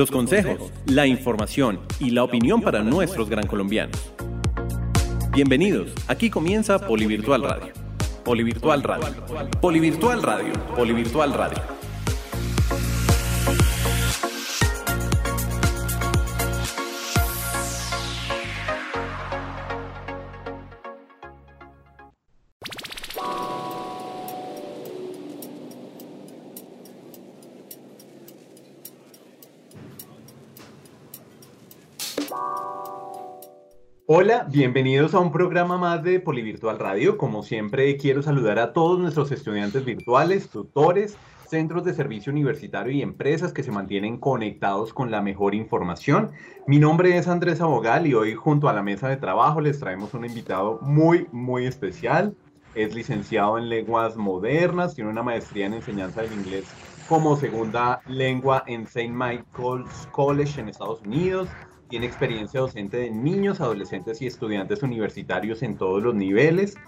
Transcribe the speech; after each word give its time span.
los 0.00 0.10
consejos, 0.10 0.72
la 0.86 1.06
información 1.06 1.78
y 1.98 2.08
la 2.08 2.24
opinión 2.24 2.62
para 2.62 2.82
nuestros 2.82 3.28
gran 3.28 3.46
colombianos. 3.46 4.10
Bienvenidos, 5.30 5.92
aquí 6.08 6.30
comienza 6.30 6.78
Polivirtual 6.78 7.42
Radio. 7.42 7.74
Polivirtual 8.24 8.82
Radio. 8.82 9.08
Polivirtual 9.60 10.22
Radio. 10.22 10.52
Polivirtual 10.74 11.34
Radio. 11.34 11.58
Hola, 11.58 11.79
bienvenidos 34.50 35.14
a 35.14 35.20
un 35.20 35.30
programa 35.30 35.78
más 35.78 36.02
de 36.02 36.18
Polivirtual 36.18 36.80
Radio. 36.80 37.16
Como 37.16 37.44
siempre, 37.44 37.96
quiero 37.96 38.20
saludar 38.20 38.58
a 38.58 38.72
todos 38.72 38.98
nuestros 38.98 39.30
estudiantes 39.30 39.84
virtuales, 39.84 40.48
tutores, 40.48 41.16
centros 41.48 41.84
de 41.84 41.94
servicio 41.94 42.32
universitario 42.32 42.92
y 42.92 43.02
empresas 43.02 43.52
que 43.52 43.62
se 43.62 43.70
mantienen 43.70 44.18
conectados 44.18 44.92
con 44.92 45.12
la 45.12 45.22
mejor 45.22 45.54
información. 45.54 46.32
Mi 46.66 46.80
nombre 46.80 47.16
es 47.16 47.28
Andrés 47.28 47.60
Abogal 47.60 48.08
y 48.08 48.14
hoy 48.14 48.34
junto 48.34 48.68
a 48.68 48.72
la 48.72 48.82
mesa 48.82 49.08
de 49.08 49.18
trabajo 49.18 49.60
les 49.60 49.78
traemos 49.78 50.14
un 50.14 50.24
invitado 50.24 50.80
muy, 50.82 51.28
muy 51.30 51.66
especial. 51.66 52.34
Es 52.74 52.92
licenciado 52.92 53.56
en 53.56 53.68
lenguas 53.68 54.16
modernas, 54.16 54.96
tiene 54.96 55.10
una 55.10 55.22
maestría 55.22 55.66
en 55.66 55.74
enseñanza 55.74 56.22
del 56.22 56.32
inglés 56.32 56.64
como 57.08 57.36
segunda 57.36 58.00
lengua 58.06 58.64
en 58.66 58.82
St. 58.82 59.10
Michael's 59.10 60.08
College 60.12 60.60
en 60.60 60.68
Estados 60.68 61.02
Unidos 61.02 61.48
tiene 61.90 62.06
experiencia 62.06 62.60
docente 62.60 62.98
de 62.98 63.10
niños, 63.10 63.60
adolescentes 63.60 64.22
y 64.22 64.26
estudiantes 64.28 64.84
universitarios 64.84 65.60
en 65.64 65.76
todos 65.76 66.00
los 66.00 66.14
niveles. 66.14 66.80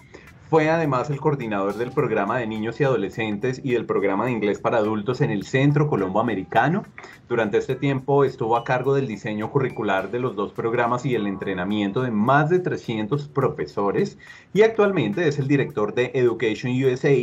Fue 0.49 0.69
además 0.69 1.09
el 1.09 1.19
coordinador 1.19 1.75
del 1.77 1.91
programa 1.91 2.37
de 2.37 2.45
niños 2.45 2.79
y 2.79 2.83
adolescentes 2.83 3.59
y 3.63 3.71
del 3.71 3.85
programa 3.87 4.25
de 4.25 4.31
inglés 4.31 4.59
para 4.59 4.77
adultos 4.77 5.21
en 5.21 5.31
el 5.31 5.45
Centro 5.45 5.87
Colombo 5.87 6.19
Americano. 6.19 6.83
Durante 7.27 7.57
este 7.57 7.75
tiempo 7.75 8.23
estuvo 8.23 8.55
a 8.55 8.63
cargo 8.63 8.93
del 8.93 9.07
diseño 9.07 9.49
curricular 9.49 10.11
de 10.11 10.19
los 10.19 10.35
dos 10.35 10.53
programas 10.53 11.05
y 11.05 11.15
el 11.15 11.25
entrenamiento 11.25 12.03
de 12.03 12.11
más 12.11 12.49
de 12.49 12.59
300 12.59 13.29
profesores 13.29 14.19
y 14.53 14.61
actualmente 14.61 15.27
es 15.27 15.39
el 15.39 15.47
director 15.47 15.95
de 15.95 16.11
Education 16.13 16.71
USA, 16.83 17.15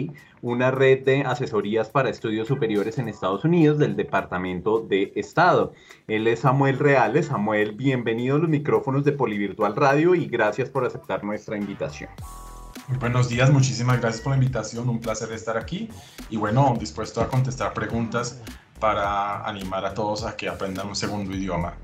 una 0.43 0.73
red 0.73 1.05
de 1.05 1.23
asesorías 1.23 1.89
para 1.89 2.11
estudios 2.11 2.49
superiores 2.49 2.99
en 2.99 3.09
Estados 3.09 3.45
Unidos 3.45 3.79
del 3.79 3.95
Departamento 3.95 4.81
de 4.81 5.12
Estado. 5.15 5.73
Él 6.09 6.27
es 6.27 6.41
Samuel 6.41 6.79
Reales. 6.79 7.27
Samuel, 7.27 7.73
bienvenido 7.73 8.37
a 8.37 8.39
los 8.41 8.49
micrófonos 8.49 9.05
de 9.05 9.12
Polivirtual 9.12 9.77
Radio 9.77 10.17
y 10.17 10.27
gracias 10.27 10.69
por 10.69 10.84
aceptar 10.84 11.23
nuestra 11.23 11.57
invitación. 11.57 12.11
Muy 12.89 12.99
buenos 12.99 13.29
días, 13.29 13.51
muchísimas 13.51 14.01
gracias 14.01 14.23
por 14.23 14.33
la 14.33 14.37
invitación, 14.37 14.89
un 14.89 15.01
placer 15.01 15.33
estar 15.33 15.57
aquí 15.57 15.89
y 16.29 16.37
bueno, 16.37 16.75
dispuesto 16.79 17.21
a 17.21 17.29
contestar 17.29 17.73
preguntas 17.73 18.41
para 18.79 19.47
animar 19.47 19.85
a 19.85 19.95
todos 19.95 20.25
a 20.25 20.37
que 20.37 20.49
aprendan 20.49 20.89
un 20.89 20.97
segundo 20.97 21.35
idioma. 21.35 21.75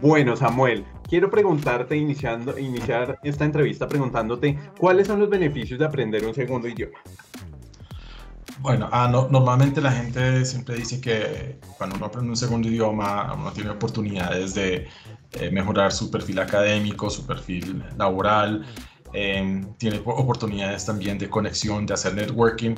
Bueno, 0.00 0.36
Samuel, 0.36 0.84
quiero 1.08 1.30
preguntarte, 1.30 1.96
iniciando, 1.96 2.58
iniciar 2.58 3.18
esta 3.22 3.44
entrevista 3.44 3.86
preguntándote, 3.86 4.58
¿cuáles 4.78 5.06
son 5.06 5.20
los 5.20 5.30
beneficios 5.30 5.78
de 5.78 5.86
aprender 5.86 6.26
un 6.26 6.34
segundo 6.34 6.66
idioma? 6.66 6.98
Bueno, 8.58 8.88
ah, 8.90 9.08
normalmente 9.30 9.80
la 9.80 9.92
gente 9.92 10.44
siempre 10.44 10.76
dice 10.76 11.00
que 11.00 11.58
cuando 11.76 11.96
uno 11.96 12.06
aprende 12.06 12.30
un 12.30 12.36
segundo 12.36 12.66
idioma, 12.66 13.32
uno 13.34 13.52
tiene 13.52 13.70
oportunidades 13.70 14.54
de 14.54 14.88
eh, 15.32 15.50
mejorar 15.50 15.92
su 15.92 16.10
perfil 16.10 16.38
académico, 16.38 17.10
su 17.10 17.26
perfil 17.26 17.84
laboral, 17.98 18.64
em, 19.14 19.72
tiene 19.74 20.02
oportunidades 20.04 20.84
también 20.84 21.18
de 21.18 21.30
conexión, 21.30 21.86
de 21.86 21.94
hacer 21.94 22.14
networking. 22.14 22.74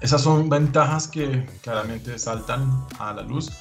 esas 0.00 0.22
son 0.22 0.48
ventajas 0.48 1.06
que 1.06 1.46
claramente 1.62 2.18
saltan 2.18 2.86
a 2.98 3.12
la 3.12 3.22
luz, 3.22 3.52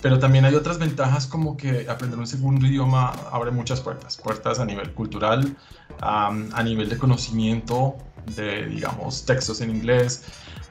pero 0.00 0.18
también 0.18 0.44
hay 0.44 0.54
otras 0.54 0.78
ventajas 0.78 1.26
como 1.26 1.56
que 1.56 1.86
aprender 1.88 2.18
un 2.18 2.26
segundo 2.26 2.66
idioma 2.66 3.12
abre 3.30 3.50
muchas 3.50 3.80
puertas, 3.80 4.16
puertas 4.16 4.58
a 4.60 4.64
nivel 4.64 4.92
cultural, 4.94 5.56
a 6.00 6.62
nivel 6.62 6.88
de 6.88 6.98
conocimiento 6.98 7.96
de, 8.36 8.66
digamos, 8.66 9.24
textos 9.24 9.60
en 9.60 9.70
inglés, 9.70 10.24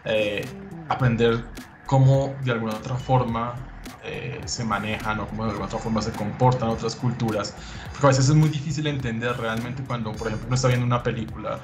eh, 0.05 0.45
aprender 0.89 1.45
cómo 1.85 2.35
de 2.43 2.51
alguna 2.51 2.75
otra 2.75 2.95
forma 2.95 3.55
eh, 4.03 4.41
se 4.45 4.63
manejan 4.63 5.19
o 5.19 5.27
cómo 5.27 5.45
de 5.45 5.53
otra 5.53 5.79
forma 5.79 6.01
se 6.01 6.11
comportan 6.11 6.69
otras 6.69 6.95
culturas. 6.95 7.55
Porque 7.91 8.07
a 8.07 8.09
veces 8.09 8.29
es 8.29 8.35
muy 8.35 8.49
difícil 8.49 8.87
entender 8.87 9.35
realmente 9.37 9.83
cuando, 9.83 10.11
por 10.13 10.27
ejemplo, 10.27 10.47
uno 10.47 10.55
está 10.55 10.67
viendo 10.67 10.85
una 10.85 11.03
película, 11.03 11.59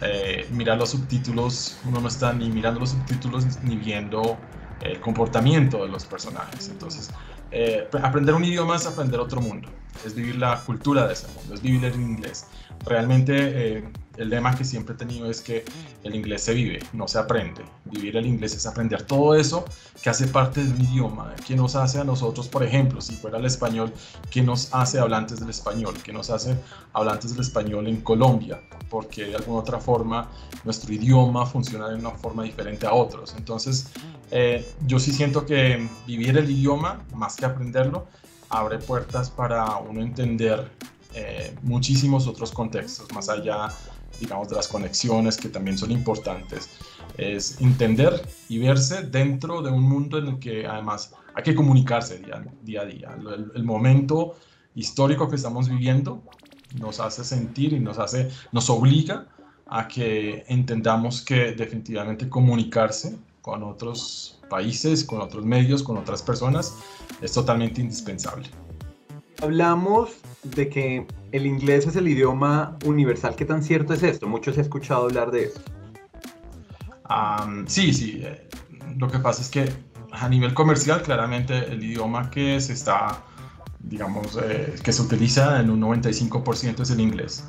eh, 0.00 0.48
mirar 0.50 0.78
los 0.78 0.90
subtítulos, 0.90 1.78
uno 1.84 2.00
no 2.00 2.08
está 2.08 2.32
ni 2.32 2.50
mirando 2.50 2.80
los 2.80 2.90
subtítulos 2.90 3.44
ni 3.62 3.76
viendo 3.76 4.38
el 4.80 5.00
comportamiento 5.00 5.82
de 5.84 5.88
los 5.88 6.04
personajes. 6.04 6.68
Entonces, 6.68 7.10
aprender 8.02 8.34
un 8.34 8.44
idioma 8.44 8.76
es 8.76 8.86
aprender 8.86 9.20
otro 9.20 9.40
mundo, 9.40 9.68
es 10.04 10.14
vivir 10.14 10.36
la 10.36 10.60
cultura 10.60 11.06
de 11.06 11.12
ese 11.12 11.28
mundo, 11.28 11.54
es 11.54 11.62
vivir 11.62 11.84
en 11.84 12.00
inglés. 12.00 12.46
Realmente 12.84 13.82
el 14.16 14.30
lema 14.30 14.54
que 14.54 14.64
siempre 14.64 14.94
he 14.94 14.98
tenido 14.98 15.30
es 15.30 15.40
que 15.40 15.64
el 16.02 16.14
inglés 16.14 16.42
se 16.42 16.54
vive, 16.54 16.80
no 16.92 17.08
se 17.08 17.18
aprende. 17.18 17.64
Vivir 17.84 18.16
el 18.16 18.26
inglés 18.26 18.54
es 18.54 18.66
aprender 18.66 19.02
todo 19.02 19.34
eso 19.34 19.64
que 20.02 20.10
hace 20.10 20.26
parte 20.28 20.62
de 20.62 20.70
un 20.70 20.80
idioma, 20.80 21.34
que 21.46 21.56
nos 21.56 21.74
hace 21.74 21.98
a 21.98 22.04
nosotros, 22.04 22.48
por 22.48 22.62
ejemplo, 22.62 23.00
si 23.00 23.14
fuera 23.14 23.38
el 23.38 23.44
español, 23.44 23.92
que 24.30 24.42
nos 24.42 24.72
hace 24.72 24.98
hablantes 24.98 25.40
del 25.40 25.50
español, 25.50 25.94
que 26.02 26.12
nos 26.12 26.30
hace 26.30 26.56
hablantes 26.92 27.32
del 27.32 27.40
español 27.40 27.88
en 27.88 28.00
Colombia, 28.02 28.60
porque 28.88 29.24
de 29.24 29.36
alguna 29.36 29.60
otra 29.60 29.80
forma 29.80 30.30
nuestro 30.64 30.92
idioma 30.92 31.46
funciona 31.46 31.88
de 31.88 31.96
una 31.96 32.10
forma 32.10 32.44
diferente 32.44 32.86
a 32.86 32.92
otros. 32.92 33.34
Entonces, 33.36 33.88
eh, 34.30 34.64
yo 34.86 34.98
sí 34.98 35.12
siento 35.12 35.44
que 35.46 35.88
vivir 36.06 36.36
el 36.36 36.48
idioma, 36.50 37.04
más 37.14 37.36
que 37.36 37.46
aprenderlo, 37.46 38.06
abre 38.48 38.78
puertas 38.78 39.30
para 39.30 39.76
uno 39.78 40.00
entender 40.00 40.70
eh, 41.14 41.54
muchísimos 41.62 42.26
otros 42.26 42.50
contextos, 42.52 43.12
más 43.12 43.28
allá 43.28 43.68
digamos, 44.20 44.48
de 44.48 44.56
las 44.56 44.68
conexiones 44.68 45.36
que 45.36 45.48
también 45.48 45.78
son 45.78 45.90
importantes, 45.90 46.70
es 47.16 47.60
entender 47.60 48.26
y 48.48 48.58
verse 48.58 49.02
dentro 49.02 49.62
de 49.62 49.70
un 49.70 49.82
mundo 49.82 50.18
en 50.18 50.26
el 50.28 50.38
que 50.38 50.66
además 50.66 51.12
hay 51.34 51.42
que 51.42 51.54
comunicarse 51.54 52.18
día, 52.18 52.80
a 52.80 52.84
día. 52.84 53.16
El, 53.54 53.64
momento 53.64 54.36
histórico 54.74 55.28
que 55.28 55.36
estamos 55.36 55.68
viviendo 55.68 56.22
nos 56.78 57.00
hace 57.00 57.24
sentir 57.24 57.72
y 57.72 57.80
nos 57.80 57.98
hace, 57.98 58.30
nos 58.52 58.70
obliga 58.70 59.26
a 59.66 59.88
que 59.88 60.44
entendamos 60.48 61.22
que 61.22 61.52
definitivamente 61.52 62.28
comunicarse 62.28 63.18
con 63.40 63.62
otros 63.62 64.40
países, 64.48 65.04
con 65.04 65.20
otros 65.20 65.44
medios, 65.44 65.82
con 65.82 65.96
otras 65.96 66.22
personas 66.22 66.76
es 67.20 67.32
totalmente 67.32 67.80
indispensable. 67.80 68.48
Hablamos 69.44 70.08
de 70.42 70.70
que 70.70 71.06
el 71.32 71.44
inglés 71.44 71.86
es 71.86 71.96
el 71.96 72.08
idioma 72.08 72.78
universal. 72.86 73.36
¿Qué 73.36 73.44
tan 73.44 73.62
cierto 73.62 73.92
es 73.92 74.02
esto? 74.02 74.26
Muchos 74.26 74.56
he 74.56 74.62
escuchado 74.62 75.04
hablar 75.04 75.30
de 75.30 75.44
eso. 75.44 75.60
sí, 77.66 77.92
sí. 77.92 78.22
Eh, 78.24 78.48
lo 78.96 79.06
que 79.08 79.18
pasa 79.18 79.42
es 79.42 79.50
que 79.50 79.70
a 80.12 80.30
nivel 80.30 80.54
comercial, 80.54 81.02
claramente 81.02 81.58
el 81.70 81.84
idioma 81.84 82.30
que 82.30 82.58
se 82.58 82.72
está, 82.72 83.22
digamos, 83.80 84.38
eh, 84.42 84.76
que 84.82 84.92
se 84.94 85.02
utiliza 85.02 85.60
en 85.60 85.68
un 85.68 85.82
95% 85.82 86.80
es 86.80 86.90
el 86.90 87.00
inglés. 87.00 87.46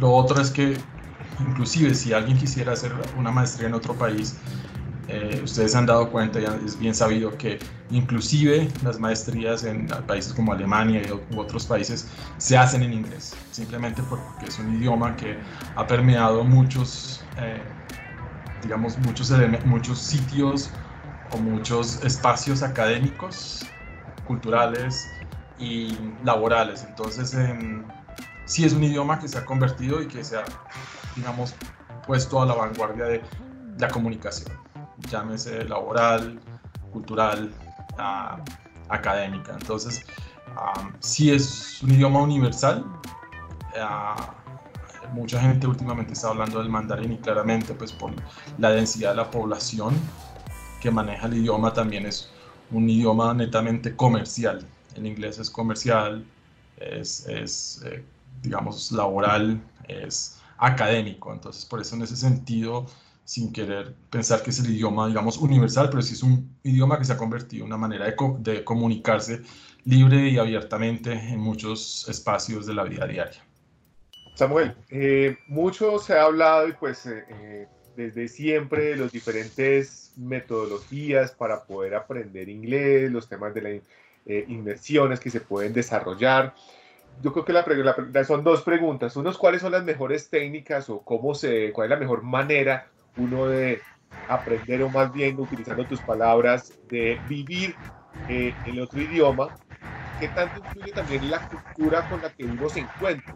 lo 0.00 0.10
otro 0.10 0.40
es 0.40 0.50
que, 0.50 0.78
inclusive, 1.38 1.94
si 1.94 2.14
alguien 2.14 2.38
quisiera 2.38 2.72
hacer 2.72 2.92
una 3.18 3.30
maestría 3.30 3.68
en 3.68 3.74
otro 3.74 3.92
país, 3.92 4.38
eh, 5.08 5.40
ustedes 5.44 5.74
han 5.74 5.86
dado 5.86 6.10
cuenta, 6.10 6.40
ya 6.40 6.58
es 6.64 6.78
bien 6.78 6.94
sabido 6.94 7.36
que 7.36 7.58
inclusive 7.90 8.68
las 8.82 8.98
maestrías 8.98 9.64
en 9.64 9.86
países 10.06 10.32
como 10.32 10.52
Alemania 10.52 11.02
y 11.02 11.36
otros 11.36 11.66
países 11.66 12.08
se 12.38 12.56
hacen 12.56 12.82
en 12.82 12.92
inglés, 12.92 13.36
simplemente 13.50 14.02
porque 14.08 14.46
es 14.46 14.58
un 14.58 14.74
idioma 14.76 15.14
que 15.16 15.36
ha 15.76 15.86
permeado 15.86 16.42
muchos, 16.44 17.22
eh, 17.38 17.60
digamos, 18.62 18.96
muchos, 18.98 19.30
muchos 19.66 19.98
sitios 19.98 20.70
o 21.32 21.38
muchos 21.38 22.02
espacios 22.02 22.62
académicos, 22.62 23.66
culturales 24.26 25.06
y 25.58 25.98
laborales. 26.24 26.84
Entonces, 26.88 27.36
sí 28.46 28.64
es 28.64 28.72
un 28.72 28.84
idioma 28.84 29.18
que 29.18 29.28
se 29.28 29.36
ha 29.36 29.44
convertido 29.44 30.00
y 30.00 30.08
que 30.08 30.24
se 30.24 30.38
ha, 30.38 30.44
digamos, 31.14 31.54
puesto 32.06 32.40
a 32.40 32.46
la 32.46 32.54
vanguardia 32.54 33.04
de 33.04 33.22
la 33.78 33.88
comunicación 33.88 34.64
llámese 35.10 35.64
laboral, 35.64 36.40
cultural, 36.92 37.52
uh, 37.98 38.42
académica. 38.88 39.52
Entonces, 39.52 40.04
si 41.00 41.32
es 41.32 41.82
un 41.82 41.92
idioma 41.92 42.20
universal. 42.22 42.84
Ah, 43.76 44.34
mucha 45.12 45.40
gente 45.40 45.66
últimamente 45.66 46.12
está 46.12 46.28
hablando 46.28 46.58
del 46.58 46.68
mandarín 46.68 47.12
y 47.12 47.18
claramente 47.18 47.74
pues 47.74 47.92
por 47.92 48.12
la 48.58 48.70
densidad 48.70 49.10
de 49.10 49.16
la 49.16 49.30
población 49.30 49.94
que 50.80 50.90
maneja 50.90 51.26
el 51.26 51.34
idioma 51.34 51.72
también 51.72 52.06
es 52.06 52.30
un 52.70 52.88
idioma 52.88 53.32
netamente 53.34 53.94
comercial. 53.96 54.66
El 54.94 55.06
inglés 55.06 55.38
es 55.38 55.50
comercial, 55.50 56.24
es, 56.76 57.26
es 57.26 57.82
eh, 57.84 58.04
digamos, 58.42 58.92
laboral, 58.92 59.60
es 59.88 60.38
académico. 60.58 61.32
Entonces, 61.32 61.64
por 61.64 61.80
eso 61.80 61.96
en 61.96 62.02
ese 62.02 62.16
sentido, 62.16 62.86
sin 63.24 63.52
querer 63.52 63.94
pensar 64.10 64.42
que 64.42 64.50
es 64.50 64.58
el 64.58 64.70
idioma, 64.70 65.08
digamos, 65.08 65.38
universal, 65.38 65.88
pero 65.90 66.02
sí 66.02 66.14
es 66.14 66.22
un 66.22 66.56
idioma 66.62 66.98
que 66.98 67.04
se 67.04 67.12
ha 67.12 67.16
convertido 67.16 67.64
en 67.64 67.68
una 67.68 67.78
manera 67.78 68.04
de, 68.04 68.16
de 68.38 68.64
comunicarse 68.64 69.42
libre 69.84 70.28
y 70.28 70.38
abiertamente 70.38 71.12
en 71.12 71.40
muchos 71.40 72.08
espacios 72.08 72.66
de 72.66 72.74
la 72.74 72.84
vida 72.84 73.06
diaria. 73.06 73.42
Samuel, 74.34 74.74
eh, 74.90 75.38
mucho 75.46 75.98
se 75.98 76.14
ha 76.14 76.24
hablado 76.24 76.68
y 76.68 76.72
pues 76.72 77.06
eh, 77.06 77.24
eh, 77.28 77.68
desde 77.96 78.28
siempre 78.28 78.86
de 78.86 78.96
las 78.96 79.12
diferentes 79.12 80.12
metodologías 80.16 81.30
para 81.30 81.64
poder 81.64 81.94
aprender 81.94 82.48
inglés, 82.48 83.10
los 83.10 83.28
temas 83.28 83.54
de 83.54 83.62
las 83.62 83.82
inmersiones 84.48 85.20
que 85.20 85.30
se 85.30 85.40
pueden 85.40 85.72
desarrollar. 85.74 86.54
Yo 87.22 87.32
creo 87.32 87.44
que 87.44 87.52
la, 87.52 88.24
son 88.24 88.42
dos 88.42 88.62
preguntas. 88.62 89.14
Uno 89.16 89.32
¿cuáles 89.38 89.60
son 89.60 89.72
las 89.72 89.84
mejores 89.84 90.30
técnicas 90.30 90.88
o 90.88 91.00
cómo 91.00 91.34
se, 91.34 91.72
cuál 91.72 91.86
es 91.86 91.90
la 91.90 91.96
mejor 91.98 92.22
manera 92.22 92.88
uno 93.16 93.46
de 93.46 93.82
aprender 94.26 94.82
o 94.82 94.90
más 94.90 95.12
bien 95.12 95.38
utilizando 95.38 95.86
tus 95.86 96.02
palabras 96.02 96.72
de 96.88 97.20
vivir 97.26 97.76
el 98.26 98.80
otro 98.80 99.00
idioma 99.00 99.52
qué 100.16 100.28
tanto 100.28 100.58
influye 100.58 100.92
también 100.92 101.28
la 101.30 101.44
cultura 101.44 102.06
con 102.06 102.20
la 102.20 102.32
que 102.32 102.44
uno 102.44 102.68
se 102.68 102.80
encuentra. 102.80 103.34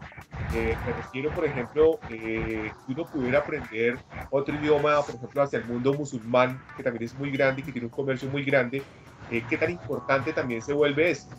Eh, 0.51 0.79
me 0.83 0.93
refiero, 0.93 1.33
por 1.33 1.45
ejemplo, 1.45 1.99
eh, 2.07 2.73
si 2.85 2.93
uno 2.93 3.05
pudiera 3.05 3.39
aprender 3.39 3.99
otro 4.29 4.55
idioma, 4.55 5.01
por 5.05 5.15
ejemplo, 5.15 5.41
hacia 5.41 5.59
el 5.59 5.65
mundo 5.65 5.93
musulmán, 5.93 6.59
que 6.75 6.83
también 6.83 7.03
es 7.03 7.15
muy 7.15 7.31
grande 7.31 7.61
y 7.61 7.65
que 7.65 7.71
tiene 7.71 7.87
un 7.87 7.91
comercio 7.91 8.29
muy 8.29 8.43
grande, 8.43 8.83
eh, 9.29 9.45
¿qué 9.47 9.57
tan 9.57 9.71
importante 9.71 10.33
también 10.33 10.61
se 10.61 10.73
vuelve 10.73 11.11
esto? 11.11 11.35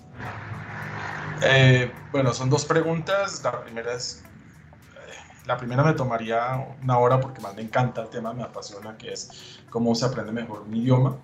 bueno, 2.13 2.35
son 2.35 2.51
dos 2.51 2.67
preguntas. 2.67 3.43
La 3.43 3.63
primera 3.63 3.95
es, 3.95 4.30
la 5.51 5.57
primera 5.57 5.83
me 5.83 5.95
tomaría 5.95 6.65
una 6.81 6.97
hora 6.99 7.21
porque 7.21 7.41
más 7.41 7.57
me 7.57 7.63
encanta 7.63 8.03
el 8.03 8.09
tema, 8.09 8.33
me 8.33 8.45
apasiona, 8.45 8.97
que 8.97 9.13
es 9.13 9.59
cómo 9.69 9.97
se 9.97 10.05
aprende 10.05 10.31
mejor 10.31 10.61
un 10.61 10.77
idioma. 10.77 11.17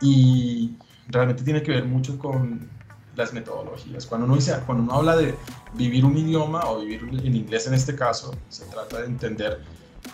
Y 0.00 0.76
realmente 1.08 1.42
tiene 1.42 1.60
que 1.60 1.72
ver 1.72 1.84
mucho 1.84 2.16
con 2.20 2.70
las 3.16 3.32
metodologías. 3.32 4.06
Cuando 4.06 4.26
uno, 4.26 4.36
dice, 4.36 4.54
cuando 4.64 4.84
uno 4.84 4.94
habla 4.94 5.16
de 5.16 5.34
vivir 5.74 6.04
un 6.04 6.16
idioma 6.16 6.70
o 6.70 6.78
vivir 6.82 7.00
en 7.24 7.34
inglés 7.34 7.66
en 7.66 7.74
este 7.74 7.96
caso, 7.96 8.32
se 8.48 8.64
trata 8.66 9.00
de 9.00 9.06
entender 9.06 9.60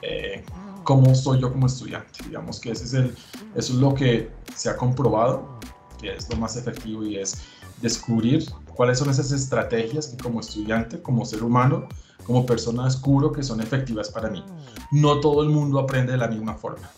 eh, 0.01 0.43
cómo 0.83 1.15
soy 1.15 1.43
yo 1.43 1.53
como 1.53 1.67
estudiante. 1.67 2.25
Digamos 2.25 2.59
que 2.59 2.71
ese 2.71 2.85
es 2.85 2.95
el, 2.95 3.15
eso 3.55 3.75
es 3.75 3.79
lo 3.79 3.95
que 3.95 4.31
se 4.55 4.71
ha 4.71 4.77
comprobado, 4.79 5.61
que 6.01 6.15
es 6.15 6.31
lo 6.31 6.39
más 6.39 6.57
efectivo 6.57 7.05
y 7.05 7.19
es 7.19 7.43
descubrir 7.83 8.47
cuáles 8.75 8.99
son 8.99 9.11
esas 9.11 9.31
estrategias 9.33 10.09
que 10.09 10.17
como 10.17 10.41
estudiante, 10.41 11.01
como 11.01 11.25
ser 11.25 11.43
humano, 11.43 11.89
como 12.27 12.47
persona 12.47 12.85
descubro 12.85 13.33
que 13.33 13.43
son 13.43 13.61
efectivas 13.61 14.11
para 14.11 14.31
mí. 14.31 14.45
No 14.91 15.21
todo 15.21 15.43
el 15.43 15.51
mundo 15.51 15.79
aprende 15.79 16.13
de 16.13 16.19
la 16.19 16.29
misma 16.29 16.55
forma. 16.55 16.89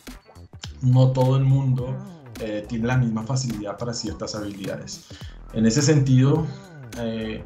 No 0.82 1.11
todo 1.12 1.37
el 1.37 1.44
mundo 1.44 1.96
eh, 2.40 2.64
tiene 2.69 2.87
la 2.87 2.96
misma 2.96 3.23
facilidad 3.23 3.76
para 3.78 3.93
ciertas 3.93 4.34
habilidades. 4.34 5.06
En 5.52 5.67
ese 5.67 5.82
sentido, 5.82 6.46
eh, 6.99 7.44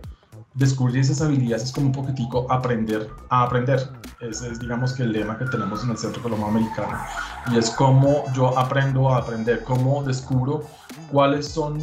descubrir 0.55 1.01
esas 1.01 1.21
habilidades 1.21 1.65
es 1.65 1.73
como 1.73 1.87
un 1.87 1.93
poquitico 1.93 2.47
aprender 2.51 3.09
a 3.29 3.45
aprender. 3.45 3.89
Ese 4.21 4.51
es, 4.51 4.61
digamos, 4.61 4.93
que 4.93 5.05
el 5.05 5.13
lema 5.13 5.39
que 5.39 5.47
tenemos 5.47 5.83
en 5.85 5.91
el 5.91 5.97
Centro 5.97 6.23
Colombo 6.23 6.47
Americano. 6.47 6.99
Y 7.53 7.59
es 7.59 7.71
cómo 7.71 8.25
yo 8.35 8.59
aprendo 8.59 9.11
a 9.11 9.19
aprender, 9.19 9.63
cómo 9.65 10.03
descubro 10.03 10.65
cuáles 11.11 11.47
son 11.47 11.83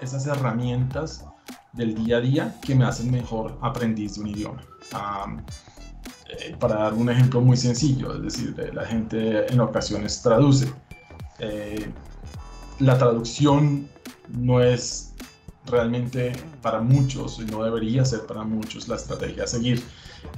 esas 0.00 0.26
herramientas 0.26 1.24
del 1.76 1.94
día 1.94 2.16
a 2.18 2.20
día 2.20 2.56
que 2.62 2.74
me 2.74 2.84
hacen 2.84 3.10
mejor 3.10 3.58
aprendiz 3.60 4.14
de 4.14 4.20
un 4.22 4.26
idioma. 4.28 4.62
Eh, 6.28 6.56
para 6.58 6.76
dar 6.76 6.94
un 6.94 7.08
ejemplo 7.08 7.40
muy 7.40 7.56
sencillo, 7.56 8.14
es 8.14 8.22
decir, 8.22 8.72
la 8.74 8.84
gente 8.84 9.46
en 9.52 9.60
ocasiones 9.60 10.22
traduce. 10.22 10.72
Eh, 11.38 11.88
la 12.80 12.98
traducción 12.98 13.88
no 14.28 14.60
es 14.60 15.14
realmente 15.66 16.32
para 16.62 16.80
muchos, 16.80 17.38
y 17.40 17.44
no 17.44 17.62
debería 17.62 18.04
ser 18.04 18.26
para 18.26 18.42
muchos 18.44 18.88
la 18.88 18.96
estrategia 18.96 19.44
a 19.44 19.46
seguir. 19.46 19.82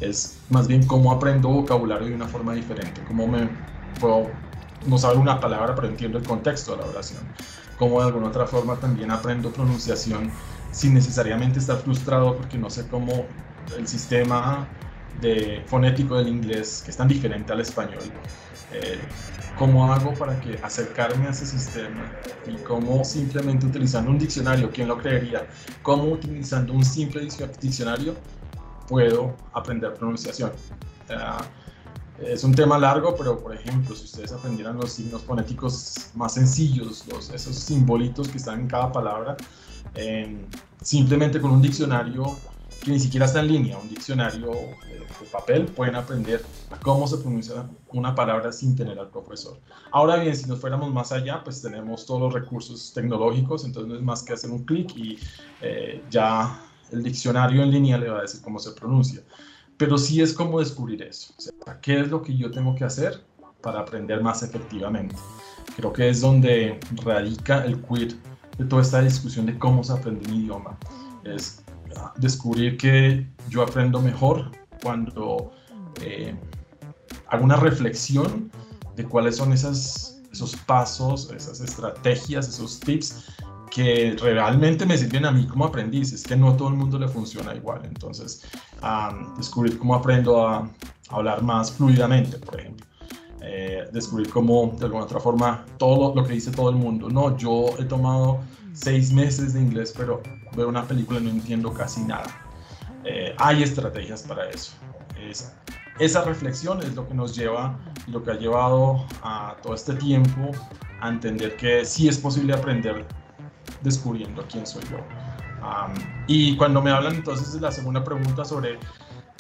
Es 0.01 0.39
más 0.51 0.69
bien 0.69 0.87
cómo 0.87 1.13
aprendo 1.13 1.49
vocabulario 1.49 2.09
de 2.09 2.15
una 2.15 2.29
forma 2.29 2.55
diferente, 2.55 3.03
cómo 3.07 3.27
me 3.27 3.49
puedo 4.01 4.27
no 4.87 4.99
saber 4.99 5.19
una 5.19 5.41
palabra, 5.41 5.75
pero 5.75 5.89
entiendo 5.89 6.19
el 6.19 6.25
contexto 6.25 6.73
de 6.73 6.83
la 6.83 6.89
oración. 6.89 7.23
Cómo 7.79 8.01
de 8.01 8.09
alguna 8.09 8.29
otra 8.29 8.47
forma 8.47 8.77
también 8.77 9.11
aprendo 9.11 9.51
pronunciación 9.51 10.31
sin 10.79 10.95
necesariamente 10.95 11.59
estar 11.59 11.79
frustrado 11.79 12.37
porque 12.37 12.57
no 12.57 12.71
sé 12.71 12.87
cómo 12.87 13.27
el 13.77 13.89
sistema 13.89 14.69
de 15.21 15.63
fonético 15.67 16.17
del 16.17 16.29
inglés, 16.29 16.83
que 16.85 16.93
es 16.93 16.97
tan 16.97 17.09
diferente 17.09 17.53
al 17.53 17.61
español, 17.61 17.99
eh, 18.73 18.99
¿Cómo 19.59 19.93
hago 19.93 20.15
para 20.15 20.39
que 20.41 20.57
acercarme 20.63 21.27
a 21.27 21.31
ese 21.31 21.45
sistema? 21.45 22.13
Y 22.47 22.55
cómo 22.63 23.05
simplemente 23.05 23.67
utilizando 23.67 24.09
un 24.09 24.17
diccionario, 24.17 24.71
¿quién 24.71 24.87
lo 24.87 24.97
creería? 24.97 25.49
¿Cómo 25.83 26.05
utilizando 26.05 26.73
un 26.73 26.85
simple 26.85 27.27
diccionario 27.61 28.15
puedo 28.87 29.35
aprender 29.53 29.95
pronunciación? 29.95 30.53
es 32.21 32.45
un 32.45 32.55
tema 32.55 32.79
largo, 32.79 33.17
pero 33.17 33.41
por 33.41 33.53
ejemplo, 33.53 33.97
si 33.97 34.05
ustedes 34.05 34.31
aprendieran 34.31 34.77
los 34.77 34.93
signos 34.93 35.23
fonéticos 35.23 36.11
más 36.15 36.35
sencillos, 36.35 37.05
los, 37.09 37.31
esos 37.31 37.57
simbolitos 37.57 38.29
que 38.29 38.39
están 38.39 38.61
en 38.61 38.67
cada 38.69 38.93
palabra, 38.93 39.37
simplemente 40.83 41.41
con 41.41 41.51
un 41.51 41.63
diccionario 41.63 42.37
que 42.83 42.93
ni 42.93 43.01
siquiera 43.01 43.27
está 43.27 43.41
en 43.41 43.49
línea, 43.49 43.79
un 43.79 43.89
diccionario 43.89 44.51
de, 44.51 44.99
papel, 45.33 45.67
pueden 45.67 45.97
aprender 45.97 46.45
cómo 46.83 47.07
se 47.07 47.19
pronuncia 47.19 47.69
una 47.89 48.15
palabra 48.15 48.53
sin 48.53 48.77
tener 48.77 48.99
al 48.99 49.11
profesor. 49.11 49.59
Ahora 49.91 50.17
bien, 50.17 50.35
si 50.35 50.49
nos 50.49 50.61
fuéramos 50.61 50.93
más 50.93 51.13
allá, 51.13 51.43
pues 51.43 51.61
tenemos 51.61 52.07
todos 52.07 52.21
los 52.21 52.33
recursos 52.33 52.93
tecnológicos, 52.95 53.65
entonces 53.65 53.91
no 53.91 53.97
es 53.97 54.03
más 54.03 54.23
que 54.23 54.33
hacer 54.33 54.51
un 54.51 54.65
clic 54.65 54.97
y 54.97 55.19
eh, 55.61 56.03
ya 56.11 56.61
el 56.93 57.03
diccionario 57.03 57.63
en 57.63 57.71
línea 57.71 57.99
le 57.99 58.09
va 58.09 58.19
a 58.19 58.23
decir 58.23 58.41
cómo 58.43 58.59
se 58.59 58.71
pronuncia. 58.73 59.23
Pero 59.77 59.99
sí 59.99 60.21
es 60.21 60.33
como 60.33 60.61
descubrir 60.61 61.03
eso. 61.03 61.35
¿Qué 61.83 62.01
es 62.01 62.09
lo 62.09 62.23
que 62.23 62.37
yo 62.37 62.51
tengo 62.51 62.75
que 62.75 62.85
hacer 62.85 63.23
para 63.61 63.81
aprender 63.81 64.23
más 64.23 64.43
efectivamente? 64.43 65.17
Creo 65.77 65.93
que 65.93 66.09
es 66.09 66.21
donde 66.21 66.81
radica 67.05 67.65
el 67.65 67.81
quid 67.83 68.15
de 68.59 68.65
toda 68.65 68.83
esta 68.83 69.01
discusión 69.01 69.47
de 69.47 69.59
cómo 69.59 69.83
se 69.85 69.93
aprende 69.93 70.29
un 70.29 70.35
idioma. 70.35 70.77
Es 71.25 71.63
descubrir 72.17 72.77
que 72.77 73.27
yo 73.49 73.63
aprendo 73.63 74.01
mejor 74.01 74.51
cuando 74.83 75.53
eh, 76.03 76.35
hago 77.29 77.45
una 77.45 77.57
reflexión 77.57 78.51
de 78.97 79.05
cuáles 79.05 79.37
son 79.37 79.53
esas, 79.53 80.21
esos 80.33 80.57
pasos, 80.57 81.31
esas 81.35 81.61
estrategias, 81.61 82.49
esos 82.49 82.81
tips 82.81 83.27
que 83.71 84.17
realmente 84.21 84.87
me 84.87 84.97
sirven 84.97 85.25
a 85.25 85.31
mí 85.31 85.47
como 85.47 85.65
aprendiz. 85.65 86.13
Es 86.13 86.25
que 86.25 86.37
no 86.37 86.51
a 86.51 86.57
todo 86.57 86.69
el 86.69 86.75
mundo 86.75 86.99
le 86.99 87.09
funciona 87.09 87.55
igual. 87.55 87.83
Entonces, 87.85 88.43
descubrir 89.37 89.79
cómo 89.79 89.95
aprendo 89.95 90.47
a, 90.47 90.69
hablar 91.11 91.43
más 91.43 91.73
fluidamente, 91.73 92.37
por 92.39 92.61
ejemplo. 92.61 92.87
Eh, 93.41 93.89
descubrir 93.93 94.31
cómo, 94.31 94.75
de 94.79 94.87
alguna 94.87 95.05
otra 95.05 95.21
forma, 95.21 95.65
todo 95.79 96.15
lo 96.15 96.25
que 96.25 96.35
dice 96.35 96.51
todo 96.51 96.71
el 96.71 96.77
mundo. 96.77 97.09
No, 97.09 97.37
yo 97.37 97.67
he 97.79 97.85
tomado 97.85 98.41
seis 98.73 99.13
meses 99.13 99.55
de 99.55 99.61
inglés, 99.61 99.95
pero 99.97 100.23
veo 100.57 100.69
una 100.69 100.85
película 100.85 101.21
y 101.21 101.25
no 101.25 101.31
entiendo 101.31 101.73
casi 101.73 102.01
nada. 102.03 102.27
Eh, 103.05 103.35
hay 103.39 103.63
estrategias 103.63 104.23
para 104.23 104.49
eso. 104.51 104.73
esa 105.99 106.25
reflexión 106.25 106.81
es 106.83 106.95
lo 106.95 107.09
que 107.09 107.15
nos 107.15 107.35
lleva 107.35 107.79
y 108.07 108.11
lo 108.11 108.23
que 108.23 108.31
ha 108.31 108.35
llevado 108.35 109.05
a 109.23 109.57
todo 109.63 109.75
este 109.75 109.95
tiempo 109.95 110.51
a 111.01 111.09
entender 111.09 111.57
que 111.57 111.85
sí 111.85 112.09
es 112.09 112.19
posible 112.19 112.55
aprender 112.55 113.07
descubriendo 113.83 114.45
quién 114.51 114.67
soy 114.67 114.83
yo. 114.91 114.99
y 116.27 116.57
cuando 116.57 116.81
me 116.81 116.91
hablan 116.91 117.17
entonces 117.17 117.53
de 117.53 117.61
la 117.61 117.73
segunda 117.73 118.03
pregunta 118.05 118.45
sobre 118.45 118.79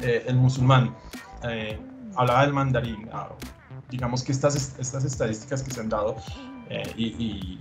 eh, 0.00 0.24
el 0.26 0.36
musulmán, 0.36 0.94
eh, 1.42 1.78
hablaba 2.16 2.42
del 2.42 2.52
mandarín. 2.52 3.08
Digamos 3.90 4.22
que 4.22 4.32
estas, 4.32 4.74
estas 4.78 5.04
estadísticas 5.04 5.62
que 5.62 5.70
se 5.70 5.80
han 5.80 5.88
dado 5.88 6.16
y 6.96 7.58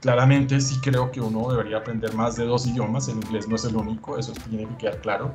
Claramente 0.00 0.60
sí 0.60 0.78
creo 0.80 1.10
que 1.10 1.20
uno 1.20 1.50
debería 1.50 1.78
aprender 1.78 2.14
más 2.14 2.36
de 2.36 2.44
dos 2.44 2.68
idiomas, 2.68 3.08
el 3.08 3.16
inglés 3.16 3.48
no 3.48 3.56
es 3.56 3.64
el 3.64 3.74
único, 3.74 4.16
eso 4.16 4.32
tiene 4.48 4.68
que 4.68 4.76
quedar 4.76 5.00
claro. 5.00 5.34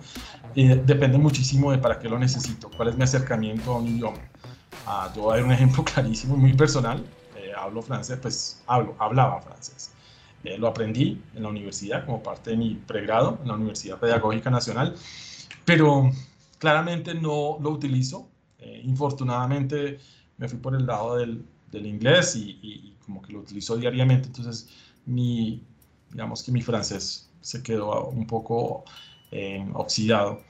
depende 0.55 1.17
muchísimo 1.17 1.71
de 1.71 1.79
para 1.79 1.99
qué 1.99 2.07
lo 2.07 2.17
necesito, 2.17 2.71
cuál 2.77 2.87
es 2.87 2.95
mi 2.95 3.03
acercamiento 3.03 3.73
a 3.73 3.79
un 3.79 3.87
idioma. 3.89 4.19
Ah, 4.87 5.11
yo 5.13 5.23
voy 5.23 5.33
a 5.33 5.35
dar 5.37 5.45
un 5.45 5.51
ejemplo 5.51 5.83
clarísimo, 5.93 6.37
muy 6.37 6.53
personal. 6.53 7.03
Eh, 7.35 7.51
hablo 7.57 7.81
francés, 7.81 8.19
pues 8.21 8.63
hablo, 8.65 8.95
hablaba 8.99 9.41
francés. 9.41 9.91
Eh, 10.45 10.57
lo 10.57 10.67
aprendí 10.69 11.21
en 11.35 11.43
la 11.43 11.49
universidad 11.49 12.05
como 12.05 12.23
parte 12.23 12.51
de 12.51 12.57
mi 12.57 12.75
pregrado 12.75 13.39
en 13.41 13.49
la 13.49 13.55
Universidad 13.55 13.97
Pedagógica 13.97 14.49
Nacional, 14.49 14.95
pero 15.65 16.09
claramente 16.57 17.13
no 17.13 17.57
lo 17.59 17.69
utilizo. 17.69 18.29
Eh, 18.59 18.81
infortunadamente 18.85 19.99
me 20.37 20.47
fui 20.47 20.59
por 20.59 20.75
el 20.75 20.85
lado 20.85 21.17
del, 21.17 21.43
del 21.71 21.85
inglés 21.85 22.35
y, 22.35 22.59
y, 22.61 22.93
como 23.05 23.21
que 23.21 23.33
lo 23.33 23.39
utilizo 23.39 23.75
diariamente, 23.75 24.27
entonces 24.27 24.69
mi, 25.05 25.61
digamos 26.09 26.41
que 26.41 26.53
mi 26.53 26.61
francés 26.61 27.29
se 27.41 27.61
quedó 27.61 28.07
un 28.07 28.25
poco 28.25 28.85
eh, 29.31 29.65
oxidado. 29.73 30.41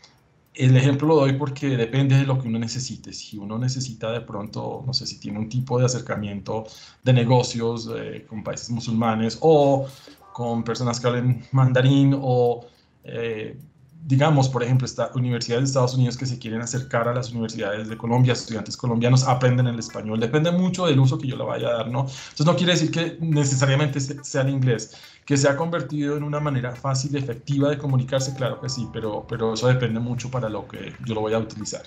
El 0.54 0.78
ejemplo 0.78 1.08
lo 1.08 1.16
doy 1.16 1.34
porque 1.34 1.75
depende 1.75 2.16
de 2.16 2.25
lo 2.25 2.40
que 2.40 2.48
uno 2.48 2.60
necesite. 2.60 3.12
Si 3.12 3.40
uno 3.40 3.58
necesita 3.58 4.12
de 4.12 4.22
pronto, 4.22 4.84
no 4.86 4.94
sé 4.94 5.08
si 5.08 5.20
tiene 5.20 5.40
un 5.40 5.50
tipo 5.50 5.80
de 5.80 5.86
acercamiento 5.86 6.66
de 7.04 7.13
negocios 7.13 7.90
eh, 7.98 8.25
con 8.30 8.44
países 8.44 8.70
musulmanes 8.70 9.40
o 9.42 9.88
con 10.32 10.63
personas 10.63 11.00
que 11.00 11.08
hablen 11.08 11.44
mandarín 11.52 12.16
o 12.22 12.68
eh, 13.04 13.58
digamos, 14.05 14.50
por 14.50 14.63
ejemplo, 14.63 14.86
esta, 14.86 15.12
universidades 15.15 15.63
de 15.63 15.67
Estados 15.67 15.95
Unidos 15.95 16.17
que 16.17 16.25
se 16.25 16.38
quieren 16.38 16.62
acercar 16.62 17.07
a 17.07 17.13
las 17.13 17.31
universidades 17.31 17.88
de 17.88 17.98
Colombia, 17.98 18.33
estudiantes 18.33 18.75
colombianos 18.75 19.27
aprenden 19.27 19.67
el 19.67 19.79
español, 19.79 20.19
depende 20.19 20.51
mucho 20.51 20.86
del 20.86 21.00
uso 21.00 21.17
que 21.17 21.27
yo 21.27 21.38
le 21.38 21.43
vaya 21.43 21.69
a 21.69 21.74
dar, 21.74 21.88
¿no? 21.89 22.01
Entonces 22.01 22.45
no 22.45 22.55
quiere 22.55 22.74
decir 22.74 22.91
que 22.91 23.17
necesariamente 23.22 24.00
sea 24.00 24.41
el 24.41 24.50
inglés, 24.50 24.98
que 25.25 25.38
se 25.38 25.48
ha 25.48 25.55
convertido 25.55 26.17
en 26.17 26.24
una 26.24 26.39
manera 26.39 26.75
fácil 26.75 27.15
y 27.15 27.17
efectiva 27.17 27.69
de 27.69 27.77
comunicarse, 27.77 28.36
claro 28.36 28.60
que 28.60 28.67
sí, 28.67 28.88
pero, 28.91 29.25
pero 29.27 29.53
eso 29.53 29.67
depende 29.67 30.00
mucho 30.00 30.29
para 30.29 30.50
lo 30.50 30.67
que 30.67 30.93
yo 31.05 31.13
lo 31.15 31.22
voy 31.22 31.33
a 31.33 31.39
utilizar. 31.39 31.83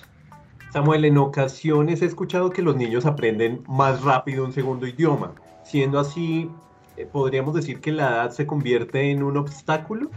Samuel, 0.73 1.05
en 1.05 1.17
ocasiones 1.17 2.01
he 2.01 2.05
escuchado 2.05 2.49
que 2.49 2.61
los 2.61 2.75
niños 2.75 3.05
aprenden 3.05 3.63
más 3.67 4.01
rápido 4.01 4.43
un 4.43 4.53
segundo 4.53 4.85
idioma. 4.85 5.33
Siendo 5.63 5.99
así, 5.99 6.49
eh, 6.97 7.05
¿podríamos 7.05 7.53
decir 7.53 7.79
que 7.79 7.91
la 7.91 8.09
edad 8.09 8.31
se 8.31 8.45
convierte 8.45 9.11
en 9.11 9.23
un 9.23 9.37
obstáculo? 9.37 10.09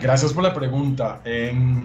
Gracias 0.00 0.32
por 0.32 0.42
la 0.42 0.52
pregunta. 0.52 1.20
Em, 1.24 1.82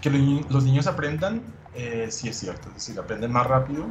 que 0.00 0.10
los 0.10 0.64
niños 0.64 0.86
aprendan, 0.86 1.40
eh, 1.74 2.08
sí 2.10 2.28
es 2.28 2.38
cierto, 2.38 2.68
es 2.68 2.74
decir, 2.74 2.98
aprenden 2.98 3.32
más 3.32 3.46
rápido 3.46 3.86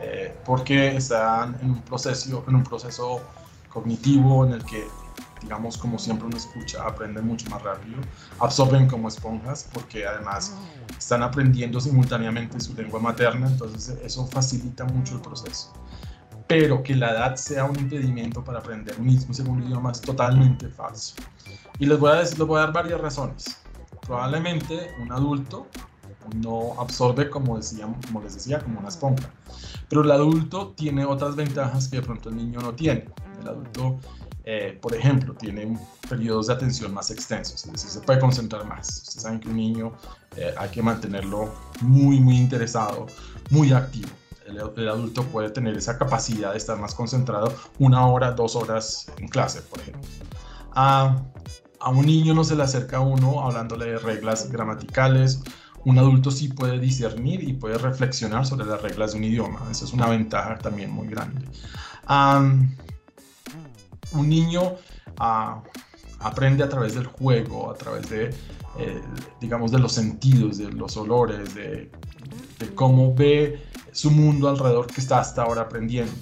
eh, 0.00 0.34
porque 0.44 0.96
están 0.96 1.56
en 1.60 1.70
un, 1.72 1.82
proceso, 1.82 2.44
en 2.48 2.56
un 2.56 2.64
proceso 2.64 3.20
cognitivo 3.68 4.46
en 4.46 4.54
el 4.54 4.64
que, 4.64 4.88
digamos, 5.42 5.76
como 5.76 5.98
siempre 5.98 6.26
uno 6.26 6.36
escucha, 6.36 6.82
aprenden 6.84 7.26
mucho 7.26 7.48
más 7.50 7.62
rápido, 7.62 7.98
absorben 8.40 8.88
como 8.88 9.08
esponjas 9.08 9.68
porque 9.72 10.06
además 10.06 10.56
están 10.98 11.22
aprendiendo 11.22 11.78
simultáneamente 11.78 12.58
su 12.58 12.74
lengua 12.74 12.98
materna, 12.98 13.46
entonces 13.46 13.98
eso 14.02 14.26
facilita 14.26 14.84
mucho 14.84 15.16
el 15.16 15.20
proceso 15.20 15.72
pero 16.46 16.82
que 16.82 16.94
la 16.94 17.10
edad 17.10 17.36
sea 17.36 17.64
un 17.64 17.78
impedimento 17.78 18.44
para 18.44 18.58
aprender 18.58 18.94
un 18.98 19.34
segundo 19.34 19.66
idioma 19.66 19.92
es 19.92 20.00
totalmente 20.00 20.68
falso. 20.68 21.14
Y 21.78 21.86
les 21.86 21.98
voy, 21.98 22.12
a 22.12 22.14
decir, 22.16 22.38
les 22.38 22.46
voy 22.46 22.58
a 22.58 22.62
dar 22.62 22.72
varias 22.72 23.00
razones. 23.00 23.56
Probablemente 24.06 24.90
un 25.00 25.10
adulto 25.12 25.66
no 26.36 26.74
absorbe, 26.78 27.28
como, 27.28 27.56
decía, 27.56 27.86
como 28.06 28.22
les 28.22 28.34
decía, 28.34 28.60
como 28.60 28.80
una 28.80 28.88
esponja. 28.88 29.30
Pero 29.88 30.02
el 30.02 30.10
adulto 30.10 30.72
tiene 30.76 31.04
otras 31.04 31.36
ventajas 31.36 31.88
que 31.88 31.96
de 31.96 32.02
pronto 32.02 32.28
el 32.28 32.36
niño 32.36 32.60
no 32.60 32.74
tiene. 32.74 33.06
El 33.40 33.48
adulto, 33.48 33.98
eh, 34.44 34.78
por 34.80 34.94
ejemplo, 34.94 35.34
tiene 35.34 35.78
periodos 36.08 36.46
de 36.46 36.54
atención 36.54 36.94
más 36.94 37.10
extensos, 37.10 37.64
es 37.66 37.72
decir, 37.72 37.90
se 37.90 38.00
puede 38.00 38.20
concentrar 38.20 38.64
más. 38.66 38.88
Ustedes 38.88 39.22
saben 39.22 39.40
que 39.40 39.48
un 39.48 39.56
niño 39.56 39.92
eh, 40.36 40.54
hay 40.56 40.68
que 40.70 40.82
mantenerlo 40.82 41.52
muy, 41.80 42.20
muy 42.20 42.36
interesado, 42.36 43.06
muy 43.50 43.72
activo 43.72 44.08
el, 44.46 44.88
adulto 44.88 45.24
puede 45.24 45.50
tener 45.50 45.76
esa 45.76 45.98
capacidad 45.98 46.52
de 46.52 46.58
estar 46.58 46.78
más 46.78 46.94
concentrado 46.94 47.52
una 47.78 48.06
hora, 48.06 48.32
dos 48.32 48.56
horas 48.56 49.06
en 49.18 49.28
clase, 49.28 49.62
por 49.62 49.80
ejemplo. 49.80 50.02
A, 50.72 51.16
a 51.84 51.90
un 51.90 52.06
niño 52.06 52.32
no 52.32 52.44
se 52.44 52.56
le 52.56 52.62
acerca 52.62 52.96
a 52.96 53.00
uno 53.00 53.42
hablándole 53.42 53.84
de 53.84 53.98
reglas 53.98 54.50
gramaticales. 54.50 55.42
Un 55.84 55.98
adulto 55.98 56.30
sí 56.30 56.48
puede 56.48 56.78
discernir 56.78 57.46
y 57.46 57.52
puede 57.52 57.76
reflexionar 57.76 58.46
sobre 58.46 58.64
las 58.64 58.80
reglas 58.80 59.12
de 59.12 59.18
un 59.18 59.24
idioma. 59.24 59.60
Esa 59.70 59.84
es 59.84 59.92
una 59.92 60.08
ventaja 60.08 60.56
también 60.56 60.90
muy 60.90 61.08
grande. 61.08 61.46
un 64.12 64.28
niño 64.28 64.76
ah, 65.18 65.62
aprende 66.20 66.64
a 66.64 66.70
través 66.70 66.94
del 66.94 67.06
juego, 67.06 67.70
a 67.70 67.74
través 67.74 68.08
de, 68.08 68.30
eh, 68.78 69.02
digamos, 69.42 69.70
de 69.70 69.78
los 69.78 69.92
sentidos, 69.92 70.56
de 70.56 70.72
los 70.72 70.96
olores, 70.96 71.54
de, 71.54 71.90
de 72.60 72.74
cómo 72.74 73.14
ve 73.14 73.62
su 73.92 74.10
mundo 74.10 74.48
alrededor 74.48 74.86
que 74.86 75.02
está 75.02 75.20
hasta 75.20 75.42
ahora 75.42 75.62
aprendiendo. 75.62 76.12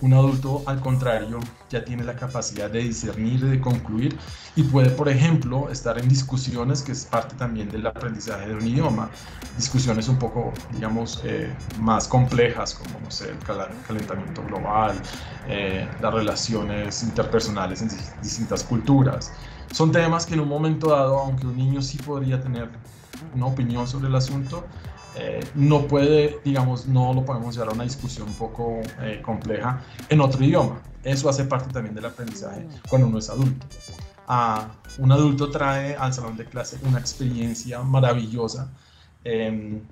Un 0.00 0.12
adulto, 0.12 0.64
al 0.66 0.80
contrario, 0.80 1.38
ya 1.70 1.84
tiene 1.84 2.02
la 2.02 2.16
capacidad 2.16 2.68
de 2.68 2.80
discernir 2.80 3.44
de 3.44 3.60
concluir 3.60 4.18
y 4.56 4.64
puede, 4.64 4.90
por 4.90 5.08
ejemplo, 5.08 5.70
estar 5.70 5.96
en 5.98 6.08
discusiones 6.08 6.82
que 6.82 6.90
es 6.90 7.04
parte 7.04 7.36
también 7.36 7.68
del 7.68 7.86
aprendizaje 7.86 8.48
de 8.48 8.54
un 8.56 8.66
idioma. 8.66 9.08
Discusiones 9.56 10.08
un 10.08 10.18
poco, 10.18 10.52
digamos, 10.72 11.20
eh, 11.24 11.54
más 11.78 12.08
complejas, 12.08 12.74
como, 12.74 12.98
no 12.98 13.10
sé, 13.10 13.30
el 13.30 13.38
calentamiento 13.38 14.42
global, 14.44 15.00
eh, 15.46 15.88
las 16.02 16.12
relaciones 16.12 17.04
interpersonales 17.04 17.80
en 17.80 17.88
distintas 18.20 18.64
culturas. 18.64 19.32
Son 19.70 19.92
temas 19.92 20.26
que 20.26 20.34
en 20.34 20.40
un 20.40 20.48
momento 20.48 20.90
dado, 20.90 21.18
aunque 21.18 21.46
un 21.46 21.56
niño 21.56 21.80
sí 21.80 21.98
podría 21.98 22.42
tener 22.42 22.68
una 23.32 23.46
opinión 23.46 23.86
sobre 23.86 24.08
el 24.08 24.14
asunto, 24.16 24.64
eh, 25.16 25.40
no 25.54 25.86
puede, 25.86 26.40
digamos, 26.44 26.86
no 26.86 27.12
lo 27.14 27.24
podemos 27.24 27.54
llevar 27.54 27.70
a 27.70 27.72
una 27.72 27.84
discusión 27.84 28.32
poco 28.34 28.80
eh, 29.00 29.20
compleja 29.22 29.82
en 30.08 30.20
otro 30.20 30.44
idioma. 30.44 30.80
Eso 31.04 31.28
hace 31.28 31.44
parte 31.44 31.72
también 31.72 31.94
del 31.94 32.06
aprendizaje 32.06 32.66
cuando 32.88 33.08
uno 33.08 33.18
es 33.18 33.30
adulto. 33.30 33.66
Ah, 34.26 34.68
un 34.98 35.12
adulto 35.12 35.50
trae 35.50 35.94
al 35.96 36.12
salón 36.12 36.36
de 36.36 36.46
clase 36.46 36.78
una 36.82 36.98
experiencia 36.98 37.82
maravillosa, 37.82 38.70
em, 39.22 39.82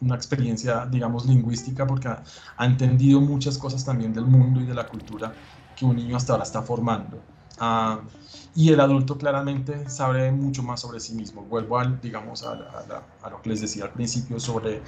una 0.00 0.16
experiencia, 0.16 0.86
digamos, 0.86 1.26
lingüística, 1.26 1.86
porque 1.86 2.08
ha, 2.08 2.66
entendido 2.66 3.20
muchas 3.20 3.56
cosas 3.56 3.84
también 3.84 4.12
del 4.12 4.26
mundo 4.26 4.60
y 4.60 4.66
de 4.66 4.74
la 4.74 4.86
cultura 4.86 5.32
que 5.76 5.84
un 5.84 5.96
niño 5.96 6.16
hasta 6.16 6.32
ahora 6.32 6.44
está 6.44 6.62
formando. 6.62 7.20
Ah, 7.58 8.00
y 8.56 8.72
el 8.72 8.80
adulto 8.80 9.18
claramente 9.18 9.88
sabe 9.88 10.30
mucho 10.30 10.62
más 10.62 10.80
sobre 10.80 11.00
sí 11.00 11.14
mismo. 11.14 11.42
Vuelvo 11.42 11.78
al, 11.78 12.00
digamos, 12.00 12.44
a, 12.44 12.54
lo 13.28 13.42
que 13.42 13.50
les 13.50 13.60
decía 13.60 13.84
al 13.84 13.92
principio 13.92 14.38
sobre 14.38 14.80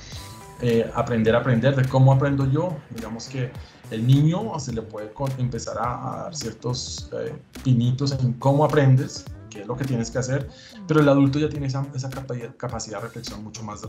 eh, 0.60 0.90
aprender 0.94 1.34
a 1.34 1.40
aprender, 1.40 1.74
de 1.74 1.88
cómo 1.88 2.12
aprendo 2.12 2.50
yo. 2.50 2.76
Digamos 2.90 3.28
que 3.28 3.50
el 3.90 4.06
niño 4.06 4.58
se 4.60 4.72
le 4.72 4.82
puede 4.82 5.10
empezar 5.38 5.76
a, 5.78 6.22
dar 6.22 6.36
ciertos 6.36 7.10
eh, 7.12 7.34
pinitos 7.64 8.12
en 8.12 8.34
cómo 8.34 8.64
aprendes, 8.64 9.24
qué 9.50 9.62
es 9.62 9.66
lo 9.66 9.76
que 9.76 9.84
tienes 9.84 10.10
que 10.12 10.18
hacer, 10.18 10.48
pero 10.86 11.00
el 11.00 11.08
adulto 11.08 11.40
ya 11.40 11.48
tiene 11.48 11.66
esa, 11.66 11.84
esa 11.94 12.08
capacidad 12.56 12.98
de 12.98 13.04
reflexión 13.04 13.42
mucho 13.42 13.64
más 13.64 13.82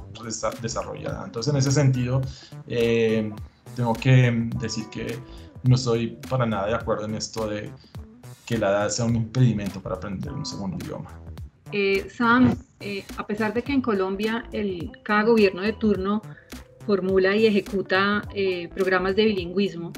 desarrollada. 0.62 1.24
Entonces, 1.24 1.54
en 1.54 1.58
ese 1.60 1.72
sentido, 1.72 2.22
eh, 2.68 3.32
tengo 3.76 3.94
que 3.94 4.50
decir 4.60 4.90
que 4.90 5.20
no 5.64 5.76
estoy 5.76 6.18
para 6.30 6.46
nada 6.48 6.68
de 6.68 6.76
acuerdo 6.76 7.06
en 7.06 7.16
esto 7.16 7.48
de 7.48 7.72
que 8.48 8.58
la 8.58 8.70
edad 8.70 8.90
sea 8.90 9.06
un 9.06 9.16
impedimento 9.16 9.82
para 9.82 9.96
aprender 9.96 10.32
un 10.32 10.46
segundo 10.46 10.84
idioma. 10.84 11.12
Eh, 11.74 12.08
Sam, 12.10 12.56
eh, 12.80 13.04
a 13.18 13.28
pesar 13.28 13.54
de 13.54 13.62
que 13.62 13.74
en 13.74 13.82
Colombia 13.82 14.46
el, 14.54 14.92
cada 15.04 15.24
gobierno 15.24 15.62
de 15.62 15.74
turno 15.74 16.22
formula 16.86 17.36
y 17.36 17.46
ejecuta 17.46 18.22
eh, 18.34 18.70
programas 18.70 19.18
de 19.18 19.26
bilingüismo, 19.26 19.92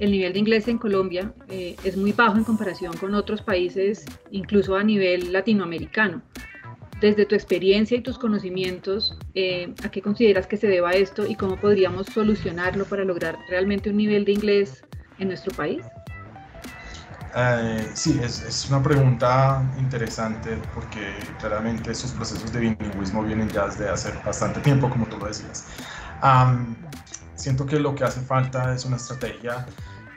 el 0.00 0.10
nivel 0.10 0.32
de 0.32 0.40
inglés 0.40 0.66
en 0.66 0.78
Colombia 0.78 1.32
es 1.48 1.96
muy 1.96 2.10
bajo 2.10 2.36
en 2.36 2.42
comparación 2.42 2.96
con 2.96 3.14
otros 3.14 3.40
países, 3.40 4.04
incluso 4.32 4.74
a 4.74 4.82
nivel 4.82 5.32
latinoamericano. 5.32 6.22
Desde 7.00 7.24
tu 7.24 7.36
experiencia 7.36 7.96
y 7.96 8.00
tus 8.00 8.18
conocimientos, 8.18 9.16
¿a 9.84 9.90
qué 9.90 10.02
consideras 10.02 10.48
que 10.48 10.56
se 10.56 10.66
deba 10.66 10.92
esto 10.92 11.24
y 11.24 11.36
cómo 11.36 11.56
podríamos 11.60 12.06
solucionarlo 12.06 12.84
para 12.86 13.04
lograr 13.04 13.38
realmente 13.48 13.90
un 13.90 13.98
nivel 13.98 14.24
de 14.24 14.32
inglés 14.32 14.82
en 15.20 15.28
nuestro 15.28 15.54
país? 15.54 15.84
Eh, 17.34 17.90
sí, 17.94 18.20
es, 18.22 18.42
es, 18.42 18.68
una 18.68 18.82
pregunta 18.82 19.62
interesante 19.78 20.58
porque 20.74 21.14
claramente 21.40 21.92
esos 21.92 22.12
procesos 22.12 22.52
de 22.52 22.60
bilingüismo 22.60 23.22
vienen 23.22 23.48
ya 23.48 23.66
desde 23.66 23.88
hace 23.88 24.12
bastante 24.24 24.60
tiempo, 24.60 24.90
como 24.90 25.06
tú 25.06 25.16
lo 25.18 25.26
decías. 25.26 25.66
siento 27.34 27.64
que 27.64 27.78
lo 27.78 27.94
que 27.94 28.04
hace 28.04 28.20
falta 28.20 28.74
es 28.74 28.84
una 28.84 28.96
estrategia 28.96 29.66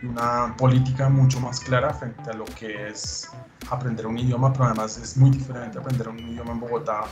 y 0.02 0.08
una 0.08 0.56
política 0.58 1.08
mucho 1.08 1.40
más 1.40 1.62
clara 1.62 1.94
frente 1.94 2.30
a 2.30 2.34
lo 2.34 2.44
que 2.44 2.90
es 2.90 3.30
aprender 3.70 4.06
un 4.08 4.18
idioma, 4.20 4.52
pero 4.52 4.66
además 4.66 4.98
es 4.98 5.16
muy 5.16 5.30
diferente 5.30 5.80
aprender 5.80 6.10
un 6.10 6.20
idioma 6.20 6.52
en 6.52 6.60
Bogotá 6.60 7.06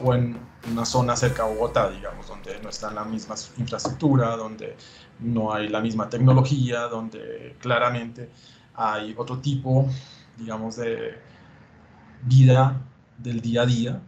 o 0.00 0.14
en 0.14 0.38
una 0.72 0.86
zona 0.86 1.14
cerca 1.14 1.42
a 1.42 1.46
Bogotá, 1.46 1.90
digamos, 1.90 2.26
donde 2.26 2.58
no 2.62 2.70
está 2.70 2.90
la 2.90 3.04
misma 3.04 3.34
infraestructura, 3.58 4.36
donde 4.36 4.76
no 5.20 5.52
hay 5.52 5.68
la 5.68 5.80
misma 5.80 6.08
tecnología, 6.08 6.82
donde 6.88 7.56
claramente 7.60 8.30
hay 8.80 9.14
otro 9.18 9.38
tipo, 9.38 9.86
digamos, 10.38 10.76
de 10.76 11.18
vida 12.22 12.80
del 13.18 13.42
día 13.42 13.62
a 13.62 13.66
día, 13.66 14.00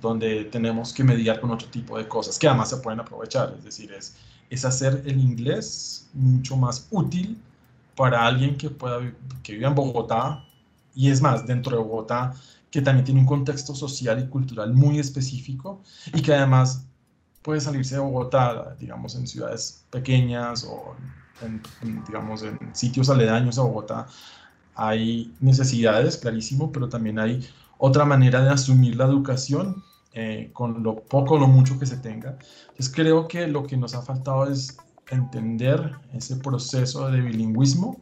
donde 0.00 0.44
tenemos 0.44 0.92
que 0.92 1.02
mediar 1.02 1.40
con 1.40 1.50
otro 1.50 1.68
tipo 1.68 1.98
de 1.98 2.06
cosas 2.06 2.38
que 2.38 2.46
además 2.46 2.70
se 2.70 2.76
pueden 2.76 3.00
aprovechar. 3.00 3.54
Es 3.58 3.64
decir, 3.64 3.92
es, 3.92 4.14
hacer 4.64 5.02
el 5.04 5.18
inglés 5.18 6.08
mucho 6.12 6.56
más 6.56 6.86
útil 6.92 7.36
para 7.96 8.24
alguien 8.24 8.56
que, 8.56 8.70
pueda, 8.70 9.00
que 9.42 9.54
vive 9.54 9.66
en 9.66 9.74
Bogotá 9.74 10.44
y 10.94 11.10
es 11.10 11.20
más, 11.20 11.44
dentro 11.44 11.76
de 11.76 11.82
Bogotá, 11.82 12.34
que 12.70 12.80
también 12.80 13.04
tiene 13.04 13.20
un 13.20 13.26
contexto 13.26 13.74
social 13.74 14.22
y 14.22 14.28
cultural 14.28 14.72
muy 14.72 15.00
específico 15.00 15.82
y 16.12 16.22
que 16.22 16.32
además 16.32 16.86
puede 17.44 17.60
salirse 17.60 17.96
de 17.96 18.00
Bogotá, 18.00 18.74
digamos, 18.80 19.14
en 19.14 19.26
ciudades 19.26 19.84
pequeñas 19.90 20.64
o 20.64 20.96
en, 21.42 21.62
digamos, 22.06 22.42
en 22.42 22.58
sitios 22.74 23.10
aledaños 23.10 23.58
a 23.58 23.62
Bogotá, 23.62 24.06
hay 24.74 25.30
necesidades, 25.40 26.16
clarísimo, 26.16 26.72
pero 26.72 26.88
también 26.88 27.18
hay 27.18 27.46
otra 27.76 28.06
manera 28.06 28.42
de 28.42 28.48
asumir 28.48 28.96
la 28.96 29.04
educación 29.04 29.84
eh, 30.14 30.50
con 30.54 30.82
lo 30.82 30.96
poco 31.00 31.34
o 31.34 31.38
lo 31.38 31.46
mucho 31.46 31.78
que 31.78 31.84
se 31.84 31.98
tenga. 31.98 32.38
Entonces 32.68 32.90
creo 32.92 33.28
que 33.28 33.46
lo 33.46 33.66
que 33.66 33.76
nos 33.76 33.94
ha 33.94 34.00
faltado 34.00 34.50
es 34.50 34.78
entender 35.10 35.92
ese 36.14 36.36
proceso 36.36 37.10
de 37.10 37.20
bilingüismo 37.20 38.00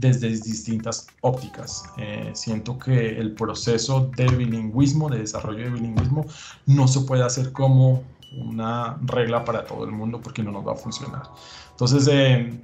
desde 0.00 0.28
distintas 0.28 1.08
ópticas. 1.20 1.84
Eh, 1.98 2.30
siento 2.32 2.78
que 2.78 3.18
el 3.18 3.34
proceso 3.34 4.10
de 4.16 4.28
bilingüismo, 4.28 5.10
de 5.10 5.18
desarrollo 5.18 5.64
de 5.64 5.70
bilingüismo, 5.70 6.24
no 6.64 6.88
se 6.88 7.00
puede 7.02 7.22
hacer 7.22 7.52
como 7.52 8.02
una 8.32 8.98
regla 9.02 9.44
para 9.44 9.64
todo 9.64 9.84
el 9.84 9.90
mundo 9.90 10.20
porque 10.20 10.42
no 10.42 10.50
nos 10.50 10.66
va 10.66 10.72
a 10.72 10.76
funcionar. 10.76 11.22
Entonces, 11.70 12.08
eh, 12.10 12.60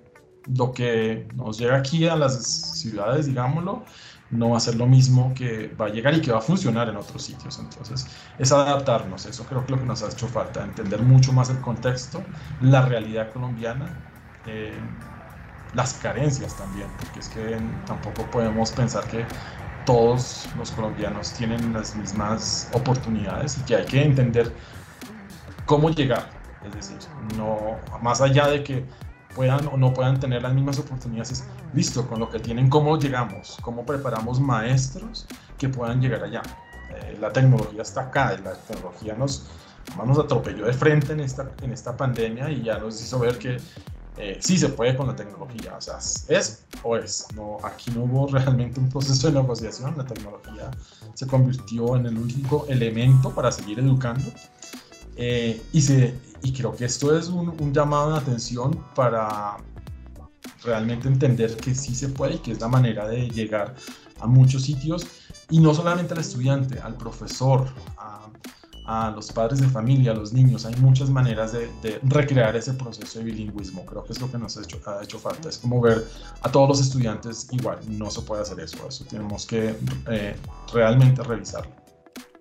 lo 0.55 0.73
que 0.73 1.27
nos 1.35 1.59
llega 1.59 1.77
aquí 1.77 2.07
a 2.07 2.17
las 2.17 2.43
ciudades, 2.79 3.27
digámoslo, 3.27 3.85
no 4.31 4.51
va 4.51 4.57
a 4.57 4.61
ser 4.61 4.75
lo 4.77 4.87
mismo 4.87 5.33
que 5.35 5.69
va 5.81 5.87
a 5.87 5.89
llegar 5.89 6.15
y 6.15 6.21
que 6.21 6.33
va 6.33 6.39
a 6.39 6.43
funcionar 6.43 6.89
en 6.89 6.97
otros 6.97 7.23
sitios. 7.23 7.59
Entonces, 7.59 8.07
es 8.39 8.53
adaptarnos. 8.53 9.27
Eso 9.27 9.45
creo 9.45 9.65
que 9.65 9.73
lo 9.73 9.79
que 9.79 9.85
nos 9.87 10.03
ha 10.03 10.11
hecho 10.11 10.27
falta, 10.27 10.65
entender 10.65 11.01
mucho 11.03 11.33
más 11.33 11.51
el 11.51 11.61
contexto, 11.61 12.23
la 12.61 12.83
realidad 12.83 13.33
colombiana. 13.33 14.11
Eh, 14.47 14.73
las 15.75 15.95
carencias 15.95 16.57
también, 16.57 16.87
porque 16.99 17.21
es 17.21 17.29
que 17.29 17.59
tampoco 17.87 18.25
podemos 18.31 18.71
pensar 18.71 19.05
que 19.09 19.25
todos 19.85 20.47
los 20.57 20.71
colombianos 20.71 21.33
tienen 21.33 21.73
las 21.73 21.95
mismas 21.97 22.71
oportunidades 22.73 23.59
y 23.59 23.63
que 23.63 23.77
hay 23.77 23.85
que 23.85 24.03
entender 24.03 24.53
cómo 25.67 25.91
llegar. 25.91 26.31
Es 26.67 26.75
decir, 26.75 26.97
no, 27.37 27.77
más 28.01 28.21
allá 28.21 28.49
de 28.49 28.65
que 28.65 28.85
puedan 29.35 29.67
o 29.67 29.77
no 29.77 29.93
puedan 29.93 30.19
tener 30.21 30.43
las 30.43 30.55
mismas 30.55 30.79
oportunidades, 30.79 31.33
es 31.33 31.45
listo, 31.75 32.07
con 32.07 32.21
lo 32.21 32.31
que 32.31 32.39
tienen, 32.39 32.71
cómo 32.71 32.99
llegamos, 32.99 33.59
cómo 33.61 33.85
preparamos 33.85 34.41
maestros 34.41 35.27
que 35.59 35.69
puedan 35.69 36.01
llegar 36.01 36.23
allá. 36.25 36.43
Eh, 36.95 37.19
la 37.21 37.33
tecnología 37.33 37.83
está 37.83 38.03
acá, 38.03 38.39
la 38.43 38.55
tecnología 38.55 39.15
nos, 39.15 39.47
nos 40.07 40.19
atropelló 40.19 40.67
de 40.67 40.73
frente 40.73 41.13
en 41.13 41.21
esta, 41.21 41.51
en 41.63 41.73
esta 41.73 41.97
pandemia 41.97 42.51
y 42.51 42.63
ya 42.63 42.79
nos 42.79 43.03
hizo 43.03 43.19
ver 43.19 43.39
que 43.39 43.59
eh, 44.17 44.39
sí 44.41 44.57
se 44.57 44.69
puede 44.69 44.97
con 44.97 45.09
la 45.09 45.17
tecnología, 45.17 45.75
o 45.77 45.81
sea, 45.81 45.99
es 46.29 46.65
o 46.85 46.97
es. 46.97 47.27
No, 47.35 47.59
aquí 47.65 47.91
no 47.91 48.05
hubo 48.05 48.29
realmente 48.29 48.79
un 48.79 48.89
proceso 48.89 49.27
de 49.27 49.41
negociación, 49.41 49.95
la 49.97 50.05
tecnología 50.05 50.71
se 51.15 51.27
convirtió 51.27 51.97
en 51.97 52.07
el 52.07 52.17
único 52.17 52.65
elemento 52.69 53.31
para 53.31 53.51
seguir 53.51 53.81
educando. 53.81 54.31
Eh, 55.17 55.63
y, 55.73 56.53
creo 56.53 56.75
que 56.75 56.85
esto 56.85 57.17
es 57.17 57.29
un, 57.29 57.49
un, 57.61 57.73
llamado 57.73 58.13
de 58.13 58.19
atención 58.19 58.85
para 58.95 59.57
realmente 60.63 61.09
entender 61.09 61.57
que 61.57 61.75
sí 61.75 61.95
se 61.95 62.09
puede 62.09 62.35
y 62.35 62.39
que 62.39 62.53
es 62.53 62.61
la 62.61 62.69
manera 62.69 63.07
de 63.07 63.29
llegar 63.31 63.75
a 64.21 64.27
muchos 64.27 64.63
sitios 64.63 65.07
y 65.51 65.61
no 65.61 65.75
solamente 65.75 66.15
al 66.15 66.21
estudiante, 66.21 66.79
al 66.81 66.97
profesor, 66.97 67.69
a, 67.97 69.11
los 69.15 69.33
padres 69.33 69.61
de 69.61 69.69
familia, 69.69 70.13
a 70.13 70.15
los 70.15 70.35
niños. 70.35 70.67
Hay 70.67 70.77
muchas 70.77 71.09
maneras 71.09 71.53
de, 71.53 72.01
recrear 72.03 72.55
ese 72.55 72.75
proceso 72.75 73.19
de 73.19 73.25
bilingüismo. 73.25 73.87
Creo 73.87 74.05
que 74.05 74.13
es 74.13 74.21
lo 74.21 74.31
que 74.31 74.37
nos 74.37 74.59
ha 74.59 74.63
hecho, 74.63 74.79
ha 74.85 75.03
hecho 75.03 75.19
falta. 75.19 75.49
Es 75.49 75.57
como 75.57 75.81
ver 75.81 76.07
a 76.43 76.53
todos 76.53 76.69
los 76.69 76.81
estudiantes 76.81 77.49
igual. 77.51 77.79
No 77.89 78.11
se 78.11 78.21
puede 78.21 78.43
hacer 78.43 78.61
eso. 78.61 78.87
Eso 78.87 79.05
tenemos 79.07 79.47
que 79.47 79.75
eh, 80.11 80.37
realmente 80.71 81.23
revisarlo. 81.23 81.84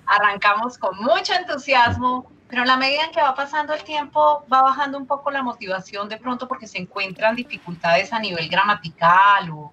arrancamos 0.07 0.79
con 0.79 0.97
mucho 0.99 1.35
entusiasmo, 1.35 2.31
pero 2.49 2.63
a 2.63 2.67
la 2.67 2.77
medida 2.77 3.05
en 3.05 3.11
que 3.11 3.21
va 3.21 3.35
pasando 3.35 3.75
el 3.75 3.83
tiempo 3.83 4.45
va 4.53 4.63
bajando 4.63 4.99
un 4.99 5.07
poco 5.07 5.31
la 5.31 5.43
motivación 5.43 6.09
de 6.09 6.17
pronto 6.17 6.47
porque 6.47 6.67
se 6.67 6.79
encuentran 6.79 7.35
dificultades 7.35 8.13
a 8.13 8.21
nivel 8.21 8.49
gramatical 8.49 9.51
o 9.51 9.73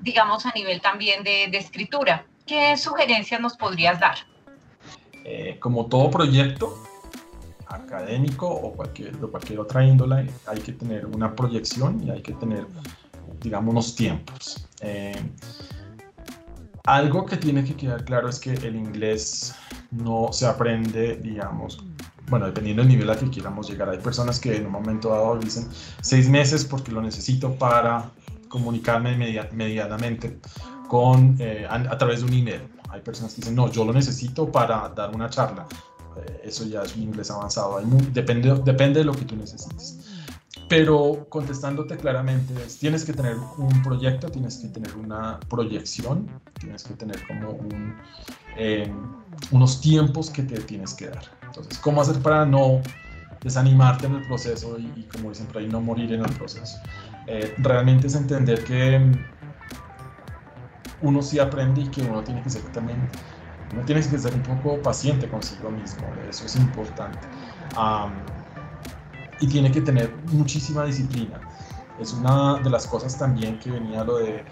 digamos 0.00 0.46
a 0.46 0.52
nivel 0.52 0.80
también 0.80 1.22
de, 1.22 1.44
escritura. 1.56 2.26
¿Qué 2.46 2.76
sugerencias 2.76 3.40
nos 3.40 3.56
podrías 3.56 3.98
dar? 3.98 4.18
Eh, 5.24 5.58
como 5.58 5.86
todo 5.86 6.10
proyecto, 6.10 6.85
académico 7.68 8.48
o 8.48 8.72
cualquier, 8.72 9.16
otra 9.58 9.84
índole, 9.84 10.30
hay 10.46 10.60
que 10.60 10.72
tener 10.72 11.06
una 11.06 11.34
proyección 11.34 12.02
y 12.02 12.10
hay 12.10 12.22
que 12.22 12.32
tener, 12.32 12.66
digamos, 13.40 13.72
unos 13.72 13.94
tiempos. 13.94 14.68
Eh, 14.80 15.14
algo 16.84 17.26
que 17.26 17.36
tiene 17.36 17.64
que 17.64 17.74
quedar 17.74 18.04
claro 18.04 18.28
es 18.28 18.38
que 18.38 18.52
el 18.52 18.76
inglés 18.76 19.54
no 19.90 20.28
se 20.32 20.46
aprende, 20.46 21.16
digamos, 21.16 21.84
bueno, 22.28 22.46
dependiendo 22.46 22.82
del 22.82 22.90
nivel 22.90 23.10
al 23.10 23.18
que 23.18 23.30
queramos 23.30 23.68
llegar. 23.68 23.88
Hay 23.88 23.98
personas 23.98 24.40
que 24.40 24.56
en 24.56 24.66
un 24.66 24.72
momento 24.72 25.10
dado 25.10 25.36
dicen 25.36 25.68
seis 26.00 26.28
meses 26.28 26.64
porque 26.64 26.92
lo 26.92 27.02
necesito 27.02 27.52
para 27.54 28.10
comunicarme 28.48 29.16
medianamente 29.52 30.38
con, 30.88 31.36
eh, 31.38 31.66
a, 31.68 31.98
través 31.98 32.20
de 32.20 32.26
un 32.26 32.32
email. 32.32 32.62
Hay 32.90 33.00
personas 33.00 33.34
que 33.34 33.40
dicen, 33.40 33.54
no, 33.54 33.70
yo 33.70 33.84
lo 33.84 33.92
necesito 33.92 34.50
para 34.50 34.88
dar 34.90 35.14
una 35.14 35.28
charla. 35.28 35.66
Eh, 36.22 36.42
eso 36.44 36.64
ya 36.64 36.82
es 36.82 36.96
un 36.96 37.02
inglés 37.02 37.30
avanzado. 37.30 37.80
depende, 38.12 38.54
depende 38.64 39.00
de 39.00 39.04
lo 39.04 39.12
que 39.12 39.24
tú 39.24 39.36
necesites. 39.36 39.98
Pero 40.68 41.26
contestándote 41.28 41.96
claramente, 41.96 42.54
tienes 42.80 43.04
que 43.04 43.12
tener 43.12 43.36
un 43.56 43.82
proyecto, 43.82 44.28
tienes 44.28 44.58
que 44.58 44.68
tener 44.68 44.96
una 44.96 45.38
proyección, 45.48 46.28
tienes 46.58 46.82
que 46.82 46.94
tener 46.94 47.24
como 47.28 47.58
eh, 48.56 48.92
unos 49.52 49.80
tiempos 49.80 50.28
que 50.28 50.42
te 50.42 50.58
tienes 50.60 50.94
que 50.94 51.08
dar. 51.08 51.24
Entonces, 51.42 51.78
¿cómo 51.78 52.00
hacer 52.00 52.20
para 52.20 52.44
no 52.44 52.80
desanimarte 53.42 54.06
en 54.06 54.16
el 54.16 54.26
proceso 54.26 54.76
y, 54.78 55.04
como 55.04 55.28
dicen 55.28 55.46
por 55.46 55.58
ahí, 55.58 55.68
no 55.68 55.80
morir 55.80 56.12
en 56.12 56.24
el 56.24 56.32
proceso? 56.32 56.78
Eh, 57.28 57.54
realmente 57.58 58.08
es 58.08 58.16
entender 58.16 58.64
que 58.64 59.00
uno 61.02 61.22
sí 61.22 61.38
aprende 61.38 61.82
y 61.82 61.88
que 61.88 62.02
uno 62.02 62.24
tiene 62.24 62.42
que 62.42 62.50
ser 62.50 62.62
también 62.72 63.08
uno 63.72 63.82
tiene 63.84 64.00
que 64.00 64.18
ser 64.18 64.34
un 64.34 64.42
poco 64.42 64.80
paciente 64.82 65.28
consigo 65.28 65.70
mismo, 65.70 66.06
eso 66.28 66.46
es 66.46 66.56
importante. 66.56 67.26
y 69.38 69.46
tiene 69.48 69.70
que 69.70 69.82
tener 69.82 70.14
muchísima 70.32 70.84
disciplina. 70.84 71.38
Es 72.00 72.12
una 72.14 72.58
de 72.60 72.70
las 72.70 72.86
cosas 72.86 73.18
también 73.18 73.58
que 73.58 73.70
venía 73.70 74.02
lo 74.02 74.16
de 74.18 74.44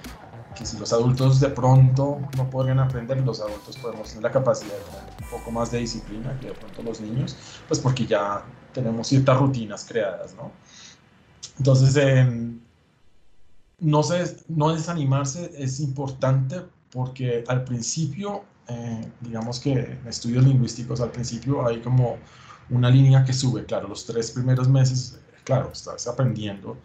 que 0.54 0.64
si 0.64 0.78
los 0.78 0.92
adultos 0.92 1.40
de 1.40 1.48
pronto 1.48 2.20
no 2.36 2.48
podrían 2.48 2.78
aprender, 2.78 3.20
los 3.22 3.40
adultos 3.40 3.76
podemos 3.78 4.08
tener 4.08 4.22
la 4.22 4.30
capacidad 4.30 4.72
de 4.72 4.84
tener 4.84 5.02
un 5.22 5.38
poco 5.38 5.50
más 5.50 5.70
de 5.70 5.78
disciplina 5.78 6.38
que 6.40 6.48
de 6.48 6.54
pronto 6.54 6.82
los 6.82 7.00
niños, 7.00 7.36
pues 7.66 7.80
porque 7.80 8.06
ya 8.06 8.44
tenemos 8.72 9.08
ciertas 9.08 9.38
rutinas 9.38 9.84
creadas, 9.84 10.34
¿no? 10.34 10.52
Entonces, 11.58 11.96
em, 11.96 12.60
no, 13.80 14.02
sé, 14.02 14.36
no 14.48 14.72
desanimarse 14.72 15.50
es 15.56 15.80
importante 15.80 16.62
porque 16.90 17.44
al 17.48 17.64
principio 17.64 18.44
eh, 18.68 19.12
digamos 19.20 19.60
que 19.60 19.72
en 19.72 20.08
estudios 20.08 20.44
lingüísticos 20.44 21.00
al 21.00 21.10
principio 21.10 21.66
hay 21.66 21.80
como 21.80 22.16
una 22.70 22.88
línea 22.90 23.24
que 23.24 23.32
sube, 23.32 23.64
claro, 23.66 23.88
los 23.88 24.06
tres 24.06 24.30
primeros 24.30 24.68
meses, 24.68 25.18
claro, 25.44 25.70
estás 25.72 26.06
aprendiendo 26.06 26.78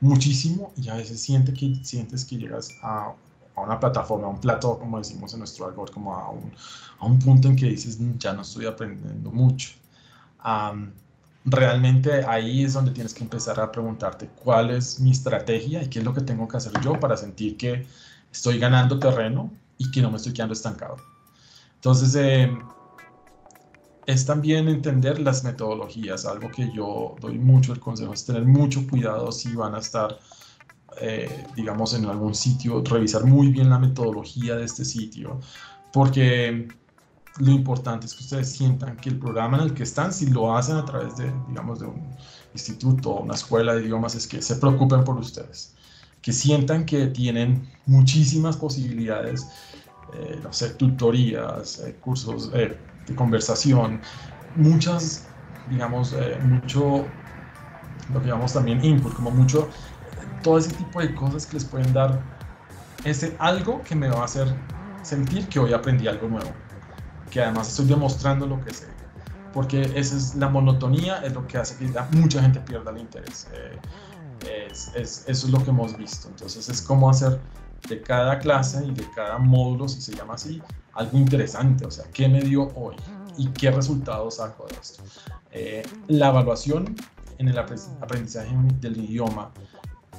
muchísimo 0.00 0.72
y 0.76 0.88
a 0.88 0.94
veces 0.94 1.20
siente 1.20 1.52
que, 1.52 1.74
sientes 1.82 2.24
que 2.24 2.36
llegas 2.36 2.70
a, 2.82 3.14
a 3.56 3.60
una 3.60 3.80
plataforma, 3.80 4.26
a 4.26 4.30
un 4.30 4.40
plato, 4.40 4.78
como 4.78 4.98
decimos 4.98 5.32
en 5.32 5.40
nuestro 5.40 5.66
algoritmo, 5.66 5.94
como 5.94 6.14
a 6.14 6.30
un, 6.30 6.52
a 6.98 7.06
un 7.06 7.18
punto 7.18 7.48
en 7.48 7.56
que 7.56 7.66
dices, 7.66 7.98
mm, 7.98 8.18
ya 8.18 8.32
no 8.32 8.42
estoy 8.42 8.66
aprendiendo 8.66 9.30
mucho. 9.30 9.70
realmente 11.46 12.24
ahí 12.26 12.64
es 12.64 12.72
donde 12.72 12.90
tienes 12.92 13.12
que 13.12 13.22
empezar 13.22 13.60
a 13.60 13.70
preguntarte 13.70 14.28
cuál 14.42 14.70
es 14.70 15.00
mi 15.00 15.10
estrategia 15.10 15.82
y 15.82 15.88
qué 15.88 15.98
es 15.98 16.04
lo 16.04 16.14
que 16.14 16.22
tengo 16.22 16.48
que 16.48 16.56
hacer 16.56 16.72
yo 16.82 16.98
para 16.98 17.16
sentir 17.16 17.56
que 17.56 17.86
estoy 18.32 18.58
ganando 18.58 18.98
terreno 18.98 19.50
y 19.78 19.90
que 19.90 20.00
no 20.00 20.10
me 20.10 20.16
estoy 20.16 20.32
quedando 20.32 20.54
estancado. 20.54 20.96
Entonces, 21.84 22.14
eh, 22.14 22.50
es 24.06 24.24
también 24.24 24.68
entender 24.68 25.20
las 25.20 25.44
metodologías, 25.44 26.24
algo 26.24 26.50
que 26.50 26.72
yo 26.72 27.14
doy 27.20 27.38
mucho 27.38 27.74
el 27.74 27.80
consejo, 27.80 28.14
es 28.14 28.24
tener 28.24 28.46
mucho 28.46 28.88
cuidado 28.88 29.30
si 29.30 29.54
van 29.54 29.74
a 29.74 29.80
estar, 29.80 30.18
eh, 30.98 31.46
digamos, 31.54 31.92
en 31.92 32.06
algún 32.06 32.34
sitio, 32.34 32.82
revisar 32.82 33.26
muy 33.26 33.48
bien 33.48 33.68
la 33.68 33.78
metodología 33.78 34.56
de 34.56 34.64
este 34.64 34.82
sitio, 34.82 35.40
porque 35.92 36.68
lo 37.36 37.50
importante 37.50 38.06
es 38.06 38.14
que 38.14 38.24
ustedes 38.24 38.50
sientan 38.50 38.96
que 38.96 39.10
el 39.10 39.18
programa 39.18 39.58
en 39.58 39.64
el 39.64 39.74
que 39.74 39.82
están, 39.82 40.10
si 40.14 40.28
lo 40.28 40.56
hacen 40.56 40.76
a 40.76 40.86
través 40.86 41.18
de, 41.18 41.30
digamos, 41.48 41.80
de 41.80 41.86
un 41.86 42.16
instituto 42.54 43.10
o 43.10 43.22
una 43.24 43.34
escuela 43.34 43.74
de 43.74 43.82
idiomas, 43.82 44.14
es 44.14 44.26
que 44.26 44.40
se 44.40 44.56
preocupen 44.56 45.04
por 45.04 45.18
ustedes, 45.18 45.74
que 46.22 46.32
sientan 46.32 46.86
que 46.86 47.08
tienen 47.08 47.68
muchísimas 47.84 48.56
posibilidades, 48.56 49.50
eh, 50.12 50.40
no 50.42 50.52
sé, 50.52 50.70
tutorías, 50.70 51.80
eh, 51.80 51.96
cursos 52.00 52.50
eh, 52.54 52.78
de 53.06 53.14
conversación, 53.14 54.00
muchas, 54.56 55.26
digamos, 55.68 56.14
mucho, 56.44 57.06
lo 58.12 58.20
que 58.20 58.28
llamamos 58.28 58.52
también 58.52 58.84
input, 58.84 59.14
como 59.14 59.30
mucho, 59.30 59.68
todo 60.42 60.58
ese 60.58 60.72
tipo 60.72 61.00
de 61.00 61.14
cosas 61.14 61.46
que 61.46 61.54
les 61.54 61.64
pueden 61.64 61.92
dar 61.92 62.20
ese 63.04 63.34
algo 63.38 63.82
que 63.82 63.94
me 63.94 64.08
va 64.08 64.20
a 64.20 64.24
hacer 64.24 64.54
sentir 65.02 65.48
que 65.48 65.58
hoy 65.58 65.72
aprendí 65.72 66.06
algo 66.06 66.28
nuevo 66.28 66.50
que 67.34 67.42
además 67.42 67.68
estoy 67.68 67.86
demostrando 67.86 68.46
lo 68.46 68.64
que 68.64 68.72
sé. 68.72 68.86
Porque 69.52 69.82
esa 69.96 70.16
es 70.16 70.36
la 70.36 70.48
monotonía, 70.48 71.16
es 71.24 71.34
lo 71.34 71.44
que 71.48 71.58
hace 71.58 71.76
que 71.76 71.92
mucha 72.12 72.40
gente 72.40 72.60
pierda 72.60 72.92
el 72.92 72.98
interés. 72.98 73.48
Eh, 73.52 74.68
es, 74.70 74.92
es, 74.94 75.24
eso 75.26 75.46
es 75.46 75.52
lo 75.52 75.62
que 75.64 75.70
hemos 75.70 75.96
visto. 75.96 76.28
Entonces 76.28 76.68
es 76.68 76.80
como 76.80 77.10
hacer 77.10 77.40
de 77.88 78.00
cada 78.02 78.38
clase 78.38 78.84
y 78.84 78.92
de 78.92 79.08
cada 79.14 79.38
módulo, 79.38 79.88
si 79.88 80.00
se 80.00 80.14
llama 80.14 80.34
así, 80.34 80.62
algo 80.94 81.18
interesante. 81.18 81.84
O 81.86 81.90
sea, 81.90 82.04
¿qué 82.12 82.28
me 82.28 82.40
dio 82.40 82.68
hoy? 82.74 82.96
¿Y 83.36 83.48
qué 83.48 83.70
resultados 83.70 84.36
saco 84.36 84.66
de 84.66 84.74
esto? 84.80 85.02
Eh, 85.50 85.82
la 86.08 86.28
evaluación 86.28 86.94
en 87.38 87.48
el 87.48 87.58
aprendizaje 87.58 88.54
del 88.80 88.96
idioma 88.96 89.50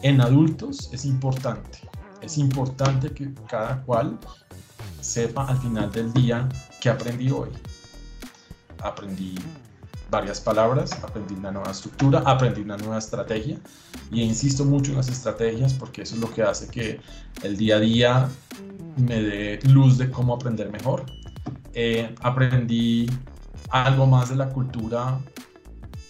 en 0.01 0.21
adultos 0.21 0.89
es 0.91 1.06
importante. 1.06 1.80
Es 2.21 2.38
importante 2.38 3.12
que 3.12 3.34
cada 3.47 3.82
cual 3.84 4.17
sepa 5.01 5.45
al 5.45 5.58
final 5.58 5.91
del 5.91 6.12
día 6.13 6.47
qué 6.82 6.89
aprendí 6.89 7.32
hoy. 7.32 7.49
Aprendí 8.84 9.36
varias 10.15 10.39
palabras, 10.39 10.93
aprendí 11.04 11.36
una 11.36 11.51
nueva 11.51 11.71
estructura, 11.71 12.23
aprendí 12.25 12.62
una 12.62 12.78
nueva 12.78 12.97
estrategia 12.97 13.58
y 14.12 14.21
insisto 14.21 14.63
mucho 14.65 14.91
en 14.91 14.97
las 14.97 15.10
estrategias 15.10 15.73
porque 15.73 16.04
eso 16.04 16.15
es 16.15 16.21
lo 16.21 16.32
que 16.34 16.41
hace 16.41 16.67
que 16.67 16.99
el 17.43 17.58
día 17.58 17.75
a 17.75 17.80
día 17.80 18.30
me 18.97 19.21
dé 19.21 19.60
luz 19.69 19.97
de 19.97 20.10
cómo 20.10 20.34
aprender 20.34 20.71
mejor. 20.71 21.06
Eh, 21.73 22.15
aprendí 22.21 23.10
algo 23.69 24.08
más 24.08 24.30
de 24.30 24.38
la 24.38 24.49
cultura 24.49 25.19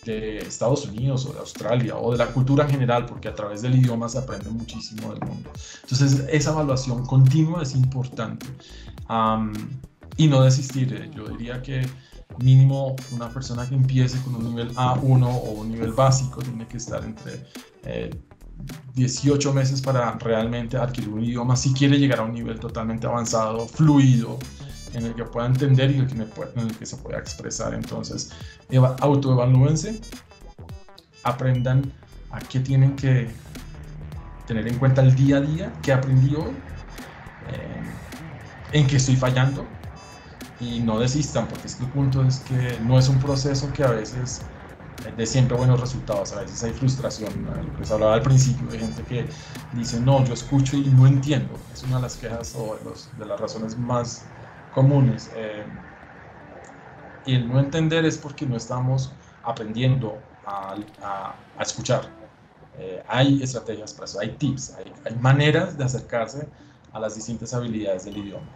de 0.06 0.38
Estados 0.38 0.86
Unidos 0.86 1.26
o 1.26 1.34
de 1.34 1.40
Australia 1.40 1.98
o 1.98 2.12
de 2.12 2.20
la 2.20 2.28
cultura 2.28 2.66
en 2.66 2.70
general, 2.70 3.08
porque 3.08 3.28
a 3.28 3.34
través 3.34 3.64
del 3.64 3.76
idioma 3.76 4.08
se 4.08 4.20
aprende 4.20 4.50
muchísimo 4.52 5.12
del 5.12 5.22
mundo. 5.22 5.50
Entonces, 5.82 6.26
esa 6.30 6.52
evaluación 6.52 7.06
continua 7.08 7.64
es 7.64 7.74
importante 7.74 8.46
y 10.18 10.28
no 10.28 10.44
desistir. 10.44 11.10
Yo 11.16 11.28
diría 11.30 11.62
que 11.64 11.88
mínimo 12.40 12.96
una 13.12 13.30
persona 13.30 13.68
que 13.68 13.76
empiece 13.76 14.20
con 14.22 14.36
un 14.36 14.50
nivel 14.50 14.76
A1 14.76 15.24
o 15.24 15.52
un 15.52 15.72
nivel 15.72 15.94
básico 15.94 16.42
tiene 16.42 16.68
que 16.68 16.78
estar 16.78 17.04
entre 17.04 17.46
18 18.94 19.50
eh, 19.50 19.54
meses 19.54 19.82
para 19.82 20.12
realmente 20.14 20.78
adquirir 20.78 21.10
un 21.10 21.24
idioma 21.24 21.56
si 21.56 21.74
quiere 21.74 21.98
llegar 21.98 22.20
a 22.20 22.24
un 22.24 22.34
nivel 22.34 22.60
totalmente 22.60 23.08
avanzado, 23.08 23.68
fluido, 23.68 24.38
en 24.94 25.06
el 25.06 25.16
que 25.16 25.26
pueda 25.26 25.48
entender 25.48 25.92
y 25.92 25.96
en 25.96 26.02
el 26.02 26.78
que, 26.78 26.86
se 26.86 26.98
pueda 26.98 27.20
expresar. 27.20 27.74
Entonces, 27.74 28.32
autoevalúense, 29.00 30.00
aprendan 31.24 31.92
a 32.32 32.40
qué 32.40 32.62
tienen 32.62 32.96
que 32.96 33.28
tener 34.48 34.68
en 34.68 34.78
cuenta 34.78 35.02
el 35.02 35.14
día 35.16 35.38
a 35.38 35.42
día, 35.42 35.74
qué 35.82 35.92
aprendí 35.92 36.34
hoy, 36.36 36.54
eh, 37.52 37.82
en 38.72 38.88
qué 38.88 38.96
estoy 38.96 39.16
fallando 39.18 39.66
y 40.60 40.80
no 40.80 41.00
desistan, 41.00 41.48
porque 41.48 41.68
es 41.68 41.76
que 41.76 41.84
el 41.84 41.92
punto 41.92 42.24
es 42.24 42.40
que 42.40 42.78
no 42.82 42.98
es 42.98 43.10
un 43.10 43.20
proceso 43.20 43.72
que 43.74 43.84
a 43.84 43.92
veces 43.92 44.42
de 45.18 45.26
siempre 45.26 45.56
buenos 45.58 45.80
resultados, 45.80 46.34
a 46.34 46.42
veces 46.42 46.64
hay 46.64 46.72
frustración. 46.72 47.32
Les 47.80 47.92
hablaba 47.92 48.16
al 48.16 48.22
principio 48.22 48.68
de 48.68 48.80
gente 48.80 49.04
que 49.04 49.26
dice, 49.74 50.00
no, 50.00 50.24
yo 50.26 50.34
escucho 50.34 50.78
y 50.78 50.86
no 50.86 51.06
entiendo. 51.06 51.54
Es 51.74 51.84
una 51.84 51.98
de 51.98 52.04
las 52.04 52.16
quejas 52.18 52.56
o 52.56 52.78
de, 52.78 53.20
de 53.20 53.26
las 53.26 53.40
razones 53.40 53.78
más 53.78 54.26
comunes. 54.74 55.30
Eh, 55.36 55.66
y 57.26 57.36
el 57.36 57.48
no 57.48 57.60
entender 57.60 58.06
es 58.06 58.18
porque 58.18 58.46
no 58.46 58.56
estamos 58.56 59.12
aprendiendo 59.44 60.18
a, 60.46 60.76
a, 61.02 61.62
escuchar. 61.62 62.10
Eh, 62.78 63.04
hay 63.08 63.42
estrategias 63.42 63.94
para 63.94 64.06
eso, 64.06 64.20
hay 64.20 64.32
tips, 64.32 64.76
hay, 64.76 64.92
hay 65.06 65.16
maneras 65.16 65.78
de 65.78 65.84
acercarse 65.84 66.48
a 66.92 67.00
las 67.00 67.16
distintas 67.16 67.54
habilidades 67.54 68.06
del 68.06 68.18
idioma. 68.18 68.48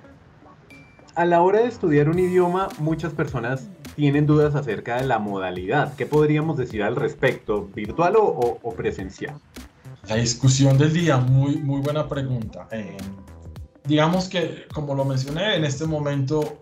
A 1.16 1.26
la 1.26 1.42
hora 1.42 1.60
de 1.60 1.68
estudiar 1.68 2.10
un 2.10 2.20
idioma, 2.20 2.70
muchas 2.80 3.14
personas 3.14 3.68
tienen 3.96 4.26
dudas 4.26 4.56
acerca 4.56 4.98
de 4.98 5.08
la 5.08 5.20
modalidad. 5.20 5.96
¿Qué 5.96 6.06
podríamos 6.06 6.58
decir 6.58 6.84
al 6.84 6.96
respecto, 6.96 7.68
virtual 7.76 8.16
o, 8.16 8.60
o 8.62 8.74
presencial? 8.74 9.36
La 10.08 10.16
discusión 10.16 10.78
del 10.78 10.94
día, 10.94 11.18
muy, 11.18 11.58
muy 11.58 11.82
buena 11.82 12.08
pregunta. 12.08 12.68
Eh, 12.72 12.98
digamos 13.84 14.28
que, 14.28 14.68
como 14.74 14.96
lo 14.96 15.06
mencioné, 15.06 15.56
en 15.56 15.66
este 15.66 15.86
momento 15.86 16.60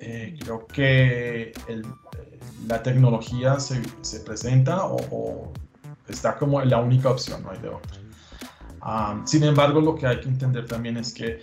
eh, 0.00 0.36
creo 0.38 0.66
que 0.66 1.52
la 2.68 2.82
tecnología 2.82 3.58
se, 3.58 3.80
se 4.02 4.20
presenta 4.20 4.86
o, 4.86 5.52
está 6.08 6.36
como 6.36 6.60
la 6.60 6.78
única 6.80 7.10
opción, 7.10 7.42
no 7.42 7.50
hay 7.50 7.58
de 7.58 7.68
otra. 7.70 9.26
sin 9.26 9.42
embargo, 9.44 9.80
lo 9.80 9.94
que 9.94 10.06
hay 10.06 10.20
que 10.20 10.28
entender 10.28 10.66
también 10.66 10.96
es 10.96 11.12
que 11.14 11.40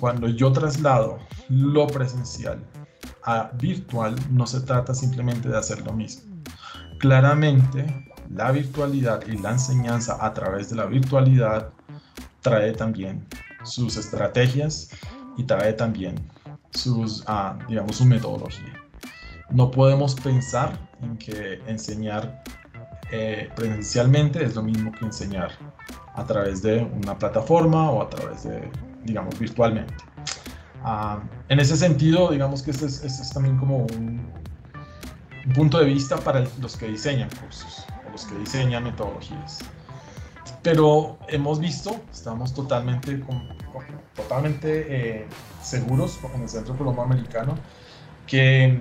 cuando 0.00 0.28
yo 0.28 0.50
traslado 0.50 1.18
lo 1.48 1.86
presencial 1.86 2.64
a 3.24 3.50
virtual, 3.54 4.16
no 4.30 4.46
se 4.46 4.60
trata 4.62 4.94
simplemente 4.94 5.48
de 5.48 5.58
hacer 5.58 5.84
lo 5.84 5.92
mismo. 5.92 6.42
Claramente, 6.98 8.08
la 8.30 8.50
virtualidad 8.50 9.26
y 9.26 9.36
la 9.36 9.52
enseñanza 9.52 10.16
a 10.24 10.32
través 10.32 10.70
de 10.70 10.76
la 10.76 10.86
virtualidad 10.86 11.70
trae 12.40 12.72
también 12.72 13.26
sus 13.62 13.96
estrategias 13.96 14.90
y 15.36 15.44
trae 15.44 15.74
también 15.74 16.14
sus, 16.70 17.22
ah, 17.26 17.58
digamos, 17.68 17.96
su 17.96 18.06
metodología. 18.06 18.74
No 19.50 19.70
podemos 19.70 20.14
pensar 20.14 20.78
en 21.02 21.18
que 21.18 21.60
enseñar 21.66 22.42
eh, 23.12 23.50
presencialmente 23.56 24.44
es 24.44 24.54
lo 24.54 24.62
mismo 24.62 24.92
que 24.92 25.04
enseñar 25.04 25.50
a 26.14 26.24
través 26.24 26.62
de 26.62 26.82
una 27.02 27.18
plataforma 27.18 27.90
o 27.90 28.02
a 28.02 28.08
través 28.08 28.44
de, 28.44 28.70
digamos, 29.04 29.38
virtualmente. 29.38 29.94
Ah, 30.82 31.20
en 31.48 31.60
ese 31.60 31.76
sentido, 31.76 32.30
digamos 32.30 32.62
que 32.62 32.70
este 32.70 32.86
es, 32.86 33.04
este 33.04 33.22
es 33.22 33.30
también 33.30 33.58
como 33.58 33.78
un, 33.78 34.26
un, 35.46 35.52
punto 35.52 35.78
de 35.78 35.84
vista 35.84 36.16
para 36.16 36.46
los 36.60 36.76
que 36.76 36.88
diseñan 36.88 37.28
cursos 37.40 37.84
o 38.06 38.12
los 38.12 38.24
que 38.24 38.34
diseñan 38.36 38.84
metodologías 38.84 39.60
pero 40.62 41.18
hemos 41.28 41.58
visto, 41.58 42.00
estamos 42.12 42.52
totalmente, 42.52 43.22
totalmente 44.14 45.20
eh, 45.20 45.26
seguros 45.62 46.18
en 46.34 46.42
el 46.42 46.48
Centro 46.48 46.76
Colombo 46.76 47.02
Americano 47.02 47.54
que 48.26 48.78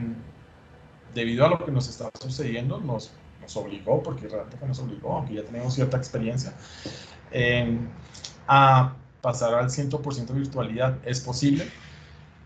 debido 1.13 1.45
a 1.45 1.49
lo 1.49 1.65
que 1.65 1.71
nos 1.71 1.87
estaba 1.87 2.11
sucediendo, 2.21 2.79
nos, 2.79 3.11
nos 3.41 3.55
obligó, 3.57 4.03
porque 4.03 4.27
realmente 4.27 4.65
nos 4.67 4.79
obligó, 4.79 5.13
aunque 5.13 5.35
ya 5.35 5.43
tenemos 5.43 5.73
cierta 5.73 5.97
experiencia, 5.97 6.53
a 8.47 8.93
pasar 9.21 9.53
al 9.53 9.69
100% 9.69 10.33
virtualidad. 10.33 10.97
Es 11.05 11.19
posible. 11.21 11.65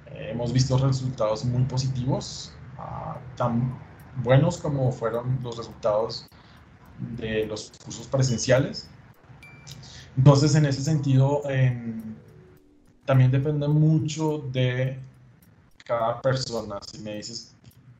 Eh, 0.07 0.29
hemos 0.31 0.53
visto 0.53 0.77
resultados 0.77 1.45
muy 1.45 1.63
positivos, 1.63 2.53
ah, 2.77 3.17
tan 3.35 3.77
buenos 4.23 4.57
como 4.57 4.91
fueron 4.91 5.39
los 5.41 5.57
resultados 5.57 6.27
de 7.17 7.45
los 7.45 7.71
cursos 7.83 8.07
presenciales. 8.07 8.89
Entonces, 10.15 10.53
en 10.55 10.65
ese 10.65 10.83
sentido, 10.83 11.41
también 13.05 13.31
depende 13.31 13.67
mucho 13.67 14.43
de 14.51 14.99
cada 15.85 16.21
persona, 16.21 16.79
si 16.85 16.99
me 16.99 17.15
dices 17.15 17.55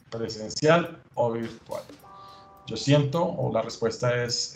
presencial 0.10 1.02
o 1.16 1.32
virtual. 1.32 1.84
Yo 2.68 2.78
siento, 2.78 3.24
o 3.24 3.52
la 3.52 3.62
respuesta 3.62 4.24
es, 4.24 4.56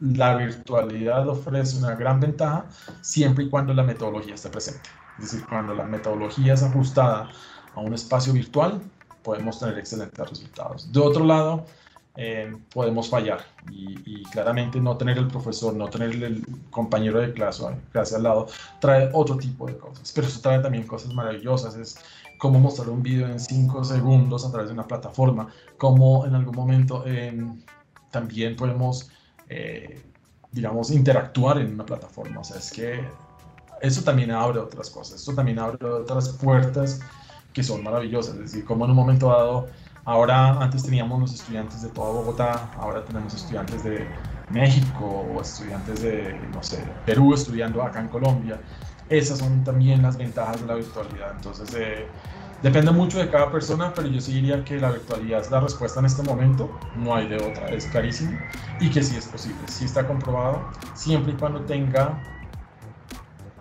la 0.00 0.36
virtualidad 0.36 1.28
ofrece 1.28 1.78
una 1.78 1.94
gran 1.94 2.20
ventaja 2.20 2.66
siempre 3.00 3.44
y 3.44 3.50
cuando 3.50 3.74
la 3.74 3.82
metodología 3.82 4.34
esté 4.34 4.48
presente. 4.48 4.88
Es 5.18 5.32
decir, 5.32 5.46
cuando 5.48 5.74
la 5.74 5.84
metodología 5.84 6.54
es 6.54 6.62
ajustada 6.62 7.28
a 7.74 7.80
un 7.80 7.94
espacio 7.94 8.32
virtual, 8.32 8.80
podemos 9.22 9.58
tener 9.58 9.78
excelentes 9.78 10.30
resultados. 10.30 10.92
De 10.92 11.00
otro 11.00 11.24
lado, 11.24 11.66
eh, 12.20 12.52
podemos 12.74 13.08
fallar 13.08 13.44
y, 13.70 14.24
claramente 14.24 14.80
no 14.80 14.96
tener 14.96 15.18
el 15.18 15.28
profesor, 15.28 15.72
no 15.74 15.88
tener 15.88 16.10
el 16.10 16.44
compañero 16.70 17.20
de 17.20 17.32
clase, 17.32 17.64
clase 17.92 18.16
al 18.16 18.24
lado, 18.24 18.48
trae 18.80 19.08
otro 19.12 19.36
tipo 19.36 19.68
de 19.68 19.78
cosas, 19.78 20.10
pero 20.12 20.26
eso 20.26 20.40
trae 20.40 20.58
también 20.58 20.84
cosas 20.84 21.14
maravillosas, 21.14 21.76
es 21.76 22.00
cómo 22.38 22.58
mostrar 22.58 22.88
un 22.88 23.04
video 23.04 23.28
en 23.28 23.38
5 23.38 23.84
segundos 23.84 24.44
a 24.44 24.50
través 24.50 24.68
de 24.68 24.74
una 24.74 24.86
plataforma, 24.88 25.48
cómo 25.76 26.26
en 26.26 26.34
algún 26.34 26.56
momento 26.56 27.06
em, 27.06 27.62
también 28.10 28.56
podemos, 28.56 29.10
eh, 29.48 30.02
digamos, 30.52 30.90
interactuar 30.90 31.58
en 31.58 31.74
una 31.74 31.84
plataforma. 31.84 32.40
O 32.40 32.44
sea, 32.44 32.58
es 32.58 32.70
que 32.70 33.00
eso 33.80 34.02
también 34.02 34.30
abre 34.30 34.58
otras 34.58 34.90
cosas, 34.90 35.20
eso 35.20 35.34
también 35.34 35.58
abre 35.58 35.84
otras 35.86 36.30
puertas 36.30 37.00
que 37.52 37.62
son 37.62 37.82
maravillosas. 37.82 38.34
Es 38.34 38.40
decir, 38.40 38.64
como 38.64 38.84
en 38.84 38.90
un 38.90 38.96
momento 38.96 39.28
dado, 39.28 39.66
ahora 40.04 40.60
antes 40.62 40.82
teníamos 40.82 41.20
los 41.20 41.34
estudiantes 41.34 41.82
de 41.82 41.88
toda 41.90 42.10
Bogotá, 42.12 42.70
ahora 42.76 43.04
tenemos 43.04 43.34
estudiantes 43.34 43.84
de 43.84 44.06
México 44.50 45.04
o 45.04 45.40
estudiantes 45.40 46.02
de, 46.02 46.38
no 46.52 46.62
sé, 46.62 46.82
Perú 47.04 47.34
estudiando 47.34 47.82
acá 47.82 48.00
en 48.00 48.08
Colombia. 48.08 48.60
Esas 49.08 49.38
son 49.38 49.64
también 49.64 50.02
las 50.02 50.16
ventajas 50.16 50.60
de 50.60 50.66
la 50.66 50.74
virtualidad. 50.74 51.32
Entonces, 51.36 51.74
eh, 51.74 52.06
depende 52.62 52.90
mucho 52.90 53.18
de 53.18 53.30
cada 53.30 53.50
persona, 53.50 53.92
pero 53.94 54.08
yo 54.08 54.20
sí 54.20 54.32
diría 54.32 54.64
que 54.64 54.78
la 54.78 54.90
virtualidad 54.90 55.40
es 55.40 55.50
la 55.50 55.60
respuesta 55.60 56.00
en 56.00 56.06
este 56.06 56.22
momento, 56.22 56.70
no 56.96 57.14
hay 57.14 57.28
de 57.28 57.36
otra, 57.36 57.68
es 57.68 57.86
carísimo 57.86 58.36
y 58.80 58.90
que 58.90 59.02
sí 59.02 59.16
es 59.16 59.26
posible, 59.26 59.58
sí 59.66 59.84
está 59.84 60.06
comprobado, 60.06 60.68
siempre 60.94 61.32
y 61.32 61.36
cuando 61.36 61.60
tenga 61.60 62.20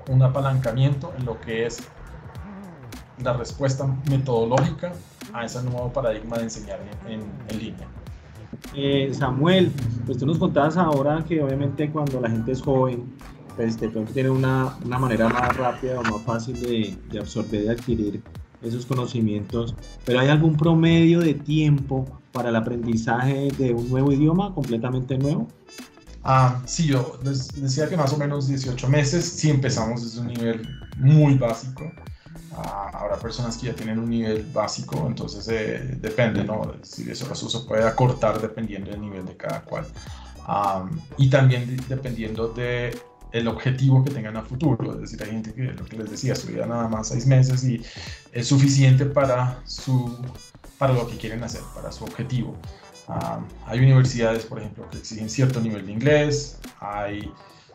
un 0.10 0.22
apalancamiento 0.24 1.14
en 1.18 1.26
lo 1.26 1.40
que 1.40 1.66
es 1.66 1.80
la 3.24 3.34
respuesta 3.34 3.86
metodológica 4.10 4.94
a 5.34 5.46
ese 5.46 5.62
nuevo 5.64 5.92
paradigma 5.92 6.38
de 6.38 6.44
enseñar 6.44 6.80
en, 7.08 7.22
en, 7.50 7.60
línea. 7.60 7.88
Eh, 8.74 9.12
Samuel, 9.14 9.72
pues 10.06 10.18
tú 10.18 10.26
nos 10.26 10.38
contabas 10.38 10.78
ahora 10.78 11.24
que 11.28 11.42
obviamente 11.42 11.90
cuando 11.92 12.22
la 12.22 12.30
gente 12.30 12.52
es 12.52 12.62
joven, 12.62 13.12
pues 13.56 13.80
de 13.80 13.90
pronto 13.90 14.14
tiene 14.14 14.30
una, 14.30 14.78
una 14.86 15.00
manera 15.00 15.28
más 15.30 15.58
rápida 15.58 16.00
o 16.00 16.04
más 16.04 16.22
fácil 16.24 16.62
de, 16.62 16.98
de 17.12 17.20
absorber 17.20 17.64
y 17.64 17.68
adquirir 17.70 18.24
esos 18.62 18.86
conocimientos, 18.86 19.76
pero 20.06 20.20
¿hay 20.20 20.30
algún 20.30 20.58
promedio 20.58 21.20
de 21.20 21.34
tiempo 21.34 22.06
para 22.32 22.50
el 22.50 22.56
aprendizaje 22.56 23.50
de 23.58 23.74
un 23.74 23.90
nuevo 23.90 24.12
idioma 24.12 24.54
completamente 24.54 25.18
nuevo? 25.18 25.48
Ah, 26.24 26.62
sí, 26.66 26.88
yo 26.88 27.20
les 27.24 27.48
decía 27.62 27.88
que 27.88 27.96
más 27.96 28.12
o 28.12 28.18
menos 28.18 28.48
18 28.48 28.90
meses, 28.90 29.24
si 29.26 29.50
empezamos 29.50 30.04
desde 30.04 30.20
un 30.22 30.28
nivel 30.28 30.68
muy 30.98 31.36
básico. 31.36 31.90
Ah, 32.54 32.90
habrá 32.94 33.18
personas 33.18 33.58
que 33.58 33.68
ya 33.68 33.74
tienen 33.74 34.00
un 34.00 34.10
nivel 34.10 34.46
básico, 34.52 35.06
entonces 35.08 35.48
eh, 35.48 35.98
depende, 36.02 36.44
¿no? 36.44 36.74
Si 36.82 37.10
eso, 37.10 37.34
se 37.34 37.60
puede 37.68 37.84
acortar 37.86 38.42
dependiendo 38.42 38.92
del 38.92 39.02
nivel 39.02 39.26
de 39.26 39.38
cada 39.38 39.62
cual. 39.62 39.86
Ah, 40.40 40.90
y 41.18 41.30
también 41.30 41.78
dependiendo 41.88 42.50
de 42.50 42.98
el 43.32 43.48
objetivo 43.48 44.04
que 44.04 44.12
tengan 44.12 44.38
a 44.38 44.42
futuro. 44.42 44.94
Es 44.94 45.02
decir, 45.02 45.24
hay 45.24 45.32
gente 45.32 45.54
que, 45.54 45.64
lo 45.64 45.86
que 45.86 45.98
les 45.98 46.10
decía, 46.10 46.34
estudia 46.34 46.66
nada 46.66 46.88
más 46.88 47.10
seis 47.10 47.26
meses 47.26 47.64
y 47.64 47.82
es 48.32 48.48
suficiente 48.48 49.06
para, 49.06 49.60
su, 49.66 50.18
para 50.78 50.94
lo 50.94 51.08
que 51.08 51.18
quieren 51.18 51.44
hacer, 51.44 51.62
para 51.76 51.92
su 51.92 52.04
objetivo. 52.04 52.56
Ah, 53.08 53.40
hay 53.66 53.80
universidades, 53.80 54.46
por 54.46 54.60
ejemplo, 54.60 54.90
que 54.90 54.98
exigen 54.98 55.30
cierto 55.30 55.62
nivel 55.62 55.86
de 55.86 55.94
inglés, 55.94 56.58
hay 56.80 57.32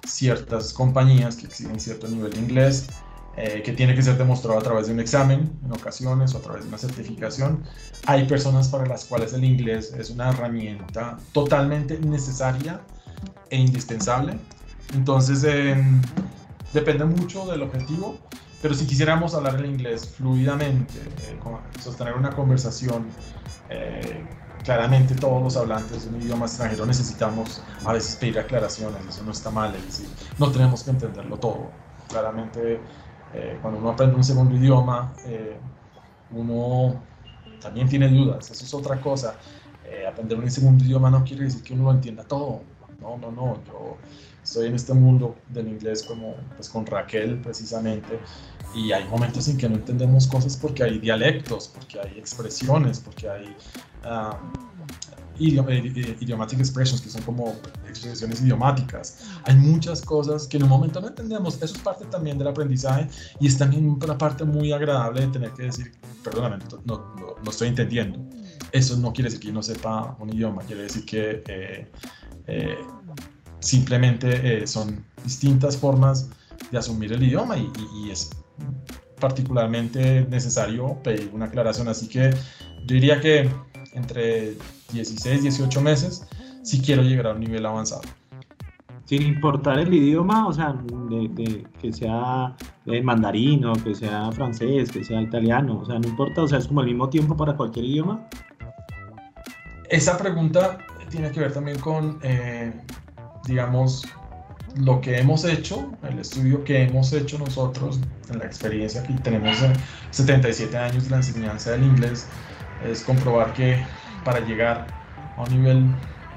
ciertas 0.07 0.73
compañías 0.73 1.37
que 1.37 1.47
exigen 1.47 1.81
cierto 1.81 2.09
nivel 2.09 2.33
de 2.33 2.39
inglés, 2.39 2.89
eh, 3.37 3.63
que 3.65 3.73
tiene 3.73 3.95
que 3.95 4.03
ser 4.03 4.19
demostrado 4.19 4.59
a 4.59 4.63
través 4.63 4.89
de 4.89 4.93
un 4.93 5.01
examen 5.01 5.51
en 5.65 5.73
ocasiones 5.73 6.35
o 6.35 6.39
a 6.39 6.41
través 6.43 6.65
de 6.65 6.69
una 6.69 6.77
certificación. 6.77 7.63
Hay 8.05 8.27
personas 8.27 8.69
para 8.69 8.85
las 8.85 9.07
cuales 9.07 9.33
el 9.33 9.45
inglés 9.45 9.95
es 9.99 10.11
una 10.11 10.29
herramienta 10.29 11.17
totalmente 11.33 11.99
necesaria 12.01 12.83
e 13.49 13.57
indispensable 13.57 14.39
entonces, 14.93 15.43
depende 16.73 17.05
mucho 17.05 17.47
del 17.47 17.63
objetivo, 17.63 18.19
pero 18.63 18.75
si 18.75 18.87
quisiéramos 18.87 19.35
hablar 19.35 19.57
el 19.57 19.67
inglés 19.67 20.09
fluidamente, 20.09 20.95
eh, 20.95 21.37
sostener 21.81 22.15
una 22.15 22.31
conversación, 22.31 23.07
eh, 23.69 24.25
claramente 24.63 25.17
todos 25.17 25.43
los 25.43 25.57
hablantes 25.57 26.05
de 26.05 26.11
un 26.17 26.23
idioma 26.23 26.47
extranjero 26.47 26.87
necesitamos 26.87 27.61
a 27.85 27.93
veces 27.93 28.15
pedir 28.15 28.39
aclaraciones, 28.39 29.05
eso 29.09 29.25
no 29.25 29.33
está 29.33 29.51
mal, 29.51 29.75
es 29.75 29.85
decir, 29.85 30.09
no 30.39 30.53
tenemos 30.53 30.85
que 30.85 30.91
entenderlo 30.91 31.37
todo. 31.39 31.71
Claramente, 32.09 32.81
eh, 33.35 33.59
cuando 33.61 33.81
uno 33.81 33.91
aprende 33.91 34.15
un 34.15 34.23
segundo 34.23 34.55
idioma, 34.55 35.13
uno 36.31 37.03
también 37.61 37.89
tiene 37.89 38.09
dudas, 38.09 38.49
eso 38.49 38.65
es 38.65 38.73
otra 38.75 39.01
cosa. 39.01 39.35
aprender 40.09 40.39
un 40.39 40.51
segundo 40.51 40.85
idioma 40.85 41.11
no 41.11 41.25
quiere 41.25 41.45
decir 41.45 41.63
que 41.63 41.75
uno 41.75 41.85
lo 41.85 41.91
entienda 41.91 42.23
todo. 42.23 42.63
No, 43.01 43.19
no, 43.19 43.33
no. 43.33 43.57
Yo 43.67 43.99
estoy 44.43 44.69
en 44.69 44.75
este 44.75 44.95
mundo 44.95 45.37
del 45.51 45.69
inglés 45.69 46.03
como 46.03 46.35
pues 46.57 46.69
con 46.69 46.85
Raquel 46.87 47.41
precisamente 47.41 48.19
y 48.75 48.93
hay 48.93 49.05
momentos 49.09 49.49
en 49.49 49.57
que 49.57 49.69
no 49.69 49.77
entendemos 49.77 50.27
cosas 50.27 50.57
porque 50.57 50.83
hay 50.83 50.99
dialectos, 50.99 51.69
porque 51.69 52.01
hay 52.01 52.19
expresiones, 52.19 53.01
porque 53.01 53.29
hay 53.29 53.57
uh, 54.05 54.35
idiomatic 55.39 56.59
expressions 56.59 57.01
que 57.01 57.11
son 57.11 57.23
como 57.23 57.55
expresiones 57.89 58.41
idiomáticas. 58.41 59.29
Hay 59.45 59.57
muchas 59.57 60.01
cosas 60.01 60.47
que 60.47 60.57
en 60.57 60.65
un 60.65 60.69
momento 60.71 61.01
no 61.01 61.09
entendemos. 61.09 61.57
Eso 61.63 61.75
es 61.75 61.83
parte 61.83 62.05
también 62.07 62.39
del 62.39 62.49
aprendizaje 62.49 63.09
y 63.41 63.47
es 63.47 63.59
también 63.59 63.87
una 63.87 64.17
parte 64.17 64.45
muy 64.45 64.73
agradable 64.73 65.23
de 65.23 65.27
tener 65.29 65.51
que 65.53 65.65
decir, 65.65 65.93
perdóname, 66.23 66.59
no, 66.85 67.15
no, 67.17 67.51
estoy 67.51 67.69
entendiendo. 67.69 68.19
Eso 68.73 68.97
no 68.97 69.13
quiere 69.13 69.29
decir 69.29 69.41
que 69.41 69.49
yo 69.49 69.55
no 69.55 69.63
sepa 69.63 70.17
un 70.19 70.31
idioma, 70.31 70.63
quiere 70.63 70.83
decir 70.83 71.05
que 71.05 71.43
eh, 71.47 71.91
eh, 72.47 72.79
simplemente 73.63 74.63
eh, 74.63 74.67
son 74.67 75.05
distintas 75.25 75.77
formas 75.77 76.29
de 76.71 76.79
asumir 76.79 77.13
el 77.13 77.23
idioma 77.23 77.57
y, 77.57 78.11
es 78.11 78.31
particularmente 79.19 80.27
necesario 80.29 81.01
pedir 81.03 81.31
una 81.33 81.47
aclaración. 81.47 81.89
Así 81.89 82.09
que 82.09 82.31
yo 82.31 82.95
diría 82.95 83.21
que 83.21 83.49
entre 83.95 84.55
16 84.93 85.41
y 85.41 85.43
18 85.43 85.81
meses 85.81 86.27
si 86.63 86.81
quiero 86.81 87.03
llegar 87.03 87.29
a 87.29 87.33
un 87.33 87.41
nivel 87.41 87.65
avanzado. 87.65 88.03
Sin 89.05 89.23
importar 89.23 89.79
el 89.79 89.93
idioma, 89.93 90.47
o 90.47 90.53
sea, 90.53 90.75
que 91.81 91.93
sea 91.93 92.57
mandarín 93.03 93.65
o 93.65 93.73
que 93.75 93.95
sea 93.95 94.31
francés, 94.33 94.91
que 94.91 95.05
sea 95.05 95.21
italiano, 95.21 95.81
o 95.81 95.85
sea, 95.85 95.99
no 95.99 96.09
importa, 96.09 96.43
o 96.43 96.49
sea, 96.49 96.59
es 96.59 96.67
como 96.67 96.81
el 96.81 96.89
mismo 96.89 97.09
tiempo 97.09 97.37
para 97.37 97.57
cualquier 97.57 97.85
idioma. 97.85 98.29
Esa 99.89 100.17
pregunta 100.17 100.79
tiene 101.11 101.31
que 101.31 101.41
ver 101.41 101.53
también 101.53 101.79
con 101.79 102.19
eh, 102.23 102.73
digamos, 103.47 104.07
lo 104.77 105.01
que 105.01 105.19
hemos 105.19 105.45
hecho, 105.45 105.93
el 106.09 106.19
estudio 106.19 106.65
que 106.65 106.85
hemos 106.85 107.13
hecho 107.13 107.39
nosotros, 107.39 108.01
en 108.31 108.39
la 108.39 108.47
experiencia 108.47 109.03
que 109.03 109.13
tenemos 109.15 109.59
77 110.11 110.77
años 110.77 111.05
de 111.05 111.11
la 111.11 111.17
enseñanza 111.17 111.73
del 111.73 111.85
inglés, 111.85 112.27
es 112.91 113.03
comprobar 113.03 113.53
que 113.53 113.83
para 114.25 114.41
llegar 114.41 114.87
a 115.37 115.43
un 115.43 115.51
nivel 115.51 115.85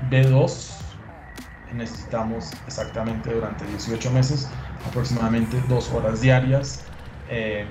B2 0.10 0.72
necesitamos 1.74 2.52
exactamente 2.68 3.34
durante 3.34 3.66
18 3.66 4.12
meses 4.12 4.50
aproximadamente 4.88 5.62
dos 5.68 5.92
horas 5.92 6.22
diarias. 6.22 6.84
Eh, 7.30 7.66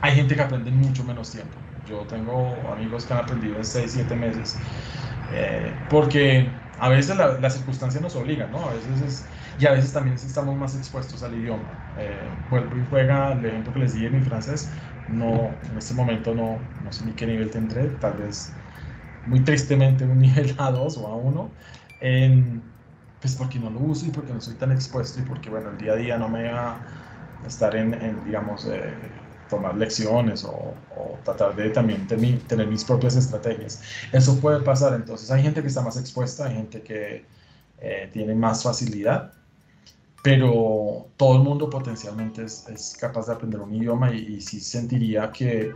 hay 0.00 0.14
gente 0.14 0.34
que 0.34 0.42
aprende 0.42 0.70
en 0.70 0.78
mucho 0.78 1.04
menos 1.04 1.30
tiempo. 1.30 1.54
Yo 1.88 2.00
tengo 2.06 2.56
amigos 2.72 3.04
que 3.04 3.14
han 3.14 3.20
aprendido 3.20 3.56
en 3.56 3.64
6, 3.64 3.92
7 3.92 4.16
meses. 4.16 4.56
Eh, 5.32 5.72
porque 5.88 6.48
a 6.76 6.88
veces 6.88 7.16
las 7.16 7.54
circunstancias 7.54 8.02
nos 8.02 8.16
obligan, 8.16 8.50
¿no? 8.50 8.68
A 8.68 8.74
veces 8.74 9.00
es, 9.00 9.28
y 9.56 9.66
a 9.66 9.72
veces 9.72 9.92
también 9.92 10.16
estamos 10.16 10.56
más 10.56 10.76
expuestos 10.76 11.22
al 11.22 11.34
idioma. 11.34 11.80
Eh, 11.94 12.30
vuelvo 12.48 12.76
y 12.78 12.84
juega 12.86 13.32
el 13.32 13.44
ejemplo 13.46 13.72
que 13.72 13.78
les 13.80 13.94
di 13.94 14.04
en 14.06 14.12
mi 14.14 14.22
francés. 14.22 14.72
No, 15.06 15.60
en 15.62 15.76
este 15.78 15.94
momento 15.94 16.34
no, 16.34 16.74
no 16.80 16.92
sé 16.92 17.04
ni 17.04 17.14
qué 17.14 17.26
nivel 17.26 17.50
tendré, 17.50 17.90
tal 17.92 18.14
vez 18.18 18.56
muy 19.24 19.44
tristemente 19.44 20.04
un 20.04 20.18
nivel 20.20 20.54
A2 20.58 20.96
o 20.98 21.06
A1, 21.08 21.54
en, 22.00 22.74
pues 23.20 23.36
porque 23.36 23.58
no 23.58 23.70
lo 23.70 23.80
uso 23.80 24.06
y 24.06 24.10
porque 24.10 24.32
no 24.32 24.40
soy 24.40 24.56
tan 24.56 24.72
expuesto 24.72 25.20
y 25.20 25.24
porque, 25.24 25.50
bueno, 25.50 25.70
el 25.70 25.78
día 25.78 25.92
a 25.92 25.96
día 25.96 26.18
no 26.18 26.28
me 26.28 26.50
va 26.52 26.86
a 27.42 27.46
estar 27.46 27.74
en, 27.76 27.94
en 27.94 28.24
digamos, 28.24 28.66
eh, 28.72 29.25
tomar 29.48 29.76
lecciones 29.76 30.44
o, 30.44 30.74
tratar 31.24 31.56
de 31.56 31.70
también 31.70 32.06
tener 32.06 32.66
mis 32.68 32.84
propias 32.84 33.16
estrategias. 33.16 33.82
Eso 34.12 34.38
puede 34.38 34.60
pasar, 34.60 34.94
entonces 34.94 35.30
hay 35.30 35.42
gente 35.42 35.60
que 35.60 35.68
está 35.68 35.82
más 35.82 35.96
expuesta, 35.96 36.46
hay 36.46 36.54
gente 36.54 36.82
que 36.82 37.24
eh, 37.80 38.10
tiene 38.12 38.34
más 38.34 38.62
facilidad, 38.62 39.32
pero 40.22 41.08
todo 41.16 41.36
el 41.36 41.42
mundo 41.42 41.68
potencialmente 41.68 42.44
es, 42.44 42.66
es 42.68 42.96
capaz 42.98 43.26
de 43.26 43.32
aprender 43.32 43.60
un 43.60 43.74
idioma 43.74 44.12
y, 44.12 44.36
y, 44.36 44.40
sí 44.40 44.60
sentiría 44.60 45.30
que 45.32 45.72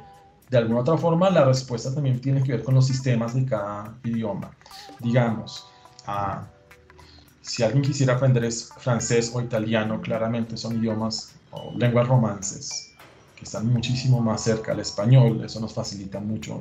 de 0.51 0.59
alguna 0.59 0.81
otra 0.81 0.97
forma 0.97 1.31
la 1.31 1.45
respuesta 1.45 1.93
también 1.95 2.21
tiene 2.21 2.43
que 2.43 2.53
ver 2.53 2.63
con 2.63 2.75
los 2.75 2.87
sistemas 2.87 3.35
de 3.35 3.45
cada 3.45 3.97
idioma. 4.05 4.51
Digamos, 5.01 5.67
ah, 6.07 6.47
si 7.43 7.63
alguien 7.63 7.83
quisiera 7.83 8.15
aprender 8.15 8.51
francés 8.53 9.33
o 9.35 9.41
italiano, 9.41 10.01
claramente 10.01 10.57
son 10.57 10.77
idiomas 10.77 11.35
o 11.51 11.73
lenguas 11.77 12.07
romances 12.07 12.89
que 13.40 13.44
están 13.44 13.72
muchísimo 13.72 14.20
más 14.20 14.42
cerca 14.42 14.72
al 14.72 14.81
español, 14.81 15.42
eso 15.42 15.61
nos 15.61 15.72
facilita 15.72 16.20
mucho 16.20 16.61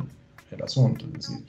el 0.49 0.63
asunto, 0.63 1.05
es 1.07 1.27
decir, 1.27 1.45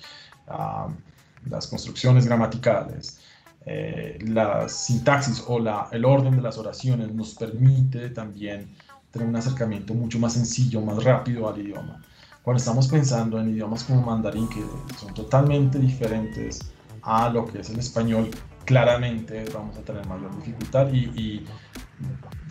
las 1.48 1.68
construcciones 1.68 2.26
gramaticales, 2.26 3.20
eh, 3.64 4.18
la 4.22 4.68
sintaxis 4.68 5.44
o 5.46 5.60
la, 5.60 5.88
el 5.92 6.04
orden 6.04 6.34
de 6.34 6.42
las 6.42 6.58
oraciones 6.58 7.14
nos 7.14 7.34
permite 7.34 8.10
también 8.10 8.74
tener 9.12 9.28
un 9.28 9.36
acercamiento 9.36 9.94
mucho 9.94 10.18
más 10.18 10.32
sencillo, 10.32 10.80
más 10.80 11.04
rápido 11.04 11.48
al 11.48 11.60
idioma. 11.60 12.02
cuando 12.42 12.58
estamos 12.58 12.88
pensando 12.88 13.38
en 13.38 13.50
idiomas 13.50 13.84
como 13.84 14.02
mandarín, 14.02 14.48
que 14.48 14.64
son 14.98 15.14
totalmente 15.14 15.78
diferentes 15.78 16.58
a 17.02 17.28
lo 17.28 17.46
que 17.46 17.60
es 17.60 17.70
el 17.70 17.78
español, 17.78 18.30
claramente 18.64 19.44
vamos 19.54 19.76
a 19.76 19.82
tener 19.82 20.04
mayor 20.08 20.34
dificultad 20.38 20.92
y, 20.92 21.04
y 21.14 21.46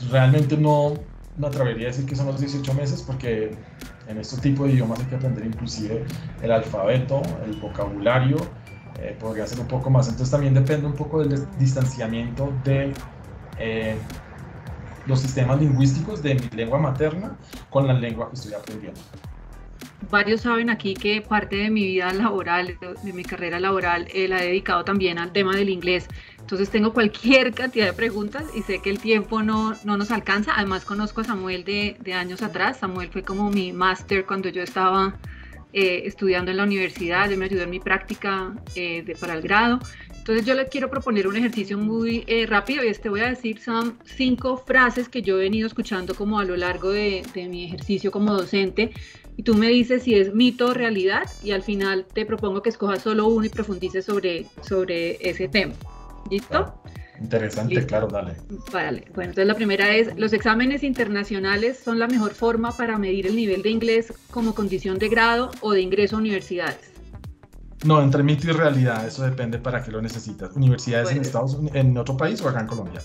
realmente 0.09 0.55
no 0.55 0.93
me 1.39 1.47
atrevería 1.47 1.87
a 1.87 1.91
decir 1.91 2.05
que 2.05 2.15
son 2.15 2.27
los 2.27 2.39
18 2.39 2.73
meses 2.73 3.01
porque 3.01 3.51
en 4.07 4.17
este 4.17 4.39
tipo 4.41 4.65
de 4.65 4.73
idiomas 4.73 4.99
hay 4.99 5.05
que 5.05 5.15
aprender 5.15 5.45
inclusive 5.45 6.05
el 6.41 6.51
alfabeto, 6.51 7.21
el 7.45 7.55
vocabulario, 7.61 8.37
eh, 8.99 9.15
podría 9.17 9.47
ser 9.47 9.61
un 9.61 9.67
poco 9.67 9.89
más. 9.89 10.07
Entonces 10.09 10.31
también 10.31 10.53
depende 10.53 10.85
un 10.85 10.93
poco 10.93 11.23
del 11.23 11.47
distanciamiento 11.57 12.51
de 12.65 12.93
eh, 13.57 13.95
los 15.07 15.21
sistemas 15.21 15.61
lingüísticos 15.61 16.21
de 16.21 16.35
mi 16.35 16.49
lengua 16.57 16.77
materna 16.77 17.37
con 17.69 17.87
la 17.87 17.93
lengua 17.93 18.29
que 18.29 18.35
estoy 18.35 18.53
aprendiendo. 18.53 18.99
Varios 20.09 20.41
saben 20.41 20.69
aquí 20.69 20.95
que 20.95 21.21
parte 21.21 21.57
de 21.57 21.69
mi 21.69 21.83
vida 21.83 22.11
laboral, 22.13 22.77
de 23.03 23.13
mi 23.13 23.23
carrera 23.23 23.59
laboral, 23.59 24.07
eh, 24.13 24.27
la 24.27 24.43
he 24.43 24.47
dedicado 24.47 24.83
también 24.83 25.19
al 25.19 25.31
tema 25.31 25.55
del 25.55 25.69
inglés. 25.69 26.07
Entonces 26.39 26.69
tengo 26.69 26.93
cualquier 26.93 27.53
cantidad 27.53 27.85
de 27.85 27.93
preguntas 27.93 28.45
y 28.55 28.63
sé 28.63 28.81
que 28.81 28.89
el 28.89 28.99
tiempo 28.99 29.43
no, 29.43 29.75
no 29.83 29.97
nos 29.97 30.11
alcanza. 30.11 30.53
Además 30.55 30.85
conozco 30.85 31.21
a 31.21 31.25
Samuel 31.25 31.63
de, 31.63 31.97
de 31.99 32.13
años 32.13 32.41
atrás. 32.41 32.79
Samuel 32.79 33.09
fue 33.09 33.23
como 33.23 33.51
mi 33.51 33.71
máster 33.71 34.25
cuando 34.25 34.49
yo 34.49 34.63
estaba 34.63 35.15
eh, 35.71 36.07
estudiando 36.07 36.49
en 36.49 36.57
la 36.57 36.63
universidad, 36.63 37.31
él 37.31 37.37
me 37.37 37.45
ayudó 37.45 37.61
en 37.61 37.69
mi 37.69 37.79
práctica 37.79 38.55
eh, 38.73 39.03
de, 39.03 39.15
para 39.15 39.35
el 39.35 39.43
grado. 39.43 39.77
Entonces 40.17 40.43
yo 40.43 40.55
le 40.55 40.67
quiero 40.67 40.89
proponer 40.89 41.27
un 41.27 41.35
ejercicio 41.35 41.77
muy 41.77 42.23
eh, 42.25 42.47
rápido 42.47 42.83
y 42.83 42.87
este 42.87 43.07
voy 43.07 43.19
a 43.19 43.29
decir 43.29 43.59
son 43.59 43.99
cinco 44.03 44.57
frases 44.57 45.09
que 45.09 45.21
yo 45.21 45.37
he 45.37 45.43
venido 45.43 45.67
escuchando 45.67 46.15
como 46.15 46.39
a 46.39 46.45
lo 46.45 46.57
largo 46.57 46.89
de, 46.89 47.21
de 47.35 47.47
mi 47.47 47.65
ejercicio 47.65 48.09
como 48.09 48.33
docente 48.33 48.91
y 49.39 49.43
tú 49.43 49.55
me 49.55 49.69
dices 49.69 50.03
si 50.03 50.15
es 50.15 50.35
mito 50.35 50.67
o 50.67 50.73
realidad 50.73 51.23
y 51.41 51.51
al 51.51 51.63
final 51.63 52.05
te 52.13 52.25
propongo 52.25 52.61
que 52.61 52.67
escojas 52.67 53.01
solo 53.01 53.25
uno 53.27 53.45
y 53.45 53.49
profundices 53.49 54.03
sobre, 54.03 54.47
sobre 54.61 55.15
ese 55.21 55.47
tema. 55.47 55.73
¿Listo? 56.29 56.73
Interesante, 57.21 57.85
claro, 57.85 58.09
dale. 58.09 58.33
Vale, 58.73 59.05
bueno, 59.15 59.29
entonces 59.29 59.47
la 59.47 59.55
primera 59.55 59.95
es, 59.95 60.13
los 60.17 60.33
exámenes 60.33 60.83
internacionales 60.83 61.79
son 61.79 61.99
la 61.99 62.07
mejor 62.07 62.33
forma 62.33 62.75
para 62.75 62.97
medir 62.97 63.27
el 63.27 63.37
nivel 63.37 63.61
de 63.61 63.69
inglés 63.69 64.11
como 64.29 64.53
condición 64.53 64.99
de 64.99 65.07
grado 65.07 65.51
o 65.61 65.71
de 65.71 65.83
ingreso 65.83 66.17
a 66.17 66.19
universidades. 66.19 66.91
No, 67.85 68.03
entre 68.03 68.23
mito 68.23 68.49
y 68.49 68.51
realidad, 68.51 69.07
eso 69.07 69.23
depende 69.23 69.57
para 69.57 69.81
qué 69.81 69.89
lo 69.89 70.01
necesitas. 70.01 70.53
¿Universidades 70.53 71.11
en 71.11 71.21
Estados 71.21 71.53
Unidos, 71.53 71.77
en 71.77 71.97
otro 71.97 72.17
país 72.17 72.41
o 72.41 72.49
acá 72.49 72.59
en 72.59 72.67
Colombia? 72.67 73.01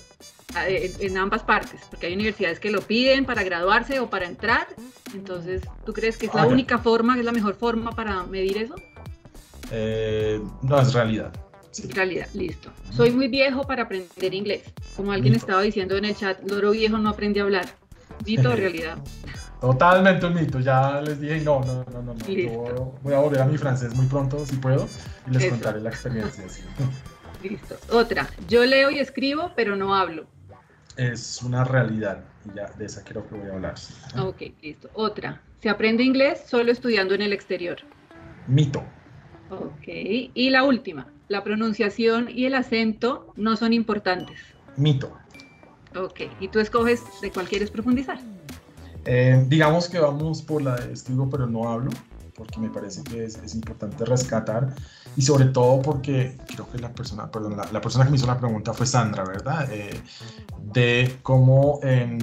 Ah, 0.53 0.69
en, 0.69 1.17
ambas 1.17 1.43
partes, 1.43 1.81
porque 1.89 2.07
hay 2.07 2.13
universidades 2.13 2.59
que 2.59 2.69
lo 2.69 2.81
piden 2.81 3.25
para 3.25 3.43
graduarse 3.43 3.99
o 3.99 4.09
para 4.09 4.25
entrar. 4.25 4.67
Entonces, 5.13 5.63
¿tú 5.85 5.91
crees 5.91 6.17
que 6.17 6.27
es 6.27 6.33
la 6.33 6.43
ah, 6.43 6.47
única 6.47 6.77
forma, 6.77 7.17
es 7.17 7.25
la 7.25 7.31
mejor 7.31 7.55
forma 7.55 7.91
para 7.91 8.23
medir 8.23 8.57
eso? 8.57 8.75
Eh, 9.71 10.39
no, 10.61 10.79
es 10.79 10.93
realidad. 10.93 11.33
Sí. 11.71 11.89
Realidad, 11.89 12.27
listo. 12.33 12.71
Soy 12.91 13.11
muy 13.11 13.27
viejo 13.27 13.63
para 13.63 13.83
aprender 13.83 14.33
inglés. 14.33 14.61
Como 14.95 15.11
alguien 15.11 15.35
estaba 15.35 15.61
diciendo 15.61 15.97
en 15.97 16.05
el 16.05 16.15
chat, 16.15 16.39
loro 16.49 16.71
viejo 16.71 16.97
no 16.97 17.09
aprende 17.09 17.41
a 17.41 17.43
hablar. 17.43 17.65
Mito 18.25 18.51
o 18.51 18.55
realidad. 18.55 18.97
Totalmente 19.59 20.25
un 20.25 20.35
mito. 20.35 20.59
Ya 20.59 21.01
les 21.01 21.19
dije, 21.19 21.41
no, 21.41 21.61
no, 21.65 21.83
no, 21.91 22.01
no. 22.01 22.13
no. 22.13 22.27
Yo 22.27 22.93
voy 23.01 23.13
a 23.13 23.19
volver 23.19 23.41
a 23.41 23.45
mi 23.45 23.57
francés 23.57 23.93
muy 23.95 24.05
pronto, 24.05 24.45
si 24.45 24.55
puedo, 24.55 24.87
y 25.27 25.31
les 25.31 25.49
contaré 25.49 25.81
la 25.81 25.89
experiencia. 25.89 26.45
Listo. 27.43 27.75
Otra. 27.91 28.29
Yo 28.47 28.63
leo 28.63 28.89
y 28.89 28.99
escribo, 28.99 29.51
pero 29.55 29.75
no 29.75 29.95
hablo. 29.95 30.27
Es 30.97 31.41
una 31.41 31.63
realidad. 31.63 32.23
Y 32.45 32.55
ya 32.55 32.67
de 32.77 32.85
esa 32.85 33.03
creo 33.03 33.27
que 33.27 33.35
voy 33.35 33.49
a 33.49 33.53
hablar. 33.53 33.75
Ok, 34.19 34.43
listo. 34.61 34.89
Otra. 34.93 35.41
Se 35.61 35.69
aprende 35.69 36.03
inglés 36.03 36.43
solo 36.47 36.71
estudiando 36.71 37.15
en 37.15 37.21
el 37.21 37.33
exterior. 37.33 37.77
Mito. 38.47 38.83
Ok. 39.49 39.87
Y 39.87 40.49
la 40.49 40.63
última 40.63 41.07
la 41.27 41.43
pronunciación 41.43 42.29
y 42.29 42.45
el 42.45 42.55
acento 42.55 43.33
no 43.35 43.55
son 43.55 43.73
importantes. 43.73 44.39
Mito. 44.77 45.15
Ok, 45.95 46.21
¿y 46.39 46.49
tú 46.49 46.59
escoges 46.59 47.01
de 47.21 47.31
cuál 47.31 47.47
quieres 47.47 47.71
profundizar? 47.71 48.19
Eh, 49.05 49.43
digamos 49.47 49.87
que 49.87 49.99
vamos 49.99 50.41
por 50.41 50.61
la 50.61 50.75
de 50.75 50.93
escribo 50.93 51.29
pero 51.29 51.47
no 51.47 51.69
hablo, 51.69 51.91
porque 52.35 52.59
me 52.59 52.69
parece 52.69 53.03
que 53.03 53.25
es, 53.25 53.55
importante 53.55 54.05
rescatar 54.05 54.75
y 55.15 55.21
sobre 55.21 55.45
todo 55.45 55.81
porque 55.81 56.37
creo 56.47 56.69
que 56.69 56.79
la 56.79 56.93
persona, 56.93 57.31
perdón, 57.31 57.57
la, 57.57 57.81
persona 57.81 58.05
que 58.05 58.11
me 58.11 58.17
hizo 58.17 58.27
la 58.27 58.37
pregunta 58.37 58.73
fue 58.73 58.85
Sandra, 58.85 59.23
¿verdad? 59.23 59.67
Eh, 59.71 59.99
de 60.73 61.17
cómo 61.23 61.79
en, 61.83 62.17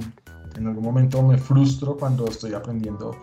en, 0.55 0.67
algún 0.67 0.83
momento 0.83 1.21
me 1.23 1.37
frustro 1.37 1.97
cuando 1.97 2.27
estoy 2.27 2.53
aprendiendo 2.53 3.15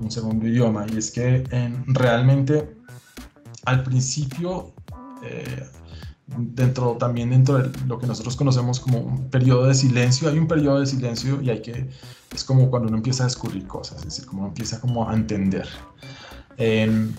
un 0.00 0.10
segundo 0.10 0.46
idioma 0.46 0.86
y 0.92 0.98
es 0.98 1.10
que 1.10 1.44
en, 1.50 1.84
realmente 1.94 2.76
al 3.64 3.82
principio 3.82 4.72
eh, 5.24 5.66
dentro 6.26 6.96
también 6.98 7.30
dentro 7.30 7.58
de 7.58 7.86
lo 7.86 7.98
que 7.98 8.06
nosotros 8.06 8.36
conocemos 8.36 8.80
como 8.80 8.98
un 8.98 9.30
periodo 9.30 9.66
de 9.66 9.74
silencio, 9.74 10.28
hay 10.28 10.38
un 10.38 10.48
periodo 10.48 10.80
de 10.80 10.86
silencio 10.86 11.40
y 11.40 11.50
hay 11.50 11.62
que, 11.62 11.88
es 12.32 12.44
como 12.44 12.68
cuando 12.68 12.88
uno 12.88 12.96
empieza 12.96 13.24
a 13.24 13.26
descubrir 13.26 13.66
cosas, 13.66 13.98
es 13.98 14.04
decir, 14.04 14.26
como 14.26 14.40
uno 14.40 14.48
empieza 14.48 14.80
como 14.80 15.08
a 15.08 15.14
entender. 15.14 15.66
Em, 16.58 17.12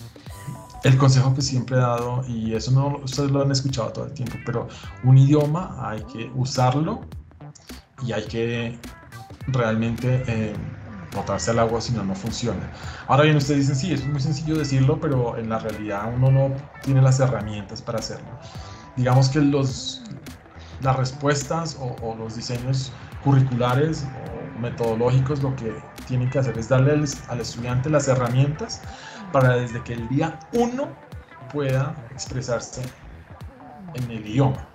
el 0.84 0.98
consejo 0.98 1.34
que 1.36 1.42
siempre 1.42 1.76
he 1.76 1.80
dado, 1.80 2.24
y 2.28 2.54
eso 2.54 2.72
no 2.72 2.98
ustedes 3.04 3.32
lo 3.32 3.42
han 3.42 3.52
escuchado 3.52 3.90
todo 3.92 4.06
el 4.06 4.14
tiempo, 4.14 4.38
pero 4.46 4.68
un 5.04 5.18
idioma 5.18 5.76
hay 5.80 6.02
que 6.04 6.32
usarlo 6.36 7.02
y 8.06 8.12
hay 8.12 8.26
que 8.26 8.80
realmente 9.48 10.24
eh, 10.28 10.54
botarse 11.16 11.52
al 11.52 11.60
agua 11.60 11.82
si 11.82 11.94
no, 11.94 12.04
no 12.04 12.16
funciona. 12.16 12.72
Ahora 13.08 13.24
bien, 13.24 13.38
ustedes 13.38 13.68
dicen, 13.68 13.76
sí, 13.76 13.94
es 13.94 14.08
muy 14.08 14.20
sencillo 14.20 14.58
decirlo, 14.58 15.00
pero 15.00 15.38
en 15.38 15.50
la 15.50 15.60
realidad 15.60 16.12
uno 16.16 16.32
no 16.32 16.56
tiene 16.84 17.02
las 17.02 17.20
herramientas 17.20 17.82
para 17.82 18.00
hacerlo. 18.00 18.28
Digamos 18.96 19.30
que 19.30 19.40
los, 19.40 20.04
las 20.82 20.96
respuestas 20.96 21.78
o, 21.80 22.16
los 22.16 22.36
diseños 22.36 22.92
curriculares 23.24 24.06
o 24.06 24.60
metodológicos 24.60 25.42
lo 25.42 25.56
que 25.56 25.74
tienen 26.08 26.30
que 26.30 26.40
hacer 26.40 26.58
es 26.58 26.70
darle 26.70 26.94
al, 26.94 27.06
al 27.30 27.42
estudiante 27.42 27.90
las 27.90 28.08
herramientas 28.08 28.82
para 29.32 29.56
desde 29.56 29.84
que 29.84 29.94
el 29.94 30.08
día 30.10 30.40
uno 30.54 30.88
pueda 31.52 31.96
expresarse 32.12 32.82
en 33.94 34.12
el 34.12 34.28
idioma. 34.28 34.68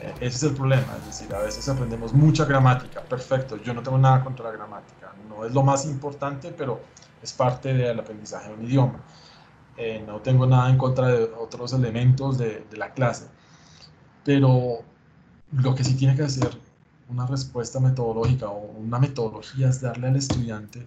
Eh, 0.00 0.14
ese 0.20 0.36
es 0.36 0.42
el 0.42 0.54
problema, 0.54 0.96
es 0.98 1.06
decir, 1.06 1.34
a 1.34 1.38
veces 1.40 1.68
aprendemos 1.68 2.12
mucha 2.12 2.44
gramática, 2.44 3.00
perfecto, 3.02 3.56
yo 3.56 3.72
no 3.74 3.82
tengo 3.82 3.98
nada 3.98 4.22
contra 4.22 4.46
la 4.46 4.52
gramática, 4.52 5.12
no 5.28 5.44
es 5.44 5.54
lo 5.54 5.62
más 5.62 5.86
importante, 5.86 6.52
pero 6.56 6.80
es 7.22 7.32
parte 7.32 7.72
del 7.72 7.98
aprendizaje 7.98 8.48
de 8.48 8.54
un 8.54 8.64
idioma. 8.64 9.00
Eh, 9.76 10.04
no 10.06 10.20
tengo 10.20 10.46
nada 10.46 10.70
en 10.70 10.78
contra 10.78 11.08
de 11.08 11.24
otros 11.24 11.72
elementos 11.72 12.38
de, 12.38 12.64
la 12.76 12.92
clase, 12.92 13.26
pero 14.24 14.78
lo 15.52 15.74
que 15.74 15.82
sí 15.82 15.94
tiene 15.94 16.14
que 16.14 16.22
hacer 16.22 16.50
una 17.08 17.26
respuesta 17.26 17.80
metodológica 17.80 18.48
o 18.48 18.60
una 18.78 18.98
metodología 18.98 19.68
es 19.68 19.80
darle 19.80 20.08
al 20.08 20.16
estudiante 20.16 20.86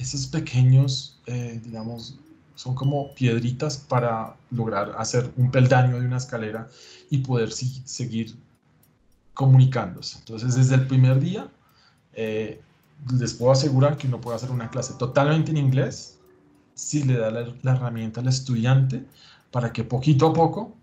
esos 0.00 0.26
pequeños, 0.26 1.20
eh, 1.26 1.60
digamos, 1.62 2.18
son 2.54 2.74
como 2.74 3.14
piedritas 3.14 3.76
para 3.76 4.36
lograr 4.50 4.94
hacer 4.98 5.30
un 5.36 5.50
peldaño 5.50 6.00
de 6.00 6.06
una 6.06 6.16
escalera 6.16 6.68
y 7.10 7.18
poder 7.18 7.52
seguir 7.52 8.36
comunicándose. 9.34 10.18
Entonces, 10.18 10.54
desde 10.54 10.74
el 10.74 10.86
primer 10.86 11.20
día, 11.20 11.48
eh, 12.14 12.60
les 13.18 13.34
puedo 13.34 13.52
asegurar 13.52 13.96
que 13.96 14.06
uno 14.06 14.20
puede 14.20 14.36
hacer 14.36 14.50
una 14.50 14.70
clase 14.70 14.94
totalmente 14.98 15.50
en 15.50 15.56
inglés 15.56 16.18
si 16.74 17.02
le 17.02 17.18
da 17.18 17.30
la, 17.30 17.72
herramienta 17.72 18.20
al 18.20 18.28
estudiante 18.28 19.04
para 19.50 19.72
que 19.72 19.84
poquito 19.84 20.26
a 20.26 20.32
poco 20.32 20.76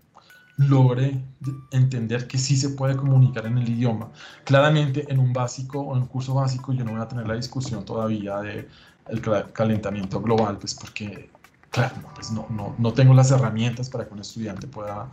logre 0.56 1.22
entender 1.70 2.26
que 2.26 2.38
sí 2.38 2.56
se 2.56 2.70
puede 2.70 2.96
comunicar 2.96 3.46
en 3.46 3.58
el 3.58 3.68
idioma. 3.68 4.10
Claramente 4.44 5.06
en 5.08 5.20
un 5.20 5.32
básico 5.32 5.80
o 5.80 5.94
en 5.94 6.02
un 6.02 6.08
curso 6.08 6.34
básico 6.34 6.72
yo 6.72 6.84
no 6.84 6.92
voy 6.92 7.00
a 7.00 7.08
tener 7.08 7.28
la 7.28 7.34
discusión 7.34 7.84
todavía 7.84 8.38
de 8.38 8.68
el 9.10 9.20
calentamiento 9.52 10.20
global, 10.20 10.58
pues 10.58 10.74
porque, 10.74 11.30
claro, 11.70 11.96
pues 12.14 12.30
no, 12.30 12.46
no, 12.50 12.74
no 12.78 12.92
tengo 12.92 13.14
las 13.14 13.30
herramientas 13.30 13.88
para 13.88 14.06
que 14.06 14.14
un 14.14 14.20
estudiante 14.20 14.66
pueda 14.66 15.08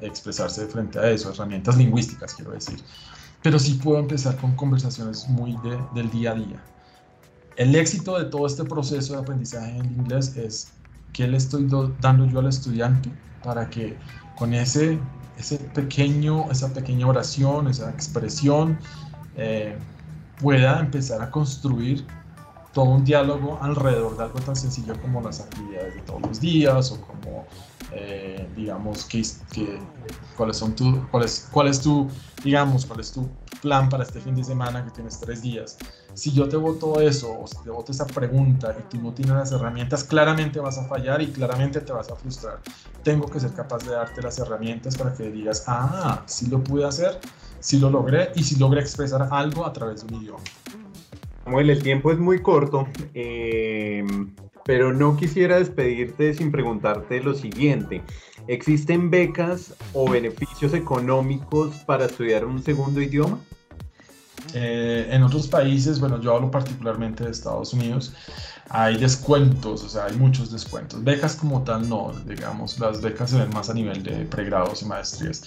expresarse 0.00 0.66
frente 0.66 0.98
a 0.98 1.10
eso, 1.10 1.30
herramientas 1.30 1.76
lingüísticas, 1.76 2.34
quiero 2.34 2.52
decir 2.52 2.82
pero 3.44 3.58
sí 3.58 3.74
puedo 3.74 3.98
empezar 3.98 4.38
con 4.38 4.56
conversaciones 4.56 5.28
muy 5.28 5.54
del 5.94 6.10
día 6.10 6.30
a 6.30 6.34
día. 6.34 6.64
El 7.56 7.74
éxito 7.74 8.18
de 8.18 8.24
todo 8.24 8.46
este 8.46 8.64
proceso 8.64 9.12
de 9.12 9.18
aprendizaje 9.18 9.76
en 9.76 9.84
inglés 9.84 10.34
es 10.34 10.72
qué 11.12 11.28
le 11.28 11.36
estoy 11.36 11.68
dando 12.00 12.24
yo 12.24 12.38
al 12.38 12.46
estudiante 12.46 13.10
para 13.42 13.68
que 13.68 13.98
con 14.34 14.54
ese, 14.54 14.98
ese 15.36 15.58
pequeño, 15.58 16.50
esa 16.50 16.72
pequeña 16.72 17.06
oración, 17.06 17.68
esa 17.68 17.90
expresión, 17.90 18.78
eh, 19.36 19.76
pueda 20.40 20.80
empezar 20.80 21.20
a 21.20 21.30
construir 21.30 22.06
todo 22.74 22.86
un 22.86 23.04
diálogo 23.04 23.56
alrededor 23.62 24.16
de 24.16 24.24
algo 24.24 24.40
tan 24.40 24.56
sencillo 24.56 25.00
como 25.00 25.22
las 25.22 25.40
actividades 25.40 25.94
de 25.94 26.00
todos 26.02 26.20
los 26.22 26.40
días 26.40 26.90
o 26.90 27.00
como, 27.00 27.46
eh, 27.92 28.46
digamos, 28.56 29.04
que, 29.04 29.22
cuáles 30.36 30.56
son 30.56 30.74
tu, 30.74 31.08
cuál, 31.10 31.24
es, 31.24 31.48
cuál 31.52 31.68
es 31.68 31.80
tu, 31.80 32.08
digamos, 32.42 32.84
cuál 32.84 33.00
es 33.00 33.12
tu 33.12 33.28
plan 33.62 33.88
para 33.88 34.02
este 34.02 34.20
fin 34.20 34.34
de 34.34 34.42
semana 34.42 34.84
que 34.84 34.90
tienes 34.90 35.20
tres 35.20 35.40
días. 35.40 35.78
si 36.14 36.32
yo 36.32 36.48
te 36.48 36.56
voto 36.56 37.00
eso 37.00 37.32
o 37.40 37.46
si 37.46 37.56
te 37.62 37.70
voto 37.70 37.92
esa 37.92 38.06
pregunta 38.06 38.76
y 38.78 38.82
tú 38.88 39.00
no 39.00 39.12
tienes 39.14 39.34
las 39.36 39.52
herramientas, 39.52 40.02
claramente 40.02 40.58
vas 40.58 40.76
a 40.76 40.84
fallar 40.84 41.22
y 41.22 41.28
claramente 41.28 41.80
te 41.80 41.92
vas 41.92 42.10
a 42.10 42.16
frustrar. 42.16 42.60
Tengo 43.04 43.26
que 43.26 43.38
ser 43.38 43.52
capaz 43.52 43.84
de 43.84 43.92
darte 43.92 44.20
las 44.20 44.38
herramientas 44.40 44.96
para 44.96 45.14
que 45.14 45.30
digas, 45.30 45.64
ah, 45.68 46.22
sí 46.26 46.48
lo 46.48 46.62
pude 46.62 46.84
hacer, 46.84 47.20
sí 47.60 47.78
lo 47.78 47.88
logré 47.88 48.32
y 48.34 48.42
sí 48.42 48.56
logré 48.56 48.80
expresar 48.80 49.28
algo 49.30 49.64
a 49.64 49.72
través 49.72 50.04
de 50.04 50.12
un 50.12 50.22
idioma. 50.22 50.42
Samuel, 51.44 51.70
el 51.70 51.82
tiempo 51.82 52.10
es 52.10 52.18
muy 52.18 52.40
corto, 52.40 52.88
eh, 53.12 54.02
pero 54.64 54.92
no 54.92 55.16
quisiera 55.16 55.58
despedirte 55.58 56.32
sin 56.32 56.50
preguntarte 56.50 57.22
lo 57.22 57.34
siguiente. 57.34 58.02
¿Existen 58.46 59.10
becas 59.10 59.74
o 59.92 60.10
beneficios 60.10 60.72
económicos 60.72 61.76
para 61.86 62.06
estudiar 62.06 62.46
un 62.46 62.62
segundo 62.62 63.00
idioma? 63.00 63.38
Eh, 64.54 65.08
en 65.10 65.22
otros 65.22 65.46
países, 65.48 66.00
bueno, 66.00 66.20
yo 66.20 66.34
hablo 66.34 66.50
particularmente 66.50 67.24
de 67.24 67.30
Estados 67.30 67.72
Unidos, 67.72 68.14
hay 68.70 68.96
descuentos, 68.96 69.82
o 69.84 69.88
sea, 69.88 70.06
hay 70.06 70.16
muchos 70.16 70.50
descuentos. 70.50 71.02
Becas 71.04 71.36
como 71.36 71.62
tal, 71.62 71.88
no, 71.88 72.12
digamos, 72.26 72.78
las 72.78 73.02
becas 73.02 73.30
se 73.30 73.38
ven 73.38 73.50
más 73.50 73.68
a 73.68 73.74
nivel 73.74 74.02
de 74.02 74.24
pregrados 74.24 74.82
y 74.82 74.86
maestrías. 74.86 75.42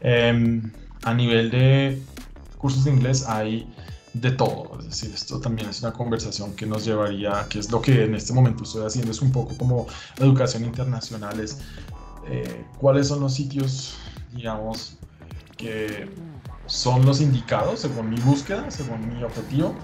Em, 0.00 0.70
a 1.04 1.12
nivel 1.12 1.50
de 1.50 2.00
cursos 2.58 2.84
de 2.84 2.92
inglés 2.92 3.26
hay 3.28 3.66
de 4.14 4.30
todo, 4.32 4.78
es 4.78 4.86
decir, 4.86 5.10
esto 5.14 5.40
también 5.40 5.70
es 5.70 5.80
una 5.80 5.92
conversación 5.92 6.54
que 6.54 6.66
nos 6.66 6.84
llevaría, 6.84 7.46
que 7.48 7.58
es 7.58 7.70
lo 7.70 7.80
que 7.80 8.04
en 8.04 8.14
este 8.14 8.32
momento 8.32 8.64
estoy 8.64 8.84
haciendo, 8.84 9.10
es 9.10 9.22
un 9.22 9.32
poco 9.32 9.56
como 9.56 9.86
educación 10.18 10.64
internacional, 10.64 11.40
es 11.40 11.58
eh, 12.26 12.66
cuáles 12.78 13.08
son 13.08 13.20
los 13.20 13.34
sitios, 13.34 13.94
digamos, 14.32 14.98
que 15.56 16.08
son 16.66 17.04
los 17.06 17.20
indicados 17.20 17.80
según 17.80 18.10
mi 18.10 18.20
búsqueda, 18.20 18.70
según 18.70 19.14
mi 19.14 19.22
objetivo 19.22 19.74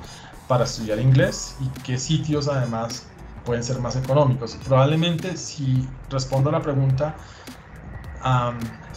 para 0.47 0.65
estudiar 0.65 0.99
inglés 0.99 1.57
y 1.61 1.69
qué 1.83 1.99
sitios 1.99 2.49
además 2.49 3.07
pueden 3.45 3.63
ser 3.63 3.79
más 3.81 3.97
económicos. 3.97 4.59
Probablemente 4.65 5.37
si 5.37 5.87
respondo 6.11 6.51
a 6.51 6.53
la 6.53 6.63
pregunta 6.63 7.17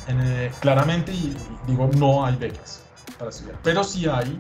eh, 0.08 0.52
claramente 0.60 1.14
y 1.14 1.36
digo 1.68 1.90
no 1.98 2.26
hay 2.26 2.36
becas 2.36 2.84
para 3.18 3.30
estudiar, 3.30 3.60
pero 3.64 3.84
sí 3.84 4.08
hay 4.08 4.40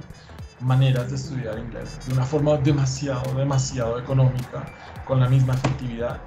maneras 0.61 1.09
de 1.09 1.15
estudiar 1.15 1.57
inglés 1.59 1.99
de 2.07 2.13
una 2.13 2.23
forma 2.23 2.57
demasiado, 2.57 3.33
demasiado 3.33 3.99
económica, 3.99 4.65
con 5.05 5.19
la 5.19 5.27
misma 5.27 5.53
efectividad 5.53 6.19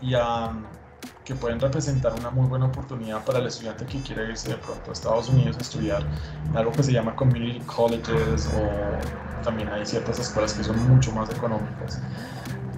y 0.00 0.14
que 1.24 1.34
pueden 1.34 1.60
representar 1.60 2.12
una 2.14 2.30
muy 2.30 2.46
buena 2.48 2.66
oportunidad 2.66 3.24
para 3.24 3.38
el 3.38 3.46
estudiante 3.46 3.86
que 3.86 4.00
quiere 4.00 4.28
irse 4.30 4.50
de 4.50 4.56
pronto 4.56 4.90
a 4.90 4.92
Estados 4.92 5.28
Unidos 5.28 5.56
a 5.56 5.60
estudiar 5.60 6.02
algo 6.54 6.72
que 6.72 6.82
se 6.82 6.92
llama 6.92 7.14
community 7.14 7.60
colleges 7.60 8.48
o 8.56 9.42
también 9.42 9.68
hay 9.68 9.84
ciertas 9.86 10.18
escuelas 10.18 10.52
que 10.52 10.64
son 10.64 10.88
mucho 10.88 11.12
más 11.12 11.30
económicas. 11.30 12.00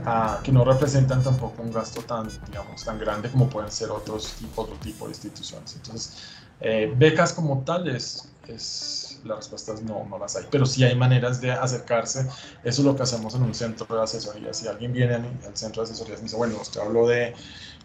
Ah, 0.06 0.40
que 0.42 0.52
no 0.52 0.64
representan 0.66 1.22
tampoco 1.22 1.62
un 1.62 1.72
gasto 1.72 2.02
tan, 2.02 2.28
digamos, 2.46 2.84
tan 2.84 2.98
grande 2.98 3.30
como 3.30 3.48
pueden 3.48 3.70
ser 3.70 3.90
otros 3.90 4.34
tipos, 4.34 4.66
otro 4.66 4.76
tipo 4.76 5.06
de 5.06 5.12
instituciones. 5.12 5.76
Entonces, 5.76 6.18
eh, 6.60 6.92
becas 6.94 7.32
como 7.32 7.60
tales, 7.60 8.28
es, 8.46 9.03
la 9.24 9.36
respuesta 9.36 9.74
es 9.74 9.82
no, 9.82 10.04
no 10.08 10.18
las 10.18 10.36
hay, 10.36 10.44
pero 10.50 10.66
sí 10.66 10.84
hay 10.84 10.94
maneras 10.94 11.40
de 11.40 11.52
acercarse. 11.52 12.28
Eso 12.62 12.82
es 12.82 12.84
lo 12.84 12.94
que 12.94 13.02
hacemos 13.02 13.34
en 13.34 13.42
un 13.42 13.54
centro 13.54 13.86
de 13.96 14.02
asesoría. 14.02 14.52
Si 14.52 14.68
alguien 14.68 14.92
viene 14.92 15.14
al 15.14 15.56
centro 15.56 15.82
de 15.82 15.90
asesoría 15.90 16.16
y 16.18 16.22
dice, 16.22 16.36
bueno, 16.36 16.56
usted 16.60 16.80
habló 16.80 17.06
de 17.06 17.34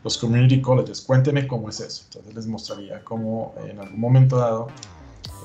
los 0.04 0.18
community 0.18 0.62
colleges. 0.62 1.02
Cuénteme 1.02 1.48
cómo 1.48 1.70
es 1.70 1.80
eso. 1.80 2.04
Entonces 2.06 2.36
les 2.36 2.48
mostraría 2.48 3.04
cómo 3.04 3.54
en 3.68 3.80
algún 3.80 4.00
momento 4.00 4.38
dado 4.38 4.68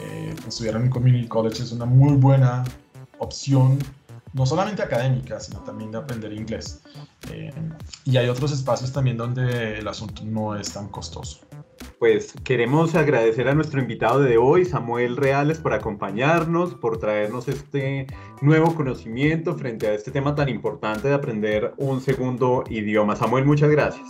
eh, 0.00 0.34
estudiar 0.46 0.76
en 0.76 0.82
un 0.82 0.90
community 0.90 1.28
college 1.28 1.62
es 1.62 1.72
una 1.72 1.84
muy 1.84 2.14
buena 2.16 2.64
opción, 3.18 3.78
no 4.32 4.44
solamente 4.44 4.82
académica, 4.82 5.38
sino 5.40 5.60
también 5.60 5.92
de 5.92 5.98
aprender 5.98 6.32
inglés. 6.32 6.80
Eh, 7.30 7.52
y 8.04 8.16
hay 8.16 8.28
otros 8.28 8.52
espacios 8.52 8.92
también 8.92 9.16
donde 9.16 9.78
el 9.78 9.88
asunto 9.88 10.22
no 10.24 10.56
es 10.56 10.72
tan 10.72 10.88
costoso. 10.88 11.40
Pues 11.98 12.34
queremos 12.44 12.94
agradecer 12.94 13.48
a 13.48 13.54
nuestro 13.54 13.80
invitado 13.80 14.20
de 14.20 14.36
hoy, 14.36 14.64
Samuel 14.64 15.16
Reales, 15.16 15.58
por 15.58 15.72
acompañarnos, 15.72 16.74
por 16.74 16.98
traernos 16.98 17.48
este 17.48 18.06
nuevo 18.42 18.74
conocimiento 18.74 19.56
frente 19.56 19.86
a 19.86 19.94
este 19.94 20.10
tema 20.10 20.34
tan 20.34 20.48
importante 20.48 21.08
de 21.08 21.14
aprender 21.14 21.72
un 21.78 22.00
segundo 22.00 22.64
idioma. 22.68 23.16
Samuel, 23.16 23.44
muchas 23.44 23.70
gracias. 23.70 24.06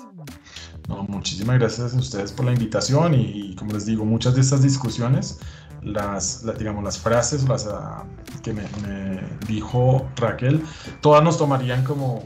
No, 0.89 1.03
muchísimas 1.05 1.59
gracias 1.59 1.95
a 1.95 1.99
ustedes 1.99 2.33
por 2.33 2.45
la 2.47 2.53
invitación 2.53 3.15
y, 3.15 3.55
como 3.57 3.73
les 3.73 3.87
digo, 3.87 4.05
muchas 4.05 4.35
de 4.35 4.43
estas 4.43 4.62
discusiones, 4.62 5.41
las, 5.83 6.45
digamos, 6.59 6.85
las 6.85 6.99
frases 6.99 7.49
las, 7.49 7.67
ah, 7.67 8.05
que 8.43 8.53
me, 8.53 8.65
dijo 9.47 10.07
Raquel, 10.17 10.62
todas 11.01 11.23
nos 11.23 11.39
tomarían 11.39 11.85
como 11.85 12.25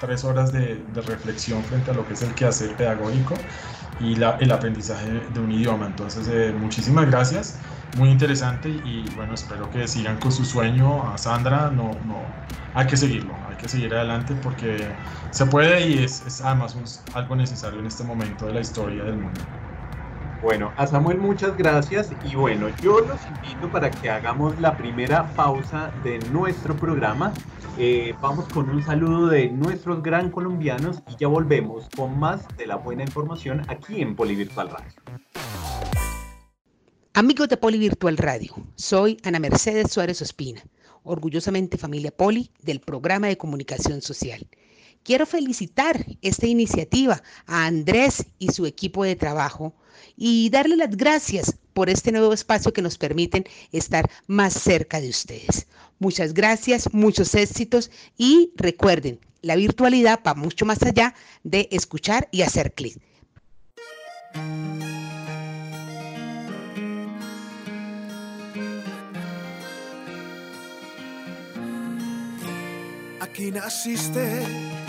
tres 0.00 0.24
horas 0.24 0.52
de, 0.52 0.82
reflexión 0.94 1.62
frente 1.64 1.90
a 1.90 1.94
lo 1.94 2.06
que 2.06 2.14
es 2.14 2.22
el 2.22 2.34
quehacer 2.34 2.76
pedagógico 2.76 3.34
y 4.00 4.16
la, 4.16 4.36
el 4.40 4.52
aprendizaje 4.52 5.22
de 5.32 5.40
un 5.40 5.52
idioma. 5.52 5.86
Entonces, 5.86 6.28
eh, 6.28 6.54
muchísimas 6.58 7.06
gracias, 7.06 7.58
muy 7.96 8.08
interesante 8.08 8.68
y 8.68 9.04
bueno, 9.16 9.34
espero 9.34 9.70
que 9.70 9.86
sigan 9.86 10.18
con 10.18 10.32
su 10.32 10.44
sueño. 10.44 11.12
A 11.12 11.18
Sandra, 11.18 11.70
no, 11.70 11.90
no, 12.06 12.22
hay 12.74 12.86
que 12.86 12.96
seguirlo, 12.96 13.34
hay 13.48 13.56
que 13.56 13.68
seguir 13.68 13.94
adelante 13.94 14.34
porque 14.42 14.88
se 15.30 15.46
puede 15.46 15.86
y 15.88 16.04
es, 16.04 16.24
es 16.26 16.40
además 16.40 16.76
algo 17.14 17.36
necesario 17.36 17.80
en 17.80 17.86
este 17.86 18.04
momento 18.04 18.46
de 18.46 18.54
la 18.54 18.60
historia 18.60 19.04
del 19.04 19.18
mundo. 19.18 19.40
Bueno, 20.42 20.72
a 20.76 20.88
Samuel 20.88 21.18
muchas 21.18 21.56
gracias 21.56 22.10
y 22.28 22.34
bueno, 22.34 22.68
yo 22.82 22.98
los 22.98 23.20
invito 23.26 23.70
para 23.70 23.92
que 23.92 24.10
hagamos 24.10 24.58
la 24.58 24.76
primera 24.76 25.32
pausa 25.34 25.92
de 26.02 26.18
nuestro 26.30 26.74
programa. 26.76 27.32
Eh, 27.78 28.12
vamos 28.20 28.48
con 28.48 28.68
un 28.68 28.82
saludo 28.82 29.28
de 29.28 29.50
nuestros 29.50 30.02
gran 30.02 30.32
colombianos 30.32 31.00
y 31.08 31.16
ya 31.16 31.28
volvemos 31.28 31.88
con 31.96 32.18
más 32.18 32.44
de 32.56 32.66
la 32.66 32.74
buena 32.74 33.04
información 33.04 33.62
aquí 33.68 34.02
en 34.02 34.16
Polivirtual 34.16 34.70
Radio. 34.70 34.92
Amigos 37.14 37.48
de 37.48 37.56
Polivirtual 37.56 38.16
Radio, 38.16 38.52
soy 38.74 39.18
Ana 39.22 39.38
Mercedes 39.38 39.92
Suárez 39.92 40.22
Ospina, 40.22 40.60
orgullosamente 41.04 41.78
familia 41.78 42.10
Poli 42.10 42.50
del 42.60 42.80
programa 42.80 43.28
de 43.28 43.38
comunicación 43.38 44.02
social. 44.02 44.44
Quiero 45.04 45.26
felicitar 45.26 46.06
esta 46.22 46.46
iniciativa 46.46 47.22
a 47.46 47.66
Andrés 47.66 48.24
y 48.38 48.52
su 48.52 48.66
equipo 48.66 49.02
de 49.02 49.16
trabajo 49.16 49.74
y 50.16 50.48
darle 50.50 50.76
las 50.76 50.96
gracias 50.96 51.56
por 51.72 51.90
este 51.90 52.12
nuevo 52.12 52.32
espacio 52.32 52.72
que 52.72 52.82
nos 52.82 52.98
permiten 52.98 53.44
estar 53.72 54.08
más 54.28 54.52
cerca 54.52 55.00
de 55.00 55.08
ustedes. 55.08 55.66
Muchas 55.98 56.34
gracias, 56.34 56.92
muchos 56.94 57.34
éxitos 57.34 57.90
y 58.16 58.52
recuerden, 58.56 59.18
la 59.40 59.56
virtualidad 59.56 60.20
va 60.24 60.34
mucho 60.34 60.64
más 60.66 60.82
allá 60.82 61.14
de 61.42 61.68
escuchar 61.72 62.28
y 62.30 62.42
hacer 62.42 62.72
clic. 62.72 63.00
Aquí 73.20 73.50
naciste 73.50 74.81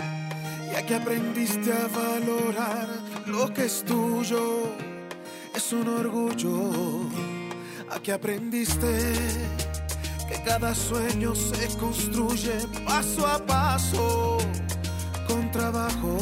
y 0.74 0.76
aquí 0.76 0.94
aprendiste 0.94 1.72
a 1.72 1.86
valorar 1.86 2.88
lo 3.26 3.52
que 3.54 3.66
es 3.66 3.84
tuyo 3.84 4.64
es 5.54 5.72
un 5.72 5.86
orgullo. 5.86 7.08
Aquí 7.90 8.10
aprendiste 8.10 9.12
que 10.28 10.42
cada 10.44 10.74
sueño 10.74 11.32
se 11.34 11.68
construye 11.78 12.58
paso 12.84 13.24
a 13.24 13.38
paso 13.38 14.38
con 15.28 15.48
trabajo. 15.52 16.18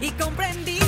Y 0.00 0.10
comprendiste 0.12 0.85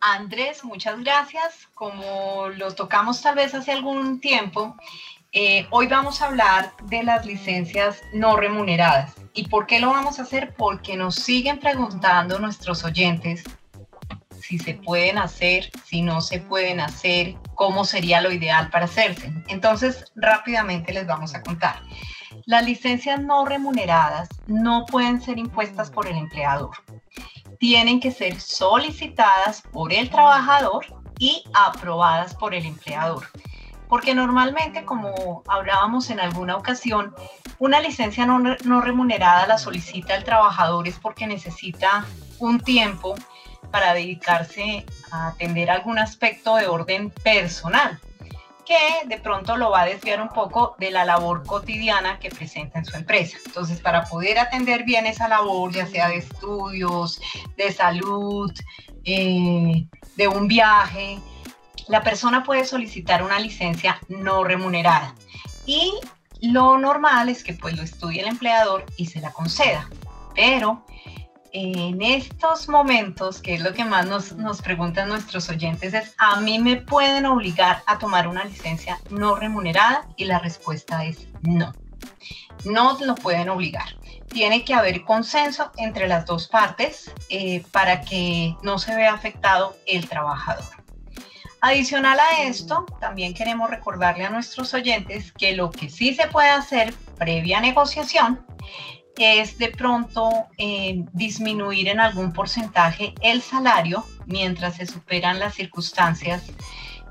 Andrés, 0.00 0.64
muchas 0.64 0.98
gracias. 1.00 1.68
Como 1.74 2.48
lo 2.56 2.74
tocamos 2.74 3.20
tal 3.20 3.34
vez 3.34 3.54
hace 3.54 3.70
algún 3.70 4.18
tiempo, 4.18 4.76
eh, 5.32 5.66
hoy 5.68 5.86
vamos 5.86 6.22
a 6.22 6.28
hablar 6.28 6.72
de 6.84 7.02
las 7.02 7.26
licencias 7.26 8.00
no 8.14 8.36
remuneradas. 8.36 9.14
¿Y 9.34 9.48
por 9.48 9.66
qué 9.66 9.78
lo 9.78 9.90
vamos 9.90 10.18
a 10.18 10.22
hacer? 10.22 10.54
Porque 10.56 10.96
nos 10.96 11.16
siguen 11.16 11.60
preguntando 11.60 12.38
nuestros 12.38 12.82
oyentes 12.82 13.44
si 14.42 14.58
se 14.58 14.74
pueden 14.74 15.18
hacer, 15.18 15.70
si 15.84 16.02
no 16.02 16.20
se 16.20 16.40
pueden 16.40 16.80
hacer, 16.80 17.36
cómo 17.54 17.84
sería 17.84 18.20
lo 18.20 18.32
ideal 18.32 18.70
para 18.70 18.86
hacerse. 18.86 19.32
Entonces, 19.48 20.12
rápidamente 20.16 20.92
les 20.92 21.06
vamos 21.06 21.34
a 21.34 21.42
contar. 21.42 21.80
Las 22.46 22.64
licencias 22.64 23.20
no 23.20 23.44
remuneradas 23.44 24.28
no 24.46 24.84
pueden 24.86 25.20
ser 25.22 25.38
impuestas 25.38 25.90
por 25.90 26.08
el 26.08 26.16
empleador. 26.16 26.70
Tienen 27.58 28.00
que 28.00 28.10
ser 28.10 28.40
solicitadas 28.40 29.62
por 29.72 29.92
el 29.92 30.10
trabajador 30.10 30.84
y 31.18 31.44
aprobadas 31.54 32.34
por 32.34 32.54
el 32.54 32.66
empleador. 32.66 33.28
Porque 33.88 34.14
normalmente, 34.14 34.84
como 34.84 35.44
hablábamos 35.46 36.10
en 36.10 36.18
alguna 36.18 36.56
ocasión, 36.56 37.14
una 37.58 37.80
licencia 37.80 38.26
no, 38.26 38.40
no 38.40 38.80
remunerada 38.80 39.46
la 39.46 39.58
solicita 39.58 40.16
el 40.16 40.24
trabajador 40.24 40.88
es 40.88 40.98
porque 40.98 41.26
necesita 41.26 42.04
un 42.40 42.58
tiempo 42.58 43.14
para 43.72 43.94
dedicarse 43.94 44.86
a 45.10 45.28
atender 45.28 45.70
algún 45.70 45.98
aspecto 45.98 46.54
de 46.54 46.68
orden 46.68 47.10
personal, 47.10 47.98
que 48.64 49.08
de 49.08 49.18
pronto 49.18 49.56
lo 49.56 49.70
va 49.70 49.80
a 49.80 49.86
desviar 49.86 50.22
un 50.22 50.28
poco 50.28 50.76
de 50.78 50.92
la 50.92 51.04
labor 51.04 51.44
cotidiana 51.44 52.20
que 52.20 52.30
presenta 52.30 52.78
en 52.78 52.84
su 52.84 52.96
empresa. 52.96 53.38
Entonces, 53.44 53.80
para 53.80 54.04
poder 54.04 54.38
atender 54.38 54.84
bien 54.84 55.06
esa 55.06 55.26
labor, 55.26 55.72
ya 55.72 55.86
sea 55.86 56.08
de 56.08 56.18
estudios, 56.18 57.20
de 57.56 57.72
salud, 57.72 58.52
eh, 59.04 59.86
de 60.16 60.28
un 60.28 60.46
viaje, 60.46 61.18
la 61.88 62.02
persona 62.02 62.44
puede 62.44 62.64
solicitar 62.64 63.22
una 63.24 63.40
licencia 63.40 63.98
no 64.08 64.44
remunerada. 64.44 65.14
Y 65.66 65.92
lo 66.40 66.78
normal 66.78 67.28
es 67.28 67.42
que 67.42 67.54
pues 67.54 67.76
lo 67.76 67.82
estudie 67.82 68.20
el 68.20 68.28
empleador 68.28 68.84
y 68.96 69.06
se 69.06 69.20
la 69.20 69.32
conceda. 69.32 69.88
Pero 70.34 70.84
en 71.52 72.00
estos 72.00 72.68
momentos, 72.68 73.40
que 73.40 73.54
es 73.54 73.60
lo 73.60 73.72
que 73.72 73.84
más 73.84 74.06
nos, 74.06 74.32
nos, 74.32 74.62
preguntan 74.62 75.08
nuestros 75.08 75.48
oyentes, 75.50 75.92
es, 75.92 76.14
¿a 76.18 76.40
mí 76.40 76.58
me 76.58 76.76
pueden 76.76 77.26
obligar 77.26 77.82
a 77.86 77.98
tomar 77.98 78.26
una 78.26 78.44
licencia 78.44 78.98
no 79.10 79.34
remunerada? 79.34 80.06
Y 80.16 80.24
la 80.24 80.38
respuesta 80.38 81.04
es 81.04 81.26
no. 81.42 81.72
No 82.64 82.98
lo 83.00 83.14
pueden 83.14 83.48
obligar. 83.50 83.96
Tiene 84.28 84.64
que 84.64 84.72
haber 84.72 85.04
consenso 85.04 85.70
entre 85.76 86.08
las 86.08 86.24
dos 86.24 86.48
partes 86.48 87.12
eh, 87.28 87.62
para 87.70 88.00
que 88.00 88.56
no 88.62 88.78
se 88.78 88.94
vea 88.94 89.12
afectado 89.12 89.76
el 89.86 90.08
trabajador. 90.08 90.64
Adicional 91.60 92.18
a 92.18 92.42
esto, 92.42 92.86
también 92.98 93.34
queremos 93.34 93.70
recordarle 93.70 94.24
a 94.24 94.30
nuestros 94.30 94.74
oyentes 94.74 95.32
que 95.32 95.54
lo 95.54 95.70
que 95.70 95.90
sí 95.90 96.14
se 96.14 96.26
puede 96.28 96.48
hacer 96.48 96.92
previa 97.18 97.60
negociación 97.60 98.44
es 99.16 99.58
de 99.58 99.68
pronto 99.68 100.30
eh, 100.58 101.04
disminuir 101.12 101.88
en 101.88 102.00
algún 102.00 102.32
porcentaje 102.32 103.14
el 103.20 103.42
salario 103.42 104.04
mientras 104.26 104.76
se 104.76 104.86
superan 104.86 105.38
las 105.38 105.54
circunstancias 105.54 106.44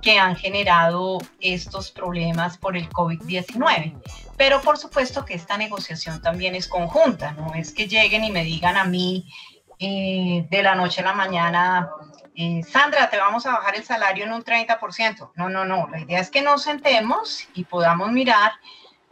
que 0.02 0.18
han 0.18 0.36
generado 0.36 1.20
estos 1.40 1.92
problemas 1.92 2.58
por 2.58 2.76
el 2.76 2.90
COVID-19. 2.90 3.94
Pero 4.36 4.62
por 4.62 4.78
supuesto 4.78 5.26
que 5.26 5.36
esta 5.36 5.58
negociación 5.58 6.22
también 6.22 6.56
es 6.56 6.68
conjunta, 6.68 7.34
no 7.34 7.54
es 7.54 7.72
que 7.72 7.88
lleguen 7.88 8.24
y 8.24 8.32
me 8.32 8.44
digan 8.44 8.78
a 8.78 8.86
mí 8.86 9.28
eh, 9.78 10.48
de 10.50 10.64
la 10.64 10.76
noche 10.76 11.02
a 11.02 11.06
la 11.06 11.14
mañana, 11.14 11.90
eh, 12.36 12.64
Sandra, 12.64 13.10
te 13.10 13.18
vamos 13.18 13.46
a 13.46 13.52
bajar 13.52 13.76
el 13.76 13.84
salario 13.84 14.26
en 14.26 14.34
un 14.34 14.44
30%. 14.44 15.32
No, 15.36 15.50
no, 15.50 15.66
no, 15.66 15.88
la 15.90 16.00
idea 16.00 16.20
es 16.20 16.32
que 16.32 16.42
nos 16.42 16.64
sentemos 16.64 17.48
y 17.54 17.64
podamos 17.66 18.12
mirar 18.12 18.52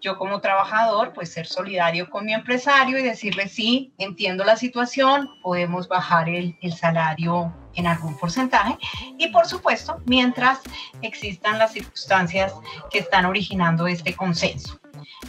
yo 0.01 0.17
como 0.17 0.41
trabajador, 0.41 1.13
pues 1.13 1.31
ser 1.31 1.45
solidario 1.45 2.09
con 2.09 2.25
mi 2.25 2.33
empresario 2.33 2.97
y 2.97 3.03
decirle, 3.03 3.47
sí, 3.47 3.93
entiendo 3.97 4.43
la 4.43 4.55
situación, 4.55 5.29
podemos 5.41 5.87
bajar 5.87 6.29
el, 6.29 6.57
el, 6.61 6.73
salario 6.73 7.53
en 7.75 7.87
algún 7.87 8.17
porcentaje 8.17 8.77
y 9.17 9.27
por 9.29 9.45
supuesto, 9.45 10.01
mientras 10.05 10.59
existan 11.01 11.59
las 11.59 11.73
circunstancias 11.73 12.53
que 12.91 12.99
están 12.99 13.25
originando 13.25 13.87
este 13.87 14.15
consenso. 14.15 14.79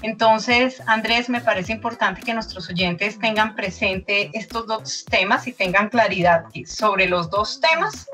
Entonces, 0.02 0.82
Andrés, 0.86 1.28
me 1.28 1.40
parece 1.40 1.72
importante 1.72 2.22
que 2.22 2.34
nuestros 2.34 2.68
oyentes 2.68 3.18
tengan 3.18 3.54
presente 3.54 4.30
estos 4.32 4.66
dos 4.66 5.04
temas 5.04 5.46
y 5.46 5.52
tengan 5.52 5.88
claridad 5.88 6.44
sobre 6.66 7.06
los 7.06 7.30
dos 7.30 7.60
temas. 7.60 8.08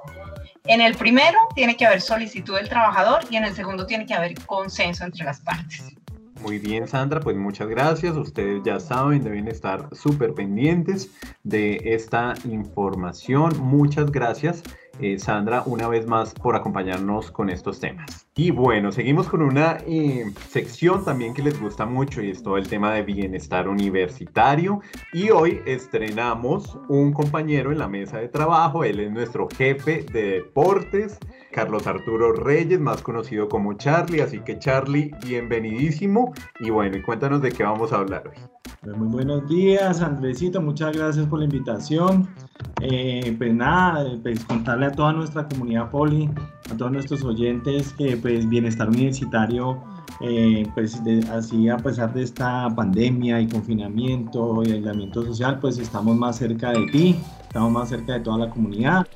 En 0.65 0.81
el 0.81 0.97
primero 0.97 1.39
tiene 1.55 1.77
que 1.77 1.87
haber 1.87 2.01
solicitud 2.01 2.57
del 2.57 2.69
trabajador 2.69 3.25
y 3.31 3.37
en 3.37 3.45
el 3.45 3.55
segundo 3.55 3.87
tiene 3.87 4.07
que 4.07 4.15
haber 4.15 4.35
consenso 4.47 5.05
entre 5.05 5.25
las 5.25 5.41
partes. 5.41 5.97
Muy 6.43 6.59
bien, 6.59 6.87
Sandra, 6.87 7.21
pues 7.21 7.37
muchas 7.37 7.69
gracias. 7.69 8.17
Ustedes 8.17 8.63
ya 8.65 8.79
saben, 8.79 9.25
deben 9.25 9.49
estar 9.49 9.89
súper 9.93 10.35
pendientes 10.35 11.11
de 11.43 11.81
esta 11.85 12.35
información. 12.45 13.53
Muchas 13.59 14.13
gracias. 14.13 14.63
eh, 15.01 15.19
Sandra, 15.19 15.63
una 15.67 15.89
vez 15.89 16.07
más 16.07 16.33
por 16.33 16.57
acompañarnos 16.57 17.31
con 17.31 17.51
estos 17.51 17.81
temas. 17.81 18.27
Y 18.35 18.51
bueno, 18.51 18.93
seguimos 18.93 19.29
con 19.29 19.43
una 19.43 19.79
eh, 19.87 20.25
sección 20.49 21.05
también 21.05 21.35
que 21.35 21.43
les 21.43 21.61
gusta 21.61 21.85
mucho 21.85 22.23
y 22.23 22.31
es 22.31 22.43
todo 22.43 22.57
el 22.57 22.69
tema 22.69 22.95
de 22.95 23.03
bienestar 23.03 23.69
universitario. 23.69 24.81
Y 25.13 25.31
hoy 25.31 25.61
estrenamos 25.67 26.79
un 26.89 27.13
compañero 27.13 27.73
en 27.73 27.79
la 27.79 27.89
mesa 27.89 28.19
de 28.19 28.29
trabajo, 28.29 28.85
él 28.85 29.01
es 29.01 29.11
nuestro 29.11 29.49
jefe 29.55 30.05
de 30.13 30.23
deportes, 30.31 31.19
Carlos 31.57 31.87
Arturo 31.87 32.35
Reyes, 32.35 32.79
más 32.79 33.01
conocido 33.01 33.49
como 33.49 33.73
Charlie. 33.79 34.21
Así 34.21 34.41
que 34.41 34.59
Charlie, 34.59 35.11
bienvenidísimo. 35.25 36.35
Y 36.61 36.69
bueno, 36.69 36.99
cuéntanos 37.07 37.41
de 37.41 37.51
qué 37.51 37.63
vamos 37.65 37.95
a 37.95 38.01
hablar 38.01 38.25
hoy. 38.29 38.37
Pues 38.83 38.95
muy 38.95 39.09
buenos 39.09 39.49
días, 39.49 40.03
Andresito, 40.03 40.61
muchas 40.61 40.95
gracias 40.95 41.27
por 41.27 41.39
la 41.39 41.47
invitación. 41.47 42.29
Eh, 42.83 43.35
pues 43.39 43.55
nada, 43.55 44.05
pues 44.23 44.45
contarle 44.45 44.85
a 44.85 44.93
toda 44.93 45.15
nuestra 45.15 45.49
comunidad 45.49 45.91
poli, 45.91 46.29
a 46.71 46.77
todos 46.77 46.93
nuestros 46.93 47.25
oyentes 47.25 47.95
que 47.95 48.19
pues 48.19 48.47
bienestar 48.47 48.91
universitario, 48.91 49.83
eh, 50.21 50.69
pues 50.75 51.01
así 51.33 51.71
a 51.71 51.79
pesar 51.79 52.13
de 52.13 52.25
esta 52.25 52.69
pandemia 52.77 53.41
y 53.41 53.49
confinamiento 53.49 54.63
y 54.63 54.73
aislamiento 54.73 55.25
social, 55.25 55.59
pues 55.59 55.79
estamos 55.79 56.17
más 56.17 56.37
cerca 56.37 56.73
de 56.73 56.87
ti, 56.89 57.17
estamos 57.41 57.73
más 57.73 57.89
cerca 57.89 58.13
de 58.13 58.21
toda 58.21 58.47
la 58.47 58.51
comunidad. 58.51 59.07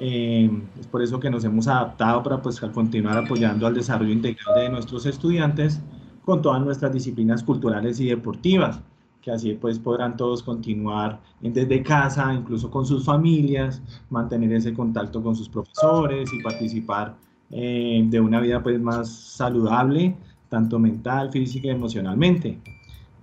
Eh, 0.00 0.50
es 0.80 0.86
por 0.86 1.02
eso 1.02 1.20
que 1.20 1.30
nos 1.30 1.44
hemos 1.44 1.68
adaptado 1.68 2.22
para 2.22 2.40
pues 2.40 2.58
continuar 2.58 3.18
apoyando 3.18 3.66
al 3.66 3.74
desarrollo 3.74 4.12
integral 4.12 4.54
de 4.56 4.68
nuestros 4.70 5.04
estudiantes 5.04 5.80
con 6.24 6.40
todas 6.40 6.62
nuestras 6.62 6.92
disciplinas 6.92 7.42
culturales 7.42 8.00
y 8.00 8.06
deportivas 8.06 8.80
que 9.20 9.30
así 9.30 9.52
pues 9.54 9.78
podrán 9.78 10.16
todos 10.16 10.42
continuar 10.42 11.20
desde 11.40 11.82
casa, 11.82 12.32
incluso 12.32 12.70
con 12.70 12.86
sus 12.86 13.04
familias, 13.04 13.82
mantener 14.08 14.52
ese 14.52 14.72
contacto 14.72 15.22
con 15.22 15.36
sus 15.36 15.48
profesores 15.48 16.32
y 16.32 16.42
participar 16.42 17.14
eh, 17.50 18.02
de 18.06 18.20
una 18.20 18.40
vida 18.40 18.62
pues 18.62 18.80
más 18.80 19.10
saludable, 19.10 20.16
tanto 20.48 20.78
mental, 20.78 21.30
física 21.30 21.68
y 21.68 21.70
emocionalmente. 21.70 22.58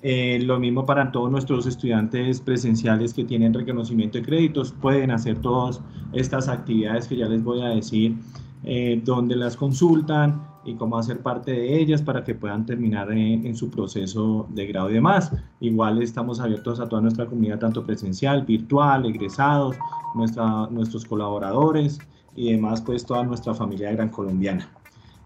Eh, 0.10 0.40
lo 0.42 0.58
mismo 0.58 0.86
para 0.86 1.12
todos 1.12 1.30
nuestros 1.30 1.68
estudiantes 1.68 2.40
presenciales 2.40 3.14
que 3.14 3.26
tienen 3.26 3.54
reconocimiento 3.54 4.18
de 4.18 4.24
créditos, 4.24 4.72
pueden 4.72 5.12
hacer 5.12 5.40
todas 5.40 5.82
estas 6.14 6.48
actividades 6.48 7.10
que 7.10 7.18
ya 7.18 7.28
les 7.28 7.44
voy 7.44 7.62
a 7.62 7.72
decir, 7.72 8.16
eh, 8.64 9.02
donde 9.04 9.36
las 9.36 9.58
consultan, 9.58 10.42
y 10.64 10.76
cómo 10.76 10.98
hacer 10.98 11.20
parte 11.20 11.52
de 11.52 11.78
ellas 11.78 12.02
para 12.02 12.24
que 12.24 12.36
puedan 12.36 12.66
terminar 12.66 13.12
en, 13.12 13.54
su 13.54 13.70
proceso 13.70 14.48
de 14.50 14.68
grado 14.68 14.90
y 14.90 14.94
demás. 14.94 15.30
Igual 15.60 16.02
estamos 16.02 16.40
abiertos 16.40 16.80
a 16.80 16.88
toda 16.88 17.02
nuestra 17.02 17.26
comunidad, 17.26 17.60
tanto 17.60 17.86
presencial, 17.86 18.46
virtual, 18.46 19.06
egresados, 19.06 19.76
nuestra, 20.16 20.68
nuestros 20.72 21.04
colaboradores 21.04 22.00
y 22.34 22.54
demás, 22.54 22.82
pues 22.82 23.06
toda 23.06 23.24
nuestra 23.24 23.54
familia 23.54 23.92
gran 23.92 24.08
colombiana. 24.08 24.70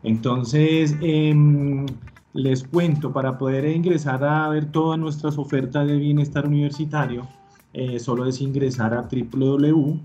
Entonces, 0.02 0.96
em, 1.02 1.86
les 2.34 2.64
cuento, 2.64 3.12
para 3.12 3.38
poder 3.38 3.66
ingresar 3.66 4.24
a 4.24 4.48
ver 4.50 4.72
todas 4.72 4.98
nuestras 5.00 5.38
ofertas 5.38 5.88
de 5.88 5.98
bienestar 5.98 6.48
universitario, 6.48 7.28
eh, 7.74 8.00
solo 8.00 8.26
es 8.26 8.42
ingresar 8.42 8.94
a 8.94 9.08
www.poli.co 9.10 10.02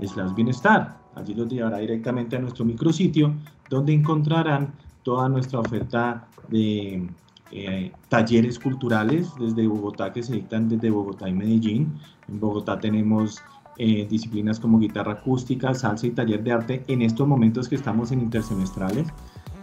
slash 0.00 0.34
bienestar 0.34 0.98
Allí 1.18 1.34
los 1.34 1.48
llevará 1.48 1.78
directamente 1.78 2.36
a 2.36 2.38
nuestro 2.38 2.64
micrositio, 2.64 3.34
donde 3.68 3.92
encontrarán 3.92 4.72
toda 5.02 5.28
nuestra 5.28 5.58
oferta 5.58 6.28
de 6.48 7.08
eh, 7.50 7.92
talleres 8.08 8.58
culturales 8.58 9.32
desde 9.38 9.66
Bogotá 9.66 10.12
que 10.12 10.22
se 10.22 10.34
dictan 10.34 10.68
desde 10.68 10.90
Bogotá 10.90 11.28
y 11.28 11.32
Medellín. 11.32 11.98
En 12.28 12.38
Bogotá 12.38 12.78
tenemos 12.78 13.38
eh, 13.78 14.06
disciplinas 14.08 14.60
como 14.60 14.78
guitarra 14.78 15.12
acústica, 15.12 15.74
salsa 15.74 16.06
y 16.06 16.10
taller 16.10 16.42
de 16.44 16.52
arte 16.52 16.84
en 16.88 17.02
estos 17.02 17.26
momentos 17.26 17.68
que 17.68 17.74
estamos 17.74 18.12
en 18.12 18.20
intersemestrales. 18.20 19.08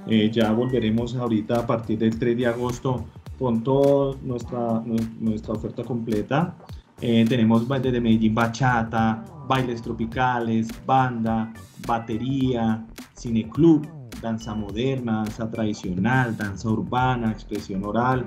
Eh, 0.07 0.29
ya 0.31 0.51
volveremos 0.51 1.15
ahorita 1.15 1.59
a 1.59 1.67
partir 1.67 1.97
del 1.97 2.17
3 2.17 2.37
de 2.37 2.47
agosto 2.47 3.05
con 3.39 3.63
toda 3.63 4.15
nuestra, 4.21 4.81
nuestra 5.19 5.53
oferta 5.53 5.83
completa. 5.83 6.55
tenemos 6.99 7.67
desde 7.67 7.99
Medellín 7.99 8.33
bachata, 8.33 9.25
bailes 9.47 9.81
tropicales, 9.81 10.67
banda, 10.85 11.51
batería, 11.85 12.85
cineclub, 13.15 13.87
danza 14.21 14.55
moderna, 14.55 15.23
danza 15.23 15.49
tradicional, 15.49 16.35
danza 16.37 16.69
urbana, 16.69 17.31
expresión 17.31 17.83
oral, 17.83 18.25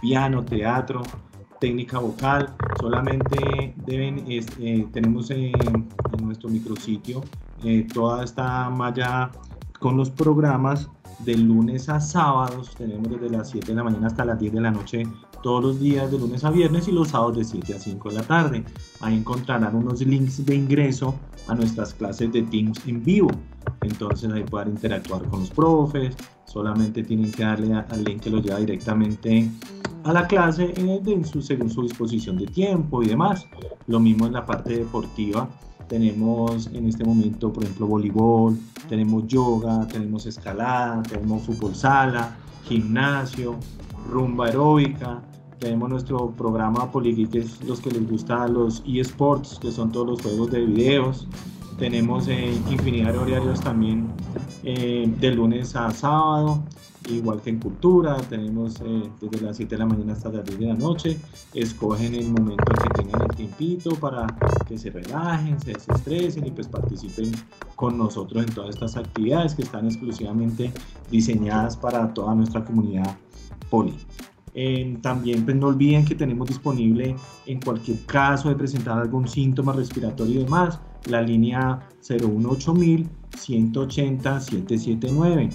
piano, 0.00 0.44
teatro, 0.44 1.02
técnica 1.60 1.98
vocal. 1.98 2.54
Solamente 2.80 3.74
deben, 3.86 4.24
eh, 4.28 4.86
tenemos 4.92 5.30
en, 5.30 5.52
nuestro 6.22 6.48
micrositio 6.48 7.22
eh, 7.64 7.86
toda 7.92 8.24
esta 8.24 8.68
malla 8.70 9.30
con 9.78 9.96
los 9.96 10.10
programas 10.10 10.90
de 11.20 11.36
lunes 11.36 11.88
a 11.88 12.00
sábados. 12.00 12.74
Tenemos 12.76 13.08
desde 13.10 13.30
las 13.30 13.50
7 13.50 13.68
de 13.68 13.74
la 13.74 13.84
mañana 13.84 14.06
hasta 14.08 14.24
las 14.24 14.38
10 14.38 14.52
de 14.54 14.60
la 14.60 14.70
noche 14.70 15.04
todos 15.42 15.62
los 15.62 15.80
días 15.80 16.10
de 16.10 16.18
lunes 16.18 16.44
a 16.44 16.50
viernes 16.50 16.88
y 16.88 16.92
los 16.92 17.08
sábados 17.08 17.36
de 17.36 17.44
7 17.44 17.74
a 17.74 17.78
5 17.78 18.08
de 18.08 18.14
la 18.14 18.22
tarde. 18.22 18.64
Ahí 19.00 19.16
encontrarán 19.16 19.74
unos 19.74 20.00
links 20.00 20.44
de 20.44 20.54
ingreso 20.54 21.14
a 21.48 21.54
nuestras 21.54 21.94
clases 21.94 22.32
de 22.32 22.42
Teams 22.42 22.80
en 22.86 23.02
vivo. 23.04 23.30
Entonces 23.82 24.30
ahí 24.32 24.42
pueden 24.42 24.70
interactuar 24.70 25.22
con 25.24 25.40
los 25.40 25.50
profes, 25.50 26.16
solamente 26.46 27.02
tienen 27.02 27.30
que 27.30 27.42
darle 27.42 27.74
al 27.74 28.04
link 28.04 28.22
que 28.22 28.30
los 28.30 28.42
lleva 28.42 28.58
directamente 28.58 29.50
a 30.04 30.12
la 30.12 30.26
clase 30.26 30.72
en 30.76 31.24
su, 31.24 31.42
según 31.42 31.68
su 31.68 31.82
disposición 31.82 32.38
de 32.38 32.46
tiempo 32.46 33.02
y 33.02 33.08
demás. 33.08 33.46
Lo 33.86 34.00
mismo 34.00 34.26
en 34.26 34.32
la 34.32 34.46
parte 34.46 34.76
deportiva. 34.76 35.48
Tenemos 35.88 36.68
en 36.72 36.88
este 36.88 37.04
momento, 37.04 37.52
por 37.52 37.62
ejemplo, 37.62 37.86
voleibol, 37.86 38.58
tenemos 38.88 39.26
yoga, 39.26 39.86
tenemos 39.86 40.26
escalada, 40.26 41.02
tenemos 41.02 41.42
fútbol 41.42 41.74
sala, 41.74 42.36
gimnasio, 42.64 43.54
rumba 44.10 44.46
aeróbica, 44.46 45.22
tenemos 45.58 45.88
nuestro 45.88 46.30
programa 46.32 46.90
Poligi, 46.90 47.26
que 47.26 47.38
es 47.38 47.62
los 47.64 47.80
que 47.80 47.90
les 47.90 48.08
gusta 48.08 48.46
los 48.48 48.82
eSports, 48.86 49.58
que 49.58 49.70
son 49.72 49.90
todos 49.90 50.06
los 50.06 50.22
juegos 50.22 50.50
de 50.50 50.64
videos. 50.64 51.26
Tenemos 51.78 52.28
eh, 52.28 52.52
infinidad 52.70 53.12
de 53.12 53.18
horarios 53.18 53.60
también 53.60 54.08
eh, 54.64 55.10
de 55.20 55.30
lunes 55.30 55.76
a 55.76 55.90
sábado, 55.90 56.62
igual 57.08 57.40
que 57.40 57.50
en 57.50 57.58
cultura. 57.58 58.16
Tenemos 58.28 58.80
eh, 58.80 59.10
desde 59.20 59.44
las 59.44 59.56
7 59.56 59.74
de 59.74 59.78
la 59.78 59.86
mañana 59.86 60.12
hasta 60.12 60.30
las 60.30 60.44
10 60.44 60.58
de 60.58 60.66
la 60.66 60.74
noche. 60.74 61.18
Escogen 61.54 62.14
el 62.14 62.30
momento 62.30 62.64
en 62.68 62.88
que 62.88 63.02
tengan 63.02 63.22
el 63.22 63.36
tiempito 63.36 63.90
para 63.96 64.26
que 64.66 64.78
se 64.78 64.90
relajen, 64.90 65.60
se 65.60 65.72
desestresen 65.72 66.46
y 66.46 66.50
pues 66.50 66.68
participen 66.68 67.32
con 67.74 67.98
nosotros 67.98 68.44
en 68.44 68.54
todas 68.54 68.74
estas 68.74 68.96
actividades 68.96 69.54
que 69.54 69.62
están 69.62 69.86
exclusivamente 69.86 70.72
diseñadas 71.10 71.76
para 71.76 72.12
toda 72.14 72.34
nuestra 72.34 72.64
comunidad 72.64 73.16
poli 73.70 73.94
también 75.02 75.44
pues, 75.44 75.56
no 75.56 75.66
olviden 75.66 76.04
que 76.04 76.14
tenemos 76.14 76.48
disponible 76.48 77.14
en 77.44 77.60
cualquier 77.60 77.98
caso 78.06 78.48
de 78.48 78.54
presentar 78.54 78.98
algún 78.98 79.28
síntoma 79.28 79.74
respiratorio 79.74 80.40
y 80.40 80.44
demás 80.44 80.80
la 81.10 81.20
línea 81.20 81.86
018000 82.00 83.06
180 83.36 84.40
779 84.40 85.50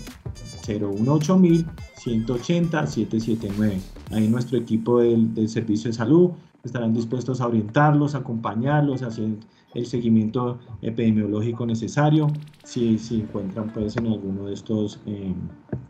018000 0.62 1.66
180 1.96 2.88
779 2.88 3.80
ahí 4.12 4.28
nuestro 4.28 4.58
equipo 4.58 5.00
del, 5.00 5.34
del 5.34 5.50
servicio 5.50 5.90
de 5.90 5.94
salud 5.98 6.32
estarán 6.64 6.94
dispuestos 6.94 7.42
a 7.42 7.48
orientarlos, 7.48 8.16
acompañarlos, 8.16 9.02
hacer 9.02 9.30
el 9.74 9.86
seguimiento 9.86 10.60
epidemiológico 10.82 11.66
necesario 11.66 12.28
si, 12.64 12.98
si 12.98 13.22
encuentran 13.22 13.72
pues 13.74 13.96
en 13.98 14.08
alguno 14.08 14.46
de 14.46 14.54
estos 14.54 15.00
eh, 15.06 15.34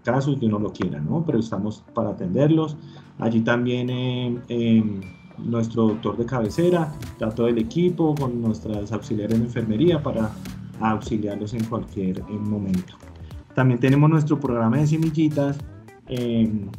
casos 0.03 0.39
que 0.39 0.45
uno 0.45 0.59
lo 0.59 0.72
quiera, 0.72 0.99
¿no? 0.99 1.24
Pero 1.26 1.39
estamos 1.39 1.84
para 1.93 2.11
atenderlos. 2.11 2.78
Allí 3.17 3.41
también 3.41 3.89
eh, 3.89 4.39
em, 4.49 5.01
nuestro 5.38 5.88
doctor 5.88 6.17
de 6.17 6.26
cabecera, 6.26 6.93
todo 7.36 7.47
el 7.47 7.57
equipo 7.57 8.13
con 8.15 8.41
nuestras 8.41 8.91
auxiliares 8.91 9.39
de 9.39 9.45
enfermería 9.45 10.01
para 10.01 10.32
auxiliarlos 10.80 11.53
en 11.53 11.63
cualquier 11.65 12.19
eh, 12.19 12.24
momento. 12.30 13.11
También 13.56 13.80
tenemos 13.80 14.10
nuestro 14.10 14.39
programa 14.39 14.78
de 14.78 14.88
semillitas, 14.88 15.58
em, 16.08 16.70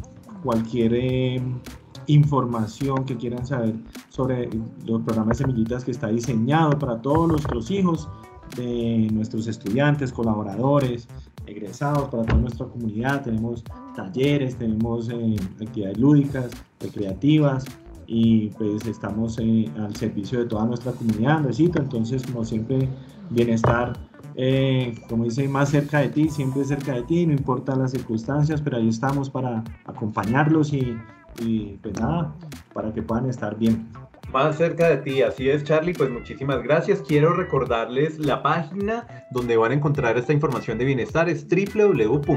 cualquier 0.43 0.95
em, 0.95 1.59
información 2.07 3.05
que 3.05 3.17
quieran 3.17 3.47
saber 3.47 3.75
sobre 4.09 4.49
los 4.85 5.03
programas 5.03 5.39
de 5.39 5.45
semillitas 5.45 5.85
que 5.85 5.93
está 5.93 6.09
diseñado 6.09 6.79
para 6.79 7.01
todos 7.01 7.29
nuestros 7.29 7.71
hijos 7.71 8.09
de 8.57 9.09
nuestros 9.13 9.47
estudiantes, 9.47 10.13
colaboradores, 10.13 11.09
egresados, 11.47 12.09
para 12.09 12.25
toda 12.25 12.41
nuestra 12.41 12.67
comunidad. 12.67 13.23
Tenemos 13.23 13.65
talleres, 13.95 14.57
tenemos 14.57 15.09
eh, 15.09 15.37
actividades 15.61 15.99
lúdicas, 15.99 16.51
recreativas 16.81 17.65
y 18.07 18.49
pues 18.51 18.87
estamos 18.87 19.39
eh, 19.39 19.71
al 19.79 19.95
servicio 19.97 20.41
de 20.41 20.47
toda 20.47 20.67
nuestra 20.67 20.93
comunidad, 20.93 21.41
necesito 21.41 21.81
entonces 21.81 22.23
como 22.27 22.45
siempre 22.45 22.89
bienestar, 23.31 23.95
eh, 24.37 24.95
como 25.09 25.25
dice, 25.25 25.49
más 25.49 25.71
cerca 25.71 26.01
de 26.01 26.09
ti, 26.09 26.29
siempre 26.29 26.65
cerca 26.65 26.93
de 26.93 27.03
ti, 27.03 27.27
no 27.27 27.33
importa 27.33 27.77
las 27.77 27.91
circunstancias, 27.91 28.61
pero 28.61 28.77
ahí 28.77 28.89
estamos 28.89 29.31
para 29.31 29.63
acompañarlos 29.85 30.73
y, 30.73 30.97
y 31.41 31.79
pues 31.83 31.99
nada, 32.01 32.35
para 32.73 32.93
que 32.93 33.03
puedan 33.03 33.29
estar 33.29 33.57
bien. 33.59 33.89
Más 34.33 34.57
cerca 34.57 34.89
de 34.89 34.97
ti, 34.97 35.21
así 35.21 35.51
es 35.51 35.63
Charlie, 35.63 35.93
pues 35.93 36.09
muchísimas 36.09 36.63
gracias. 36.63 37.03
Quiero 37.07 37.35
recordarles 37.35 38.19
la 38.19 38.43
página 38.43 39.07
donde 39.31 39.59
van 39.59 39.73
a 39.73 39.75
encontrar 39.75 40.17
esta 40.17 40.33
información 40.33 40.79
de 40.79 40.87
bienestar, 40.87 41.29
es 41.29 41.47
www.poli.edu.co 41.47 42.35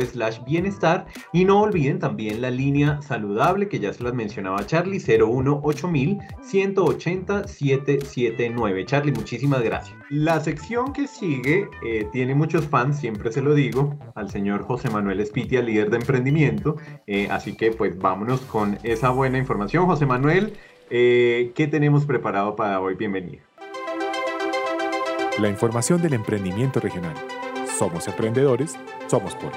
slash 0.00 0.38
bienestar 0.44 1.06
y 1.32 1.44
no 1.44 1.62
olviden 1.62 1.98
también 1.98 2.40
la 2.40 2.50
línea 2.50 3.02
saludable 3.02 3.68
que 3.68 3.80
ya 3.80 3.92
se 3.92 4.04
las 4.04 4.14
mencionaba 4.14 4.64
Charlie, 4.64 5.00
018000 5.00 6.18
180 6.42 7.48
779. 7.48 8.84
Charlie, 8.86 9.10
muchísimas 9.12 9.62
gracias. 9.62 9.96
La 10.10 10.38
sección 10.40 10.92
que 10.92 11.08
sigue 11.08 11.68
eh, 11.84 12.06
tiene 12.12 12.34
muchos 12.36 12.66
fans, 12.66 12.98
siempre 12.98 13.32
se 13.32 13.42
lo 13.42 13.54
digo, 13.54 13.98
al 14.14 14.30
señor 14.30 14.62
José 14.62 14.88
Manuel 14.88 15.20
Espitia, 15.20 15.62
líder 15.62 15.90
de 15.90 15.96
emprendimiento, 15.96 16.76
eh, 17.06 17.26
así 17.30 17.56
que 17.56 17.72
pues 17.72 17.98
vámonos 17.98 18.40
con 18.42 18.78
esa 18.84 19.10
buena 19.10 19.38
información. 19.38 19.86
José 19.86 20.06
Manuel, 20.06 20.27
eh, 20.90 21.52
¿qué 21.54 21.66
tenemos 21.66 22.04
preparado 22.04 22.54
para 22.54 22.80
hoy? 22.80 22.94
Bienvenido. 22.94 23.42
La 25.40 25.48
información 25.48 26.02
del 26.02 26.14
emprendimiento 26.14 26.80
regional. 26.80 27.14
Somos 27.78 28.06
emprendedores, 28.08 28.76
somos 29.06 29.34
Poli. 29.36 29.56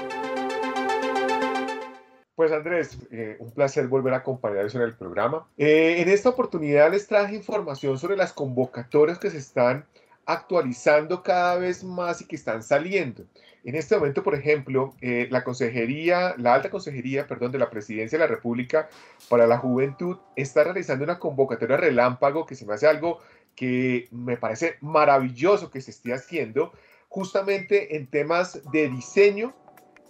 Pues 2.34 2.52
Andrés, 2.52 2.98
eh, 3.10 3.36
un 3.40 3.50
placer 3.50 3.86
volver 3.88 4.14
a 4.14 4.18
acompañarles 4.18 4.74
en 4.74 4.82
el 4.82 4.94
programa. 4.94 5.46
Eh, 5.58 5.96
en 5.98 6.08
esta 6.08 6.30
oportunidad 6.30 6.90
les 6.90 7.06
traje 7.06 7.34
información 7.34 7.98
sobre 7.98 8.16
las 8.16 8.32
convocatorias 8.32 9.18
que 9.18 9.30
se 9.30 9.38
están 9.38 9.84
actualizando 10.24 11.22
cada 11.22 11.56
vez 11.56 11.84
más 11.84 12.22
y 12.22 12.26
que 12.26 12.36
están 12.36 12.62
saliendo. 12.62 13.24
En 13.64 13.76
este 13.76 13.96
momento, 13.96 14.22
por 14.22 14.34
ejemplo, 14.34 14.94
eh, 15.00 15.28
la 15.30 15.44
consejería, 15.44 16.34
la 16.36 16.54
alta 16.54 16.70
consejería, 16.70 17.26
perdón, 17.26 17.52
de 17.52 17.58
la 17.58 17.70
Presidencia 17.70 18.18
de 18.18 18.24
la 18.24 18.28
República 18.28 18.88
para 19.28 19.46
la 19.46 19.58
Juventud 19.58 20.18
está 20.34 20.64
realizando 20.64 21.04
una 21.04 21.20
convocatoria 21.20 21.76
relámpago 21.76 22.44
que 22.44 22.56
se 22.56 22.66
me 22.66 22.74
hace 22.74 22.88
algo 22.88 23.20
que 23.54 24.08
me 24.10 24.36
parece 24.36 24.76
maravilloso 24.80 25.70
que 25.70 25.80
se 25.80 25.92
esté 25.92 26.12
haciendo, 26.12 26.72
justamente 27.08 27.96
en 27.96 28.06
temas 28.08 28.60
de 28.72 28.88
diseño 28.88 29.54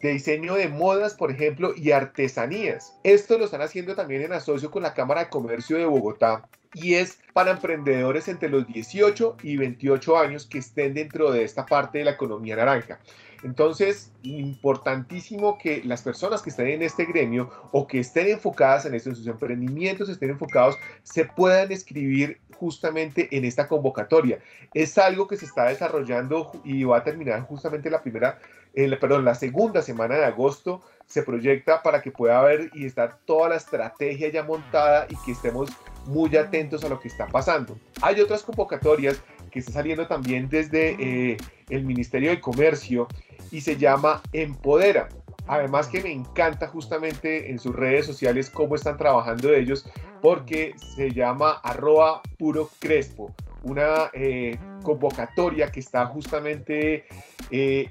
de 0.03 0.15
diseño 0.15 0.55
de 0.55 0.69
modas, 0.69 1.15
por 1.15 1.31
ejemplo, 1.31 1.73
y 1.77 1.93
artesanías. 1.93 2.99
Esto 3.05 3.39
lo 3.39 3.45
están 3.45 3.63
haciendo 3.63 3.95
también 3.95 4.23
en 4.23 4.33
asocio 4.33 4.69
con 4.69 4.83
la 4.83 4.95
Cámara 4.95 5.25
de 5.25 5.31
Comercio 5.31 5.79
de 5.79 5.87
Bogotá 5.87 6.49
y 6.75 6.95
es 6.95 7.21
para 7.33 7.53
emprendedores 7.53 8.27
entre 8.27 8.49
los 8.49 8.67
18 8.67 9.37
y 9.45 9.57
28 9.57 10.19
años 10.19 10.47
que 10.47 10.59
estén 10.59 10.95
dentro 10.95 11.31
de 11.31 11.45
esta 11.45 11.67
parte 11.67 11.99
de 11.99 12.05
la 12.05 12.13
economía 12.13 12.57
naranja. 12.57 12.99
Entonces, 13.43 14.13
importantísimo 14.23 15.59
que 15.59 15.83
las 15.85 16.03
personas 16.03 16.43
que 16.43 16.51
estén 16.51 16.69
en 16.69 16.83
este 16.83 17.05
gremio 17.05 17.51
o 17.73 17.87
que 17.87 17.99
estén 17.99 18.29
enfocadas 18.29 18.87
en 18.87 18.95
esto, 18.95 19.11
en 19.11 19.17
sus 19.17 19.27
emprendimientos, 19.27 20.09
estén 20.09 20.31
enfocados, 20.31 20.77
se 21.03 21.25
puedan 21.25 21.73
escribir 21.73 22.41
justamente 22.57 23.29
en 23.37 23.45
esta 23.45 23.67
convocatoria. 23.67 24.39
Es 24.73 24.97
algo 24.97 25.27
que 25.27 25.37
se 25.37 25.47
está 25.47 25.65
desarrollando 25.65 26.53
y 26.65 26.85
va 26.85 26.99
a 26.99 27.05
terminar 27.05 27.41
justamente 27.43 27.91
la 27.91 28.03
primera, 28.03 28.39
eh, 28.75 28.97
perdón, 28.97 29.25
la 29.25 29.35
segunda 29.35 29.83
semana 29.83 30.15
de 30.17 30.25
agosto. 30.25 30.81
Se 31.07 31.25
proyecta 31.25 31.83
para 31.83 32.01
que 32.01 32.13
pueda 32.13 32.39
haber 32.39 32.71
y 32.75 32.87
estar 32.87 33.19
toda 33.25 33.49
la 33.49 33.57
estrategia 33.57 34.29
ya 34.29 34.45
montada 34.45 35.07
y 35.11 35.17
que 35.25 35.33
estemos 35.33 35.71
muy 36.07 36.37
atentos 36.37 36.85
a 36.85 36.89
lo 36.89 37.01
que 37.01 37.09
está 37.09 37.27
pasando. 37.27 37.77
Hay 38.01 38.21
otras 38.21 38.43
convocatorias 38.43 39.21
que 39.53 39.61
están 39.61 39.75
saliendo 39.75 40.07
también 40.07 40.49
desde 40.49 40.97
eh, 40.99 41.37
el 41.69 41.85
Ministerio 41.85 42.31
de 42.31 42.41
Comercio 42.41 43.07
y 43.51 43.61
se 43.61 43.77
llama 43.77 44.23
Empodera. 44.33 45.09
Además 45.47 45.89
que 45.89 46.03
me 46.03 46.13
encanta 46.13 46.69
justamente 46.69 47.51
en 47.51 47.59
sus 47.59 47.75
redes 47.75 48.07
sociales 48.07 48.49
cómo 48.49 48.75
están 48.75 48.97
trabajando 48.97 49.53
ellos, 49.53 49.85
porque 50.21 50.75
se 50.97 51.11
llama 51.11 51.61
arroba 51.63 52.23
puro 52.39 52.71
crespo, 52.79 53.35
una 53.63 54.11
eh, 54.13 54.57
convocatoria 54.83 55.71
que 55.71 55.81
está 55.81 56.07
justamente 56.07 57.05
eh, 57.51 57.91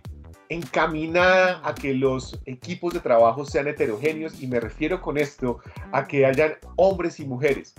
encaminada 0.49 1.61
a 1.63 1.75
que 1.75 1.93
los 1.93 2.41
equipos 2.45 2.93
de 2.93 2.99
trabajo 2.99 3.45
sean 3.45 3.67
heterogéneos 3.67 4.41
y 4.41 4.47
me 4.47 4.59
refiero 4.59 5.01
con 5.01 5.17
esto 5.17 5.59
a 5.91 6.07
que 6.07 6.25
hayan 6.25 6.53
hombres 6.75 7.19
y 7.19 7.25
mujeres. 7.25 7.73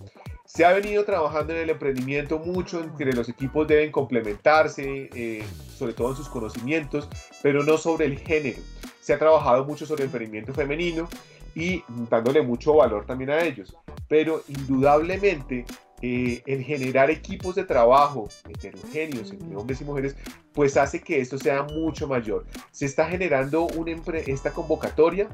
Se 0.54 0.66
ha 0.66 0.72
venido 0.74 1.02
trabajando 1.06 1.54
en 1.54 1.60
el 1.60 1.70
emprendimiento 1.70 2.38
mucho, 2.38 2.82
entre 2.82 3.14
los 3.14 3.26
equipos 3.26 3.66
deben 3.66 3.90
complementarse, 3.90 5.08
eh, 5.14 5.42
sobre 5.78 5.94
todo 5.94 6.10
en 6.10 6.16
sus 6.16 6.28
conocimientos, 6.28 7.08
pero 7.42 7.64
no 7.64 7.78
sobre 7.78 8.04
el 8.04 8.18
género. 8.18 8.58
Se 9.00 9.14
ha 9.14 9.18
trabajado 9.18 9.64
mucho 9.64 9.86
sobre 9.86 10.02
el 10.02 10.08
emprendimiento 10.08 10.52
femenino 10.52 11.08
y 11.54 11.82
dándole 12.10 12.42
mucho 12.42 12.74
valor 12.74 13.06
también 13.06 13.30
a 13.30 13.40
ellos. 13.40 13.74
Pero 14.08 14.42
indudablemente 14.46 15.64
eh, 16.02 16.42
el 16.44 16.62
generar 16.62 17.10
equipos 17.10 17.54
de 17.54 17.64
trabajo 17.64 18.28
heterogéneos 18.46 19.30
entre 19.30 19.56
hombres 19.56 19.80
y 19.80 19.84
mujeres, 19.86 20.16
pues 20.52 20.76
hace 20.76 21.00
que 21.00 21.18
esto 21.18 21.38
sea 21.38 21.62
mucho 21.62 22.06
mayor. 22.06 22.44
Se 22.72 22.84
está 22.84 23.08
generando 23.08 23.68
una 23.68 23.92
esta 24.26 24.52
convocatoria 24.52 25.30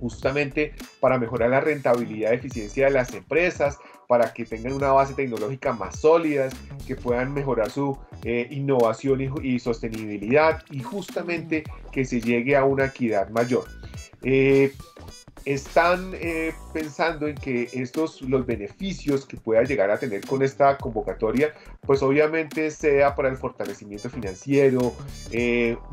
justamente 0.00 0.74
para 0.98 1.18
mejorar 1.18 1.50
la 1.50 1.60
rentabilidad 1.60 2.32
y 2.32 2.34
eficiencia 2.34 2.86
de 2.86 2.92
las 2.92 3.14
empresas, 3.14 3.78
para 4.08 4.32
que 4.32 4.44
tengan 4.44 4.72
una 4.72 4.90
base 4.90 5.14
tecnológica 5.14 5.72
más 5.72 6.00
sólida, 6.00 6.48
que 6.86 6.96
puedan 6.96 7.32
mejorar 7.32 7.70
su 7.70 7.96
eh, 8.24 8.48
innovación 8.50 9.20
y, 9.42 9.58
sostenibilidad 9.60 10.64
y 10.70 10.82
justamente 10.82 11.62
que 11.92 12.04
se 12.04 12.20
llegue 12.20 12.56
a 12.56 12.64
una 12.64 12.86
equidad 12.86 13.28
mayor. 13.30 13.66
Eh, 14.22 14.72
están 15.44 16.12
eh, 16.14 16.52
pensando 16.72 17.26
en 17.26 17.34
que 17.34 17.68
estos 17.72 18.22
los 18.22 18.44
beneficios 18.46 19.26
que 19.26 19.36
pueda 19.36 19.62
llegar 19.64 19.90
a 19.90 19.98
tener 19.98 20.26
con 20.26 20.42
esta 20.42 20.76
convocatoria 20.76 21.54
pues 21.80 22.02
obviamente 22.02 22.70
sea 22.70 23.14
para 23.14 23.28
el 23.28 23.36
fortalecimiento 23.36 24.10
financiero 24.10 24.94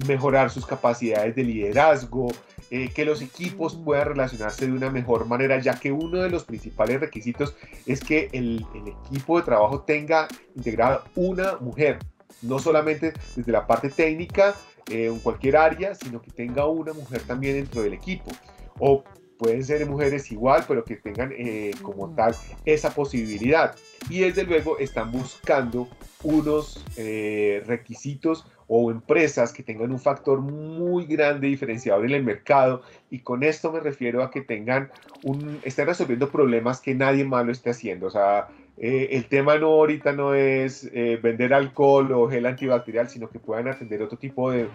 mejorar 0.07 0.49
sus 0.49 0.65
capacidades 0.65 1.35
de 1.35 1.43
liderazgo 1.43 2.29
eh, 2.69 2.89
que 2.93 3.05
los 3.05 3.21
equipos 3.21 3.75
puedan 3.75 4.09
relacionarse 4.09 4.67
de 4.67 4.73
una 4.73 4.89
mejor 4.89 5.25
manera, 5.25 5.57
ya 5.59 5.79
que 5.79 5.93
uno 5.93 6.19
de 6.19 6.29
los 6.29 6.43
principales 6.43 6.99
requisitos 6.99 7.55
es 7.85 8.01
que 8.01 8.29
el, 8.33 8.65
equipo 9.05 9.37
de 9.37 9.45
trabajo 9.45 9.81
tenga 9.81 10.27
integrada 10.53 11.05
una 11.15 11.55
mujer, 11.61 11.99
no 12.41 12.59
solamente 12.59 13.13
desde 13.37 13.51
la 13.53 13.65
parte 13.65 13.89
técnica 13.89 14.53
eh, 14.89 15.05
en 15.05 15.19
cualquier 15.19 15.55
área, 15.55 15.95
sino 15.95 16.21
que 16.21 16.29
tenga 16.29 16.65
una 16.65 16.91
mujer 16.91 17.21
también 17.21 17.55
dentro 17.55 17.81
del 17.83 17.93
equipo. 17.93 18.31
O 18.79 19.05
pueden 19.38 19.63
ser 19.63 19.85
mujeres 19.85 20.31
igual, 20.31 20.65
pero 20.67 20.83
que 20.83 20.95
tengan 20.95 21.31
eh, 21.38 21.71
como 21.81 22.13
tal 22.15 22.35
esa 22.65 22.93
posibilidad. 22.93 23.75
Y 24.09 24.19
desde 24.19 24.43
luego 24.43 24.77
están 24.79 25.11
buscando 25.11 25.88
unos 26.23 26.83
requisitos 27.65 28.45
o 28.67 28.91
empresas 28.91 29.53
que 29.53 29.63
tengan 29.63 29.91
un 29.91 29.99
factor 29.99 30.41
muy 30.41 31.05
grande 31.05 31.47
diferenciador 31.47 32.05
en 32.05 32.11
el 32.11 32.23
mercado 32.23 32.81
y 33.09 33.19
con 33.19 33.43
esto 33.43 33.71
me 33.71 33.79
refiero 33.79 34.21
a 34.21 34.29
que 34.29 34.41
tengan 34.41 34.91
un, 35.23 35.59
estén 35.63 35.88
resolviendo 35.88 36.29
problemas 36.29 36.81
que 36.81 36.93
nadie 36.93 37.23
más 37.23 37.45
lo 37.45 37.51
esté 37.51 37.69
haciendo. 37.69 38.07
O 38.07 38.11
sea, 38.11 38.49
eh, 38.77 39.09
el 39.11 39.25
tema 39.25 39.57
no 39.57 39.67
ahorita 39.67 40.11
no 40.11 40.35
es 40.35 40.89
eh, 40.93 41.17
vender 41.21 41.53
alcohol 41.53 42.11
o 42.11 42.29
gel 42.29 42.45
antibacterial, 42.45 43.09
sino 43.09 43.29
que 43.29 43.39
puedan 43.39 43.67
atender 43.67 44.01
otro 44.01 44.17
tipo 44.17 44.51
de, 44.51 44.67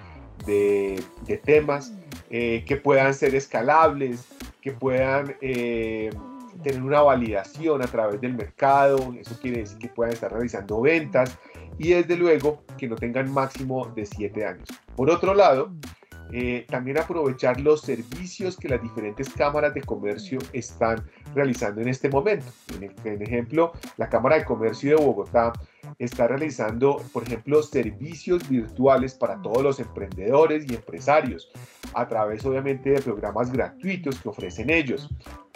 de, 0.47 1.37
temas 1.45 1.93
eh, 2.31 2.65
que 2.67 2.77
puedan 2.77 3.15
ser 3.15 3.35
escalables, 3.35 4.27
que 4.63 4.73
puedan 4.73 5.37
tener 6.63 6.83
una 6.83 7.03
validación 7.03 7.83
a 7.83 7.87
través 7.87 8.21
del 8.21 8.35
mercado, 8.35 9.15
eso 9.19 9.39
quiere 9.41 9.61
decir 9.61 9.79
que 9.79 9.89
puedan 9.89 10.13
estar 10.13 10.31
realizando 10.33 10.81
ventas, 10.81 11.37
y 11.79 11.91
desde 11.91 12.17
luego 12.17 12.63
que 12.79 12.87
no 12.87 12.97
tengan 12.97 13.31
máximo 13.33 13.87
de 13.95 14.07
7 14.07 14.47
años. 14.47 14.69
Por 14.95 15.11
otro 15.11 15.35
lado, 15.35 15.73
eh, 16.35 16.65
también 16.69 16.97
aprovechar 16.97 17.61
los 17.61 17.83
servicios 17.83 18.57
que 18.57 18.69
las 18.69 18.81
diferentes 18.81 19.29
cámaras 19.29 19.75
de 19.75 19.83
comercio 19.83 20.39
están 20.55 21.05
realizando 21.35 21.83
en 21.83 21.89
este 21.89 22.09
momento. 22.09 22.47
En, 22.81 23.23
ejemplo, 23.23 23.73
la 23.99 24.09
Cámara 24.09 24.39
de 24.39 24.45
Comercio 24.47 24.97
de 24.97 25.05
Bogotá 25.05 25.53
está 25.99 26.27
realizando, 26.27 27.03
por 27.13 27.25
ejemplo, 27.25 27.63
servicios 27.63 28.49
virtuales 28.49 29.15
para 29.15 29.43
todos 29.43 29.63
los 29.63 29.79
emprendedores 29.79 30.65
y 30.71 30.75
empresarios 30.75 31.51
a 31.93 32.09
través 32.09 32.45
obviamente 32.47 32.91
de 32.91 33.03
programas 33.03 33.53
gratuitos 33.53 34.19
que 34.19 34.29
ofrecen 34.31 34.71
ellos. 34.71 35.11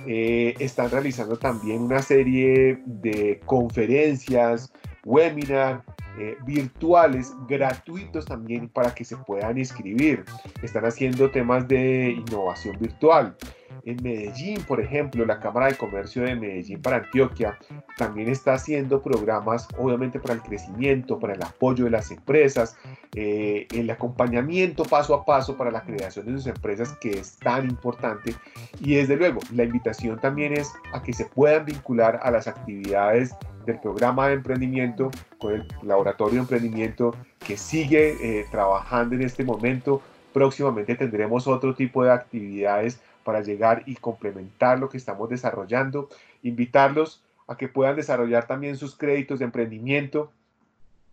Eh, 0.06 0.54
están 0.58 0.90
realizando 0.90 1.38
también 1.38 1.80
una 1.80 2.02
serie 2.02 2.82
de 2.84 3.40
conferencias, 3.46 4.70
webinars, 5.04 5.82
eh, 6.18 6.36
virtuales, 6.44 7.34
gratuitos 7.48 8.24
también 8.24 8.68
para 8.68 8.94
que 8.94 9.04
se 9.04 9.16
puedan 9.16 9.58
inscribir. 9.58 10.24
Están 10.62 10.84
haciendo 10.84 11.30
temas 11.30 11.66
de 11.68 12.10
innovación 12.10 12.78
virtual. 12.78 13.36
En 13.84 14.02
Medellín, 14.02 14.60
por 14.62 14.80
ejemplo, 14.80 15.24
la 15.24 15.38
Cámara 15.38 15.66
de 15.66 15.76
Comercio 15.76 16.22
de 16.22 16.34
Medellín 16.34 16.82
para 16.82 16.96
Antioquia 16.96 17.56
también 17.96 18.28
está 18.28 18.54
haciendo 18.54 19.00
programas, 19.00 19.68
obviamente, 19.78 20.18
para 20.18 20.34
el 20.34 20.42
crecimiento, 20.42 21.20
para 21.20 21.34
el 21.34 21.42
apoyo 21.42 21.84
de 21.84 21.90
las 21.90 22.10
empresas, 22.10 22.76
eh, 23.14 23.68
el 23.72 23.88
acompañamiento 23.88 24.84
paso 24.84 25.14
a 25.14 25.24
paso 25.24 25.56
para 25.56 25.70
la 25.70 25.82
creación 25.82 26.26
de 26.26 26.32
sus 26.32 26.48
empresas, 26.48 26.96
que 27.00 27.10
es 27.10 27.36
tan 27.38 27.70
importante. 27.70 28.34
Y 28.80 28.96
desde 28.96 29.16
luego, 29.16 29.40
la 29.52 29.62
invitación 29.62 30.18
también 30.18 30.52
es 30.54 30.72
a 30.92 31.02
que 31.02 31.12
se 31.12 31.26
puedan 31.26 31.64
vincular 31.64 32.18
a 32.22 32.30
las 32.32 32.48
actividades 32.48 33.36
del 33.66 33.80
programa 33.80 34.28
de 34.28 34.34
emprendimiento 34.34 35.10
con 35.38 35.54
el 35.54 35.68
laboratorio 35.82 36.34
de 36.34 36.40
emprendimiento 36.40 37.14
que 37.44 37.56
sigue 37.56 38.16
eh, 38.20 38.46
trabajando 38.50 39.16
en 39.16 39.22
este 39.22 39.44
momento. 39.44 40.00
Próximamente 40.32 40.94
tendremos 40.94 41.46
otro 41.46 41.74
tipo 41.74 42.04
de 42.04 42.12
actividades 42.12 43.00
para 43.24 43.42
llegar 43.42 43.82
y 43.86 43.96
complementar 43.96 44.78
lo 44.78 44.88
que 44.88 44.96
estamos 44.96 45.28
desarrollando. 45.28 46.08
Invitarlos 46.42 47.22
a 47.48 47.56
que 47.56 47.68
puedan 47.68 47.96
desarrollar 47.96 48.46
también 48.46 48.76
sus 48.76 48.96
créditos 48.96 49.40
de 49.40 49.44
emprendimiento, 49.44 50.30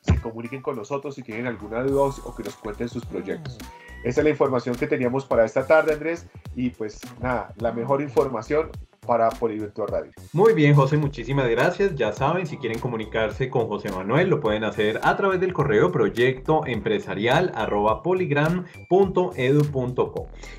se 0.00 0.18
comuniquen 0.22 0.62
con 0.62 0.74
nosotros 0.74 1.14
si 1.14 1.22
tienen 1.22 1.46
alguna 1.46 1.82
duda 1.82 2.14
o 2.24 2.34
que 2.34 2.42
nos 2.42 2.56
cuenten 2.56 2.88
sus 2.88 3.04
proyectos. 3.04 3.58
Esa 4.04 4.20
es 4.20 4.24
la 4.24 4.30
información 4.30 4.74
que 4.76 4.86
teníamos 4.86 5.26
para 5.26 5.44
esta 5.44 5.66
tarde, 5.66 5.92
Andrés. 5.92 6.26
Y 6.54 6.70
pues 6.70 6.98
nada, 7.20 7.52
la 7.58 7.72
mejor 7.72 8.00
información 8.00 8.70
para 9.06 9.28
Polivirtual 9.30 9.88
Radio. 9.88 10.12
Muy 10.32 10.52
bien, 10.52 10.74
José, 10.74 10.96
muchísimas 10.96 11.48
gracias. 11.48 11.94
Ya 11.94 12.12
saben, 12.12 12.46
si 12.46 12.58
quieren 12.58 12.78
comunicarse 12.78 13.48
con 13.48 13.68
José 13.68 13.90
Manuel, 13.90 14.28
lo 14.28 14.40
pueden 14.40 14.64
hacer 14.64 15.00
a 15.02 15.16
través 15.16 15.40
del 15.40 15.52
correo 15.52 15.92
proyecto 15.92 16.62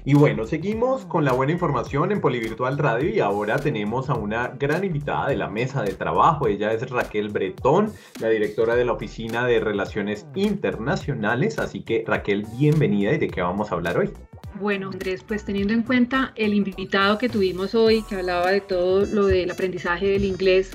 Y 0.06 0.14
bueno, 0.14 0.46
seguimos 0.46 1.06
con 1.06 1.26
la 1.26 1.34
buena 1.34 1.52
información 1.52 2.12
en 2.12 2.22
Polivirtual 2.22 2.78
Radio 2.78 3.10
y 3.10 3.20
ahora 3.20 3.58
tenemos 3.58 4.10
a 4.10 4.16
una 4.16 4.50
gran 4.50 4.84
invitada 4.84 5.30
de 5.30 5.36
la 5.36 5.50
mesa 5.50 5.84
de 5.84 5.94
trabajo. 5.94 6.48
Ella 6.48 6.72
es 6.72 6.90
Raquel 6.90 7.30
Bretón, 7.30 7.92
la 8.20 8.30
directora 8.30 8.76
de 8.76 8.86
la 8.86 8.94
Oficina 8.94 9.46
de 9.46 9.60
Relaciones 9.60 10.26
Internacionales. 10.36 11.60
Así 11.60 11.84
que 11.84 12.04
Raquel, 12.08 12.46
bienvenida 12.58 13.14
y 13.14 13.18
de 13.18 13.28
qué 13.28 13.42
vamos 13.42 13.72
a 13.72 13.76
hablar 13.76 13.98
hoy. 13.98 14.12
Bueno, 14.60 14.90
Andrés, 14.92 15.24
pues 15.28 15.46
teniendo 15.46 15.74
en 15.74 15.84
cuenta 15.84 16.34
el 16.36 16.54
invitado 16.54 17.18
que 17.18 17.30
tuvimos 17.30 17.76
hoy, 17.76 18.04
que 18.10 18.16
hablaba 18.16 18.52
de 18.52 18.62
todo 18.62 19.06
lo 19.06 19.28
del 19.28 19.52
aprendizaje 19.52 20.08
del 20.08 20.26
inglés, 20.26 20.72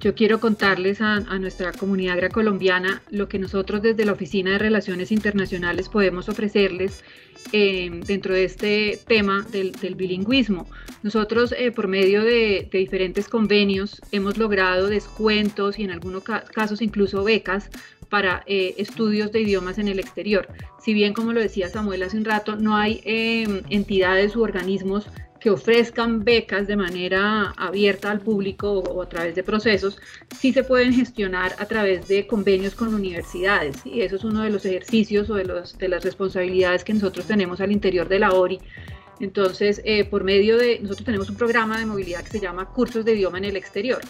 yo 0.00 0.14
quiero 0.14 0.40
contarles 0.40 1.00
a, 1.00 1.20
nuestra 1.38 1.72
comunidad 1.72 2.14
agrocolombiana 2.14 3.02
lo 3.10 3.28
que 3.28 3.38
nosotros 3.38 3.82
desde 3.82 4.04
la 4.04 4.12
Oficina 4.12 4.52
de 4.52 4.58
Relaciones 4.58 5.12
Internacionales 5.12 5.88
podemos 5.88 6.28
ofrecerles 6.28 7.04
eh, 7.52 8.00
dentro 8.06 8.34
de 8.34 8.44
este 8.44 8.98
tema 9.06 9.46
del, 9.52 9.94
bilingüismo. 9.94 10.66
Nosotros, 11.02 11.54
eh, 11.56 11.70
por 11.70 11.86
medio 11.86 12.24
de, 12.24 12.68
de, 12.70 12.78
diferentes 12.78 13.28
convenios, 13.28 14.00
hemos 14.10 14.38
logrado 14.38 14.88
descuentos 14.88 15.78
y 15.78 15.84
en 15.84 15.90
algunos 15.90 16.24
casos 16.24 16.82
incluso 16.82 17.22
becas 17.22 17.70
para 18.10 18.42
eh, 18.46 18.74
estudios 18.76 19.32
de 19.32 19.40
idiomas 19.40 19.78
en 19.78 19.88
el 19.88 19.98
exterior. 19.98 20.48
Si 20.78 20.92
bien, 20.92 21.14
como 21.14 21.32
lo 21.32 21.40
decía 21.40 21.70
Samuel 21.70 22.02
hace 22.02 22.18
un 22.18 22.24
rato, 22.24 22.56
no 22.56 22.76
hay 22.76 23.00
em, 23.04 23.62
entidades 23.70 24.36
u 24.36 24.42
organismos 24.42 25.06
que 25.40 25.50
ofrezcan 25.50 26.22
becas 26.22 26.66
de 26.66 26.76
manera 26.76 27.54
abierta 27.56 28.10
al 28.10 28.20
público 28.20 28.70
o, 28.80 29.00
a 29.00 29.08
través 29.08 29.34
de 29.34 29.42
procesos, 29.42 29.98
sí 30.38 30.52
se 30.52 30.62
pueden 30.62 30.92
gestionar 30.92 31.54
a 31.58 31.64
través 31.64 32.06
de 32.08 32.26
convenios 32.26 32.74
con 32.74 32.94
universidades. 32.94 33.84
Y 33.86 34.02
eso 34.02 34.16
es 34.16 34.24
uno 34.24 34.42
de 34.42 34.50
los 34.50 34.66
ejercicios 34.66 35.30
o 35.30 35.34
de, 35.34 35.44
las 35.88 36.04
responsabilidades 36.04 36.84
que 36.84 36.92
nosotros 36.92 37.26
tenemos 37.26 37.60
al 37.62 37.72
interior 37.72 38.06
de 38.08 38.18
la 38.18 38.32
ORI. 38.32 38.60
Entonces, 39.18 39.80
eh, 39.84 40.04
por 40.04 40.24
medio 40.24 40.58
de, 40.58 40.78
nosotros 40.80 41.06
tenemos 41.06 41.30
un 41.30 41.36
programa 41.36 41.78
de 41.78 41.86
movilidad 41.86 42.22
que 42.22 42.30
se 42.30 42.40
llama 42.40 42.66
Cursos 42.66 43.04
de 43.04 43.14
Idioma 43.14 43.38
en 43.38 43.46
el 43.46 43.56
Exterior. 43.56 44.00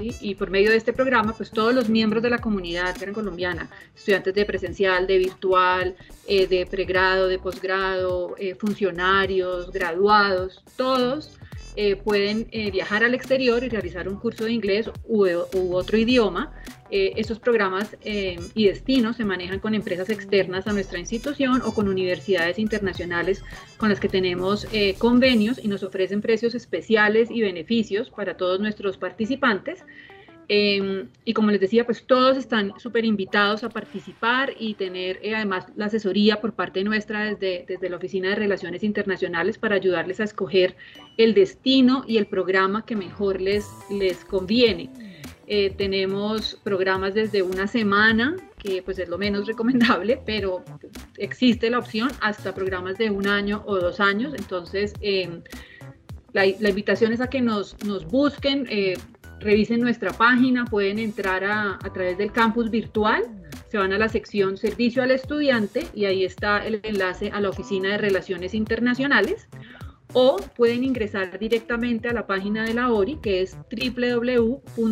Y 0.00 0.34
por 0.34 0.50
medio 0.50 0.70
de 0.70 0.76
este 0.76 0.92
programa, 0.92 1.34
pues 1.36 1.50
todos 1.50 1.74
los 1.74 1.88
miembros 1.88 2.22
de 2.22 2.30
la 2.30 2.38
comunidad 2.38 2.96
gran 2.98 3.14
colombiana, 3.14 3.68
estudiantes 3.94 4.34
de 4.34 4.44
presencial, 4.44 5.06
de 5.06 5.18
virtual, 5.18 5.96
eh, 6.26 6.46
de 6.46 6.66
pregrado, 6.66 7.28
de 7.28 7.38
posgrado, 7.38 8.34
eh, 8.38 8.54
funcionarios, 8.54 9.70
graduados, 9.70 10.62
todos 10.76 11.38
eh, 11.76 11.96
pueden 11.96 12.48
viajar 12.72 13.04
al 13.04 13.14
exterior 13.14 13.62
y 13.62 13.68
realizar 13.68 14.08
un 14.08 14.16
curso 14.16 14.44
de 14.44 14.52
inglés 14.52 14.90
u, 15.06 15.26
u 15.26 15.74
otro 15.74 15.96
idioma 15.96 16.52
eh, 16.92 17.12
estos 17.16 17.38
programas 17.38 17.96
eh, 18.02 18.36
y 18.54 18.66
destinos 18.66 19.16
se 19.16 19.24
manejan 19.24 19.60
con 19.60 19.74
empresas 19.74 20.10
externas 20.10 20.66
a 20.66 20.72
nuestra 20.72 20.98
institución 20.98 21.62
o 21.64 21.72
con 21.72 21.88
universidades 21.88 22.58
internacionales 22.58 23.44
con 23.76 23.90
las 23.90 24.00
que 24.00 24.08
tenemos 24.08 24.66
eh, 24.72 24.94
convenios 24.98 25.60
y 25.62 25.68
nos 25.68 25.84
ofrecen 25.84 26.20
precios 26.20 26.56
especiales 26.56 27.30
y 27.30 27.42
beneficios 27.42 28.10
para 28.10 28.36
todos 28.36 28.58
nuestros 28.58 28.96
participantes. 28.96 29.84
Em, 30.48 31.06
y 31.24 31.32
como 31.32 31.52
les 31.52 31.60
decía, 31.60 31.86
pues 31.86 32.04
todos 32.04 32.36
están 32.36 32.72
súper 32.80 33.04
invitados 33.04 33.62
a 33.62 33.68
participar 33.68 34.52
y 34.58 34.74
tener 34.74 35.20
además 35.32 35.66
la 35.76 35.86
asesoría 35.86 36.40
por 36.40 36.54
parte 36.54 36.82
nuestra 36.82 37.24
desde, 37.24 37.64
desde 37.68 37.88
la 37.88 37.98
Oficina 37.98 38.30
de 38.30 38.34
Relaciones 38.34 38.82
Internacionales 38.82 39.58
para 39.58 39.76
ayudarles 39.76 40.18
a 40.18 40.24
escoger 40.24 40.74
el 41.18 41.34
destino 41.34 42.04
y 42.08 42.16
el 42.16 42.26
programa 42.26 42.84
que 42.84 42.96
mejor 42.96 43.40
les, 43.40 43.64
les 43.90 44.24
conviene. 44.24 44.90
Eh, 45.52 45.74
tenemos 45.76 46.56
programas 46.62 47.12
desde 47.12 47.42
una 47.42 47.66
semana, 47.66 48.36
que 48.56 48.82
pues 48.84 49.00
es 49.00 49.08
lo 49.08 49.18
menos 49.18 49.46
recomendable, 49.48 50.22
pero 50.24 50.64
existe 51.16 51.68
la 51.68 51.80
opción 51.80 52.08
hasta 52.20 52.54
programas 52.54 52.98
de 52.98 53.10
un 53.10 53.26
año 53.26 53.64
o 53.66 53.76
dos 53.76 53.98
años. 53.98 54.32
Entonces, 54.38 54.92
em, 55.00 55.42
la, 56.32 56.46
invitación 56.46 57.12
es 57.12 57.20
a 57.20 57.26
que 57.26 57.40
nos, 57.40 57.76
busquen, 58.12 58.68
eh, 58.70 58.96
revisen 59.40 59.80
nuestra 59.80 60.12
página, 60.12 60.66
pueden 60.66 61.00
entrar 61.00 61.42
a 61.42 61.78
través 61.92 62.16
del 62.16 62.30
campus 62.30 62.70
virtual 62.70 63.24
se 63.70 63.78
van 63.78 63.92
a 63.92 63.98
la 63.98 64.08
sección 64.08 64.56
Servicio 64.56 65.00
al 65.00 65.12
Estudiante 65.12 65.86
y 65.94 66.04
ahí 66.06 66.24
está 66.24 66.66
el 66.66 66.80
enlace 66.82 67.30
a 67.30 67.40
la 67.40 67.50
Oficina 67.50 67.90
de 67.90 67.98
Relaciones 67.98 68.52
Internacionales 68.52 69.46
o 70.12 70.36
pueden 70.56 70.84
ingresar 70.84 71.38
directamente 71.38 72.08
a 72.08 72.12
la 72.12 72.26
página 72.26 72.64
de 72.64 72.74
la 72.74 72.90
ORI 72.90 73.16
que 73.22 73.42
es 73.42 73.56
www.poli.edu.co 73.70 74.90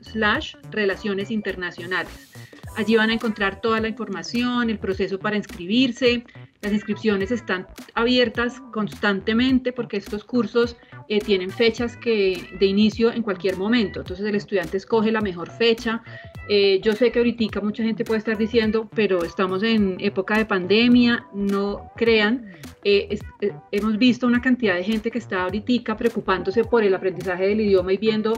slash 0.00 0.54
relaciones 0.70 1.30
internacionales. 1.30 2.32
Allí 2.76 2.96
van 2.96 3.10
a 3.10 3.14
encontrar 3.14 3.60
toda 3.60 3.80
la 3.80 3.88
información, 3.88 4.68
el 4.68 4.78
proceso 4.78 5.18
para 5.18 5.36
inscribirse. 5.36 6.24
Las 6.60 6.72
inscripciones 6.72 7.30
están 7.30 7.68
abiertas 7.94 8.60
constantemente 8.72 9.72
porque 9.72 9.96
estos 9.96 10.24
cursos 10.24 10.76
eh, 11.08 11.20
tienen 11.20 11.50
fechas 11.50 11.96
que, 11.96 12.48
de 12.58 12.66
inicio 12.66 13.12
en 13.12 13.22
cualquier 13.22 13.56
momento. 13.56 14.00
Entonces 14.00 14.24
el 14.26 14.34
estudiante 14.34 14.76
escoge 14.76 15.12
la 15.12 15.20
mejor 15.20 15.50
fecha. 15.50 16.02
Eh, 16.48 16.80
yo 16.82 16.94
sé 16.94 17.10
que 17.10 17.18
ahorita 17.18 17.60
mucha 17.60 17.82
gente 17.82 18.04
puede 18.04 18.18
estar 18.18 18.36
diciendo, 18.36 18.88
pero 18.94 19.24
estamos 19.24 19.62
en 19.62 19.96
época 20.00 20.36
de 20.38 20.46
pandemia, 20.46 21.26
no 21.34 21.90
crean. 21.96 22.52
Eh, 22.84 23.18
hemos 23.70 23.98
visto 23.98 24.26
una 24.26 24.40
cantidad 24.40 24.74
de 24.74 24.84
gente 24.84 25.10
que 25.10 25.18
está 25.18 25.44
ahorita 25.44 25.96
preocupándose 25.96 26.64
por 26.64 26.84
el 26.84 26.94
aprendizaje 26.94 27.48
del 27.48 27.60
idioma 27.60 27.92
y 27.92 27.96
viendo 27.96 28.34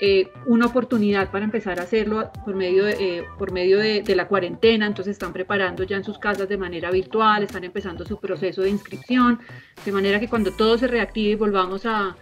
eh, 0.00 0.30
una 0.46 0.66
oportunidad 0.66 1.30
para 1.30 1.44
empezar 1.44 1.80
a 1.80 1.82
hacerlo 1.82 2.30
por 2.44 2.54
medio, 2.54 2.84
de, 2.84 2.92
eh, 3.18 3.24
por 3.38 3.52
medio 3.52 3.78
de, 3.78 4.02
de, 4.02 4.16
la 4.16 4.28
cuarentena, 4.28 4.86
entonces 4.86 5.12
están 5.12 5.32
preparando 5.32 5.82
ya 5.82 5.96
en 5.96 6.04
sus 6.04 6.18
casas 6.18 6.48
de 6.48 6.56
manera 6.56 6.90
virtual, 6.90 7.42
están 7.42 7.64
empezando 7.64 8.04
su 8.04 8.18
proceso 8.18 8.62
de 8.62 8.70
inscripción, 8.70 9.40
de 9.84 9.92
manera 9.92 10.20
que 10.20 10.28
cuando 10.28 10.52
todo 10.52 10.78
se 10.78 10.86
reactive 10.86 11.30
y 11.30 11.34
volvamos 11.34 11.84
a, 11.84 12.16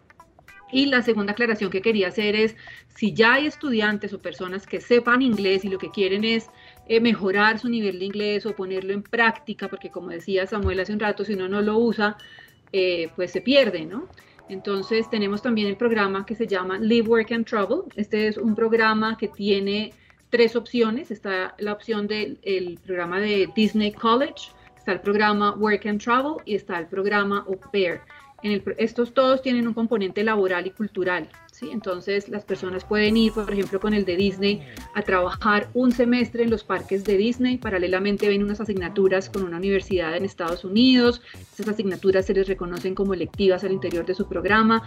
Y 0.71 0.85
la 0.85 1.01
segunda 1.01 1.31
aclaración 1.31 1.71
que 1.71 1.81
quería 1.81 2.09
hacer 2.09 2.35
es, 2.35 2.55
si 2.95 3.13
ya 3.13 3.33
hay 3.33 3.47
estudiantes 3.47 4.13
o 4.13 4.21
personas 4.21 4.67
que 4.67 4.81
sepan 4.81 5.21
inglés 5.21 5.65
y 5.65 5.69
lo 5.69 5.79
que 5.79 5.89
quieren 5.89 6.23
es 6.23 6.49
eh, 6.87 6.99
mejorar 6.99 7.59
su 7.59 7.69
nivel 7.69 7.99
de 7.99 8.05
inglés 8.05 8.45
o 8.45 8.55
ponerlo 8.55 8.93
en 8.93 9.03
práctica, 9.03 9.67
porque 9.67 9.89
como 9.89 10.09
decía 10.09 10.45
Samuel 10.45 10.79
hace 10.79 10.93
un 10.93 10.99
rato, 10.99 11.25
si 11.25 11.33
uno 11.33 11.47
no 11.47 11.61
lo 11.61 11.77
usa, 11.77 12.17
eh, 12.71 13.09
pues 13.15 13.31
se 13.31 13.41
pierde, 13.41 13.85
¿no? 13.85 14.07
Entonces 14.47 15.09
tenemos 15.09 15.41
también 15.41 15.67
el 15.67 15.77
programa 15.77 16.25
que 16.25 16.35
se 16.35 16.47
llama 16.47 16.79
Live, 16.79 17.07
Work 17.07 17.31
and 17.31 17.45
Travel. 17.45 17.83
Este 17.95 18.27
es 18.27 18.37
un 18.37 18.55
programa 18.55 19.15
que 19.17 19.27
tiene 19.27 19.93
tres 20.29 20.55
opciones. 20.55 21.11
Está 21.11 21.55
la 21.59 21.73
opción 21.73 22.07
del 22.07 22.79
programa 22.83 23.19
de 23.19 23.49
Disney 23.55 23.91
College, 23.91 24.51
está 24.75 24.93
el 24.93 25.01
programa 25.01 25.55
Work 25.55 25.85
and 25.85 26.01
Travel 26.01 26.37
y 26.45 26.55
está 26.55 26.79
el 26.79 26.87
programa 26.87 27.45
Au. 27.47 27.59
Estos 28.43 29.13
todos 29.13 29.41
tienen 29.41 29.67
un 29.67 29.73
componente 29.73 30.23
laboral 30.23 30.67
y 30.67 30.71
cultural. 30.71 31.29
Entonces 31.67 32.29
las 32.29 32.45
personas 32.45 32.85
pueden 32.85 33.17
ir, 33.17 33.33
por 33.33 33.51
ejemplo, 33.51 33.79
con 33.79 33.93
el 33.93 34.05
de 34.05 34.15
Disney 34.15 34.61
a 34.93 35.01
trabajar 35.01 35.69
un 35.73 35.91
semestre 35.91 36.43
en 36.43 36.49
los 36.49 36.63
parques 36.63 37.03
de 37.03 37.17
Disney, 37.17 37.57
paralelamente 37.57 38.27
ven 38.27 38.43
unas 38.43 38.61
asignaturas 38.61 39.29
con 39.29 39.43
una 39.43 39.57
universidad 39.57 40.15
en 40.15 40.25
Estados 40.25 40.63
Unidos, 40.63 41.21
esas 41.53 41.67
asignaturas 41.67 42.25
se 42.25 42.33
les 42.33 42.47
reconocen 42.47 42.95
como 42.95 43.13
electivas 43.13 43.63
al 43.63 43.73
interior 43.73 44.05
de 44.05 44.15
su 44.15 44.27
programa, 44.27 44.83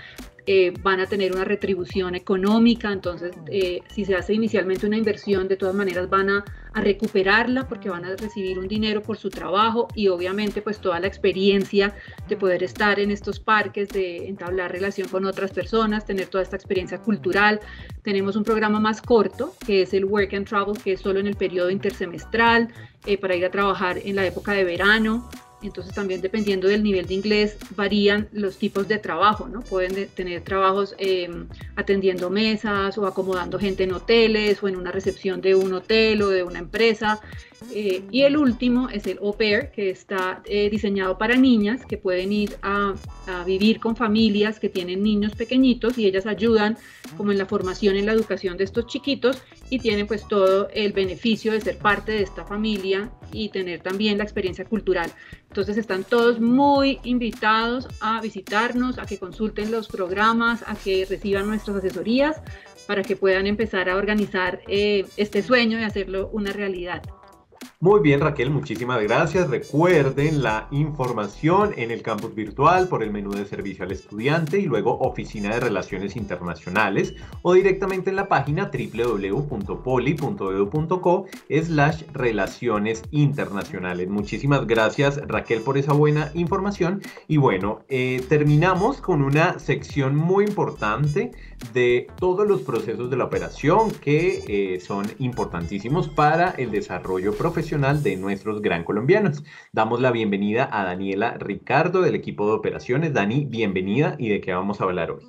eh, 0.47 0.72
van 0.82 0.99
a 0.99 1.07
tener 1.07 1.32
una 1.32 1.45
retribución 1.45 2.16
económica, 2.16 2.90
entonces 2.93 3.30
eh, 3.47 3.80
si 3.88 4.05
se 4.05 4.16
hace 4.16 4.34
inicialmente 4.34 4.86
una 4.86 4.97
inversión, 4.97 5.47
de 5.47 5.57
todas 5.57 5.74
maneras 5.74 6.11
van 6.11 6.30
a, 6.30 6.45
a, 6.74 6.80
recuperarla 6.80 7.68
porque 7.68 7.88
van 7.88 8.05
a 8.05 8.16
recibir 8.16 8.59
un 8.59 8.66
dinero 8.66 9.03
por 9.03 9.16
su 9.16 9.30
trabajo 9.30 9.86
y 9.95 10.09
obviamente 10.09 10.61
pues 10.61 10.80
toda 10.80 10.99
la 10.99 11.07
experiencia 11.07 11.95
de 12.28 12.36
poder 12.36 12.64
estar 12.64 12.99
en 12.99 13.12
estos 13.12 13.38
parques, 13.38 13.88
de 13.90 14.28
entablar 14.28 14.72
relación 14.72 15.09
con 15.09 15.24
otras 15.26 15.53
personas, 15.53 16.07
tener 16.07 16.26
toda 16.26 16.43
esta 16.43 16.57
experiencia 16.57 16.99
cultural. 16.99 17.61
Tenemos 18.03 18.34
un 18.34 18.43
programa 18.43 18.80
más 18.80 19.01
corto 19.01 19.55
que 19.64 19.82
es 19.82 19.95
el 19.95 20.05
Work 20.07 20.34
and 20.34 20.49
Travel, 20.49 20.76
que 20.82 20.95
es 20.95 21.01
solo 21.01 21.20
en 21.20 21.28
el 21.28 21.36
periodo 21.36 21.70
intersemestral, 21.70 22.68
eh, 23.07 23.16
para 23.16 23.36
ir 23.36 23.45
a 23.45 23.51
trabajar 23.51 23.99
en 24.05 24.16
la 24.16 24.26
época 24.26 24.53
de 24.53 24.64
verano. 24.64 25.28
Entonces 25.62 25.94
también 25.94 26.20
dependiendo 26.20 26.68
del 26.68 26.82
nivel 26.82 27.06
de 27.06 27.14
inglés 27.14 27.56
varían 27.76 28.28
los 28.32 28.56
tipos 28.56 28.88
de 28.88 28.98
trabajo, 28.98 29.48
¿no? 29.48 29.60
Pueden 29.60 30.08
tener 30.08 30.42
trabajos 30.42 30.94
em, 30.98 31.46
atendiendo 31.76 32.30
mesas 32.30 32.98
o 32.98 33.06
acomodando 33.06 33.58
gente 33.58 33.84
en 33.84 33.92
hoteles 33.92 34.62
o 34.62 34.68
en 34.68 34.76
una 34.76 34.92
recepción 34.92 35.40
de 35.40 35.54
un 35.54 35.72
hotel 35.72 36.22
o 36.22 36.28
de 36.28 36.42
una 36.42 36.58
empresa. 36.58 37.20
Eh, 37.72 38.02
y 38.10 38.22
el 38.22 38.36
último 38.36 38.88
es 38.88 39.06
el 39.06 39.18
au 39.18 39.36
pair, 39.36 39.70
que 39.70 39.90
está 39.90 40.42
eh, 40.46 40.68
diseñado 40.68 41.16
para 41.16 41.36
niñas 41.36 41.86
que 41.86 41.96
pueden 41.96 42.32
ir 42.32 42.56
a, 42.62 42.94
a, 43.28 43.44
vivir 43.44 43.78
con 43.78 43.94
familias 43.94 44.58
que 44.58 44.68
tienen 44.68 45.02
niños 45.02 45.32
pequeñitos 45.36 45.96
y 45.96 46.06
ellas 46.06 46.26
ayudan 46.26 46.76
como 47.16 47.30
en 47.30 47.38
la 47.38 47.46
formación, 47.46 47.96
en 47.96 48.06
la 48.06 48.12
educación 48.12 48.56
de 48.56 48.64
estos 48.64 48.86
chiquitos 48.86 49.40
y 49.70 49.78
tienen 49.78 50.06
pues 50.06 50.26
todo 50.26 50.68
el 50.74 50.92
beneficio 50.92 51.52
de 51.52 51.60
ser 51.60 51.78
parte 51.78 52.12
de 52.12 52.22
esta 52.22 52.44
familia 52.44 53.10
y 53.33 53.49
tener 53.49 53.80
también 53.80 54.18
la 54.18 54.24
experiencia 54.24 54.64
cultural. 54.64 55.11
Entonces 55.49 55.76
están 55.76 56.05
todos 56.05 56.41
muy 56.41 57.01
invitados 57.05 57.89
a 58.01 58.20
visitarnos, 58.20 58.99
a 58.99 59.07
que 59.07 59.18
consulten 59.18 59.70
los 59.70 59.89
programas, 59.89 60.64
a 60.66 60.74
que 60.74 61.07
reciban 61.09 61.47
nuestras 61.47 61.78
asesorías 61.78 62.41
para 62.87 63.03
que 63.03 63.16
puedan 63.16 63.47
empezar 63.47 63.89
a 63.89 63.97
organizar 63.97 64.61
eh, 64.68 65.07
este 65.16 65.43
sueño 65.43 65.78
y 65.78 65.85
hacerlo 65.85 66.30
una 66.33 66.53
realidad. 66.53 67.03
Muy 67.80 68.00
bien, 68.00 68.20
Raquel, 68.20 68.50
muchísimas 68.50 69.02
gracias. 69.02 69.50
Recuerden 69.50 70.42
la 70.42 70.68
información 70.70 71.74
en 71.76 71.90
el 71.90 72.02
campus 72.02 72.34
virtual 72.34 72.88
por 72.88 73.02
el 73.02 73.10
menú 73.10 73.32
de 73.32 73.44
servicio 73.44 73.84
al 73.84 73.92
estudiante 73.92 74.58
y 74.58 74.66
luego 74.66 74.98
Oficina 75.00 75.54
de 75.54 75.60
Relaciones 75.60 76.16
Internacionales 76.16 77.14
o 77.42 77.54
directamente 77.54 78.10
en 78.10 78.16
la 78.16 78.28
página 78.28 78.70
www.poli.edu.co 78.72 81.26
slash 81.48 82.02
relaciones 82.12 83.02
internacionales. 83.10 84.08
Muchísimas 84.08 84.66
gracias, 84.66 85.20
Raquel, 85.26 85.62
por 85.62 85.76
esa 85.76 85.92
buena 85.92 86.30
información. 86.34 87.02
Y 87.26 87.36
bueno, 87.36 87.80
eh, 87.88 88.24
terminamos 88.28 89.00
con 89.00 89.22
una 89.22 89.58
sección 89.58 90.14
muy 90.14 90.44
importante 90.44 91.32
de 91.72 92.06
todos 92.16 92.46
los 92.46 92.62
procesos 92.62 93.10
de 93.10 93.16
la 93.16 93.24
operación 93.24 93.90
que 93.90 94.44
eh, 94.46 94.80
son 94.80 95.06
importantísimos 95.18 96.08
para 96.08 96.50
el 96.50 96.70
desarrollo 96.70 97.32
profesional 97.32 97.51
de 97.53 98.16
nuestros 98.16 98.62
gran 98.62 98.82
colombianos. 98.82 99.44
Damos 99.72 100.00
la 100.00 100.11
bienvenida 100.11 100.70
a 100.72 100.84
Daniela 100.84 101.36
Ricardo 101.38 102.00
del 102.00 102.14
equipo 102.14 102.46
de 102.46 102.55
operaciones. 102.55 103.12
Dani, 103.12 103.44
bienvenida 103.44 104.16
y 104.18 104.30
de 104.30 104.40
qué 104.40 104.55
vamos 104.55 104.80
a 104.80 104.84
hablar 104.84 105.11
hoy. 105.11 105.22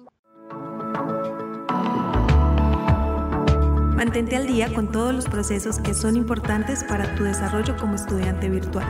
Mantente 3.98 4.38
al 4.38 4.48
día 4.48 4.74
con 4.74 4.90
todos 4.90 5.14
los 5.14 5.28
procesos 5.28 5.80
que 5.80 5.94
son 5.94 6.16
importantes 6.16 6.86
para 6.86 7.14
tu 7.16 7.26
desarrollo 7.26 7.76
como 7.76 7.96
estudiante 7.96 8.50
virtual. 8.50 8.88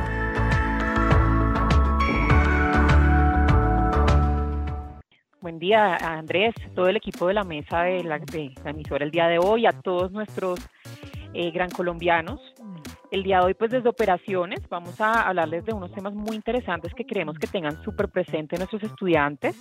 Buen 5.41 5.57
día, 5.57 5.95
Andrés, 5.95 6.53
todo 6.75 6.87
el 6.87 6.97
equipo 6.97 7.27
de 7.27 7.33
la 7.33 7.43
mesa 7.43 7.81
de 7.81 8.03
la, 8.03 8.19
de 8.19 8.53
la 8.63 8.69
emisora 8.69 9.03
el 9.03 9.11
día 9.11 9.27
de 9.27 9.39
hoy, 9.39 9.65
a 9.65 9.71
todos 9.71 10.11
nuestros 10.11 10.59
eh, 11.33 11.49
gran 11.49 11.71
colombianos. 11.71 12.39
El 13.13 13.21
día 13.21 13.37
de 13.37 13.45
hoy, 13.45 13.53
pues 13.53 13.69
desde 13.69 13.87
operaciones, 13.87 14.67
vamos 14.69 14.99
a 14.99 15.27
hablarles 15.27 15.63
de 15.65 15.71
unos 15.71 15.91
temas 15.91 16.15
muy 16.15 16.35
interesantes 16.35 16.95
que 16.95 17.05
queremos 17.05 17.37
que 17.37 17.45
tengan 17.45 17.79
súper 17.83 18.09
presente 18.09 18.57
nuestros 18.57 18.81
estudiantes. 18.81 19.55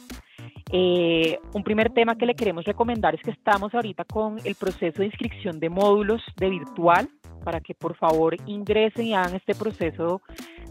Eh, 0.73 1.39
un 1.53 1.63
primer 1.63 1.91
tema 1.91 2.17
que 2.17 2.25
le 2.25 2.35
queremos 2.35 2.65
recomendar 2.65 3.15
es 3.15 3.21
que 3.21 3.31
estamos 3.31 3.75
ahorita 3.75 4.05
con 4.05 4.39
el 4.47 4.55
proceso 4.55 5.01
de 5.01 5.05
inscripción 5.05 5.61
de 5.61 5.69
módulos 5.69 6.23
de 6.39 6.49
virtual 6.49 7.11
para 7.45 7.61
que 7.61 7.75
por 7.75 7.95
favor 7.95 8.37
ingresen 8.47 9.09
y 9.09 9.15
hagan 9.15 9.35
este 9.35 9.55
proceso 9.55 10.23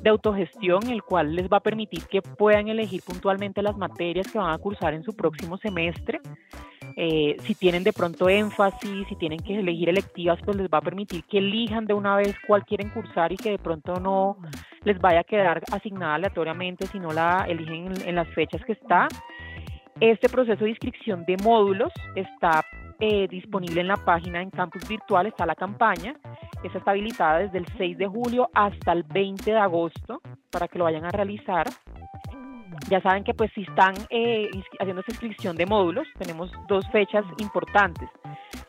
de 0.01 0.09
autogestión, 0.09 0.89
el 0.89 1.03
cual 1.03 1.35
les 1.35 1.47
va 1.47 1.57
a 1.57 1.61
permitir 1.61 2.03
que 2.05 2.21
puedan 2.21 2.67
elegir 2.67 3.01
puntualmente 3.05 3.61
las 3.61 3.77
materias 3.77 4.31
que 4.31 4.39
van 4.39 4.51
a 4.51 4.57
cursar 4.57 4.93
en 4.93 5.03
su 5.03 5.15
próximo 5.15 5.57
semestre. 5.57 6.19
Eh, 6.97 7.37
si 7.41 7.55
tienen 7.55 7.83
de 7.83 7.93
pronto 7.93 8.27
énfasis, 8.27 9.07
si 9.07 9.15
tienen 9.15 9.39
que 9.39 9.59
elegir 9.59 9.89
electivas, 9.89 10.39
pues 10.43 10.57
les 10.57 10.67
va 10.67 10.79
a 10.79 10.81
permitir 10.81 11.23
que 11.25 11.37
elijan 11.37 11.85
de 11.85 11.93
una 11.93 12.15
vez 12.15 12.35
cuál 12.47 12.65
quieren 12.65 12.89
cursar 12.89 13.31
y 13.31 13.37
que 13.37 13.51
de 13.51 13.59
pronto 13.59 13.99
no 13.99 14.37
les 14.83 14.99
vaya 14.99 15.21
a 15.21 15.23
quedar 15.23 15.61
asignada 15.71 16.15
aleatoriamente, 16.15 16.87
si 16.87 16.99
no 16.99 17.11
la 17.11 17.45
eligen 17.47 17.87
en, 17.87 18.09
en 18.09 18.15
las 18.15 18.27
fechas 18.29 18.61
que 18.65 18.73
está. 18.73 19.07
Este 19.99 20.29
proceso 20.29 20.63
de 20.63 20.71
inscripción 20.71 21.23
de 21.25 21.37
módulos 21.43 21.93
está 22.15 22.65
eh, 23.01 23.27
disponible 23.27 23.81
en 23.81 23.87
la 23.87 23.97
página 23.97 24.43
en 24.43 24.51
Campus 24.51 24.87
Virtual, 24.87 25.25
está 25.25 25.45
la 25.45 25.55
campaña. 25.55 26.15
Esa 26.63 26.77
está 26.77 26.91
habilitada 26.91 27.39
desde 27.39 27.57
el 27.57 27.65
6 27.75 27.97
de 27.97 28.07
julio 28.07 28.49
hasta 28.53 28.91
el 28.91 29.01
20 29.03 29.51
de 29.51 29.57
agosto 29.57 30.21
para 30.51 30.67
que 30.67 30.77
lo 30.77 30.83
vayan 30.83 31.05
a 31.05 31.09
realizar. 31.09 31.67
Ya 32.89 33.01
saben 33.01 33.23
que 33.23 33.33
pues 33.33 33.51
si 33.55 33.61
están 33.63 33.95
eh, 34.11 34.49
haciendo 34.79 35.01
esa 35.01 35.11
inscripción 35.11 35.55
de 35.55 35.65
módulos, 35.65 36.07
tenemos 36.19 36.51
dos 36.67 36.87
fechas 36.91 37.25
importantes. 37.39 38.07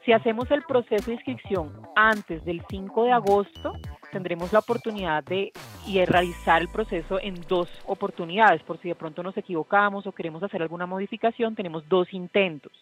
Si 0.04 0.12
hacemos 0.12 0.50
el 0.50 0.62
proceso 0.62 1.10
de 1.10 1.14
inscripción 1.14 1.70
antes 1.94 2.42
del 2.44 2.62
5 2.70 3.04
de 3.04 3.12
agosto, 3.12 3.74
tendremos 4.10 4.52
la 4.52 4.60
oportunidad 4.60 5.22
de, 5.24 5.52
de 5.86 6.06
realizar 6.06 6.62
el 6.62 6.68
proceso 6.68 7.20
en 7.20 7.34
dos 7.48 7.68
oportunidades. 7.86 8.62
Por 8.62 8.80
si 8.80 8.88
de 8.88 8.94
pronto 8.94 9.22
nos 9.22 9.36
equivocamos 9.36 10.06
o 10.06 10.12
queremos 10.12 10.42
hacer 10.42 10.62
alguna 10.62 10.86
modificación, 10.86 11.54
tenemos 11.54 11.86
dos 11.88 12.12
intentos. 12.14 12.72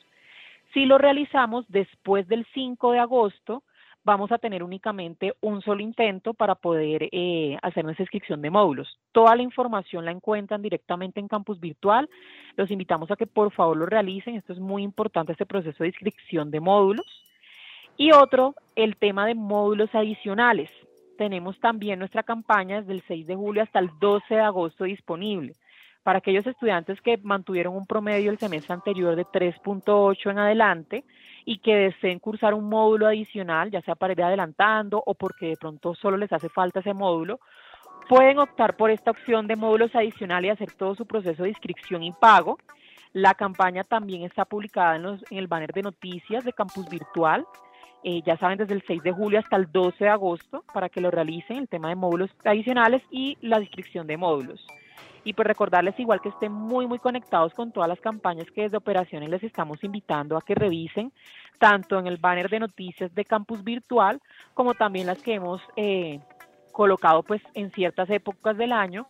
Si 0.73 0.87
lo 0.87 0.99
realizamos 0.99 1.64
después 1.68 2.29
del 2.29 2.47
5 2.55 2.93
de 2.93 3.01
agosto, 3.01 3.64
vamos 4.05 4.31
a 4.33 4.39
tener 4.39 4.62
únicamente 4.62 5.35
un 5.41 5.62
solo 5.62 5.83
intento 5.83 6.33
para 6.33 6.55
poder 6.55 7.09
eh, 7.12 7.57
hacer 7.62 7.85
nuestra 7.85 8.05
inscripción 8.05 8.41
de 8.41 8.51
módulos. 8.51 8.99
Toda 9.12 9.35
la 9.37 9.43
información 9.43 10.05
la 10.05 10.12
encuentran 10.12 10.62
directamente 10.62 11.21
en 11.21 11.29
Campus 11.29 11.61
Virtual. 11.61 12.09
Los 12.57 12.71
invitamos 12.71 13.11
a 13.11 13.16
que 13.16 13.27
por 13.27 13.53
favor 13.53 13.77
lo 13.77 13.87
realicen. 13.87 14.37
Esto 14.37 14.53
es 14.53 14.61
muy 14.61 14.83
importante, 14.83 15.33
este 15.33 15.47
proceso 15.47 15.83
de 15.83 15.89
inscripción 15.89 16.51
de 16.51 16.61
módulos. 16.61 17.25
Y 17.97 18.12
otro, 18.12 18.55
el 18.77 18.97
tema 18.97 19.27
de 19.27 19.35
módulos 19.35 19.95
adicionales. 19.95 20.71
Tenemos 21.18 21.61
también 21.61 21.99
nuestra 21.99 22.23
campaña 22.23 22.81
desde 22.81 22.93
el 22.95 23.03
6 23.03 23.27
de 23.27 23.37
julio 23.37 23.62
hasta 23.62 23.79
el 23.79 23.91
12 24.01 24.35
de 24.35 24.41
agosto 24.41 24.85
disponible. 24.85 25.53
Para 26.11 26.18
aquellos 26.18 26.44
estudiantes 26.44 27.00
que 27.00 27.18
mantuvieron 27.18 27.76
un 27.76 27.86
promedio 27.86 28.32
el 28.32 28.38
semestre 28.38 28.74
anterior 28.74 29.14
de 29.14 29.24
3.8 29.24 30.32
en 30.32 30.40
adelante, 30.40 31.04
y 31.44 31.58
que 31.58 31.76
deseen 31.76 32.18
cursar 32.18 32.52
un 32.52 32.68
módulo 32.68 33.06
adicional, 33.06 33.70
ya 33.70 33.80
sea 33.82 33.94
para 33.94 34.14
ir 34.14 34.20
adelantando 34.24 35.00
o 35.06 35.14
porque 35.14 35.50
de 35.50 35.56
pronto 35.56 35.94
solo 35.94 36.16
les 36.16 36.32
hace 36.32 36.48
falta 36.48 36.80
ese 36.80 36.94
módulo, 36.94 37.38
pueden 38.08 38.40
optar 38.40 38.76
por 38.76 38.90
esta 38.90 39.12
opción 39.12 39.46
de 39.46 39.54
módulos 39.54 39.94
adicionales 39.94 40.48
y 40.48 40.50
hacer 40.50 40.72
todo 40.72 40.96
su 40.96 41.06
proceso 41.06 41.44
de 41.44 41.50
inscripción 41.50 42.02
y 42.02 42.11
pago. 42.11 42.58
La 43.12 43.34
campaña 43.34 43.84
también 43.84 44.24
está 44.24 44.44
publicada 44.44 44.96
en, 44.96 45.02
los, 45.04 45.24
en 45.30 45.38
el 45.38 45.46
banner 45.46 45.72
de 45.72 45.82
noticias 45.82 46.44
de 46.44 46.52
Campus 46.52 46.88
Virtual. 46.88 47.46
Eh, 48.02 48.20
ya 48.26 48.36
saben, 48.36 48.58
desde 48.58 48.74
el 48.74 48.82
6 48.84 49.04
de 49.04 49.12
julio 49.12 49.38
hasta 49.38 49.54
el 49.54 49.70
12 49.70 50.02
de 50.02 50.11
agosto 50.11 50.64
para 50.74 50.88
que 50.88 51.00
lo 51.00 51.12
realicen, 51.12 51.58
el 51.58 51.68
tema 51.68 51.90
de 51.90 51.94
módulos 51.94 52.30
adicionales 52.44 53.00
y 53.12 53.38
la 53.42 53.61
inscripción 53.61 54.08
de 54.08 54.16
módulos. 54.16 54.66
Y 55.25 55.33
pues 55.35 55.47
recordarles 55.47 55.99
igual 55.99 56.21
que 56.21 56.31
estén 56.31 56.53
muy, 56.53 56.87
muy 56.87 56.99
conectados 56.99 57.53
con 57.55 57.73
todas 57.73 57.89
las 57.89 58.01
campañas 58.01 58.51
que 58.51 58.62
desde 58.62 58.77
operaciones 58.77 59.29
les 59.29 59.43
estamos 59.43 59.83
invitando 59.85 60.37
a 60.37 60.43
que 60.43 60.55
revisen, 60.55 61.12
tanto 61.59 61.99
en 61.99 62.07
el 62.07 62.16
banner 62.16 62.49
de 62.49 62.61
noticias 62.61 63.14
de 63.14 63.25
Campus 63.25 63.62
Virtual, 63.62 64.21
como 64.55 64.75
también 64.75 65.07
las 65.07 65.23
que 65.23 65.35
hemos 65.35 65.61
eh, 65.77 66.21
colocado 66.73 67.23
pues 67.23 67.43
en 67.55 67.71
ciertas 67.71 68.09
épocas 68.11 68.57
del 68.57 68.73
año 68.73 69.07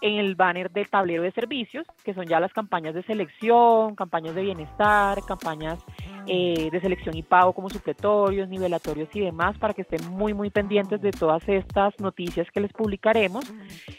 en 0.00 0.18
el 0.18 0.34
banner 0.34 0.70
del 0.70 0.88
tablero 0.88 1.22
de 1.22 1.32
servicios, 1.32 1.86
que 2.04 2.14
son 2.14 2.26
ya 2.26 2.40
las 2.40 2.52
campañas 2.52 2.94
de 2.94 3.02
selección, 3.02 3.94
campañas 3.94 4.34
de 4.34 4.42
bienestar, 4.42 5.18
campañas 5.26 5.78
eh, 6.26 6.68
de 6.70 6.80
selección 6.80 7.16
y 7.16 7.22
pago 7.22 7.52
como 7.52 7.70
supletorios, 7.70 8.48
nivelatorios 8.48 9.08
y 9.14 9.20
demás, 9.20 9.58
para 9.58 9.74
que 9.74 9.82
estén 9.82 10.10
muy, 10.10 10.34
muy 10.34 10.50
pendientes 10.50 11.00
de 11.00 11.10
todas 11.10 11.48
estas 11.48 11.98
noticias 12.00 12.46
que 12.50 12.60
les 12.60 12.72
publicaremos 12.72 13.44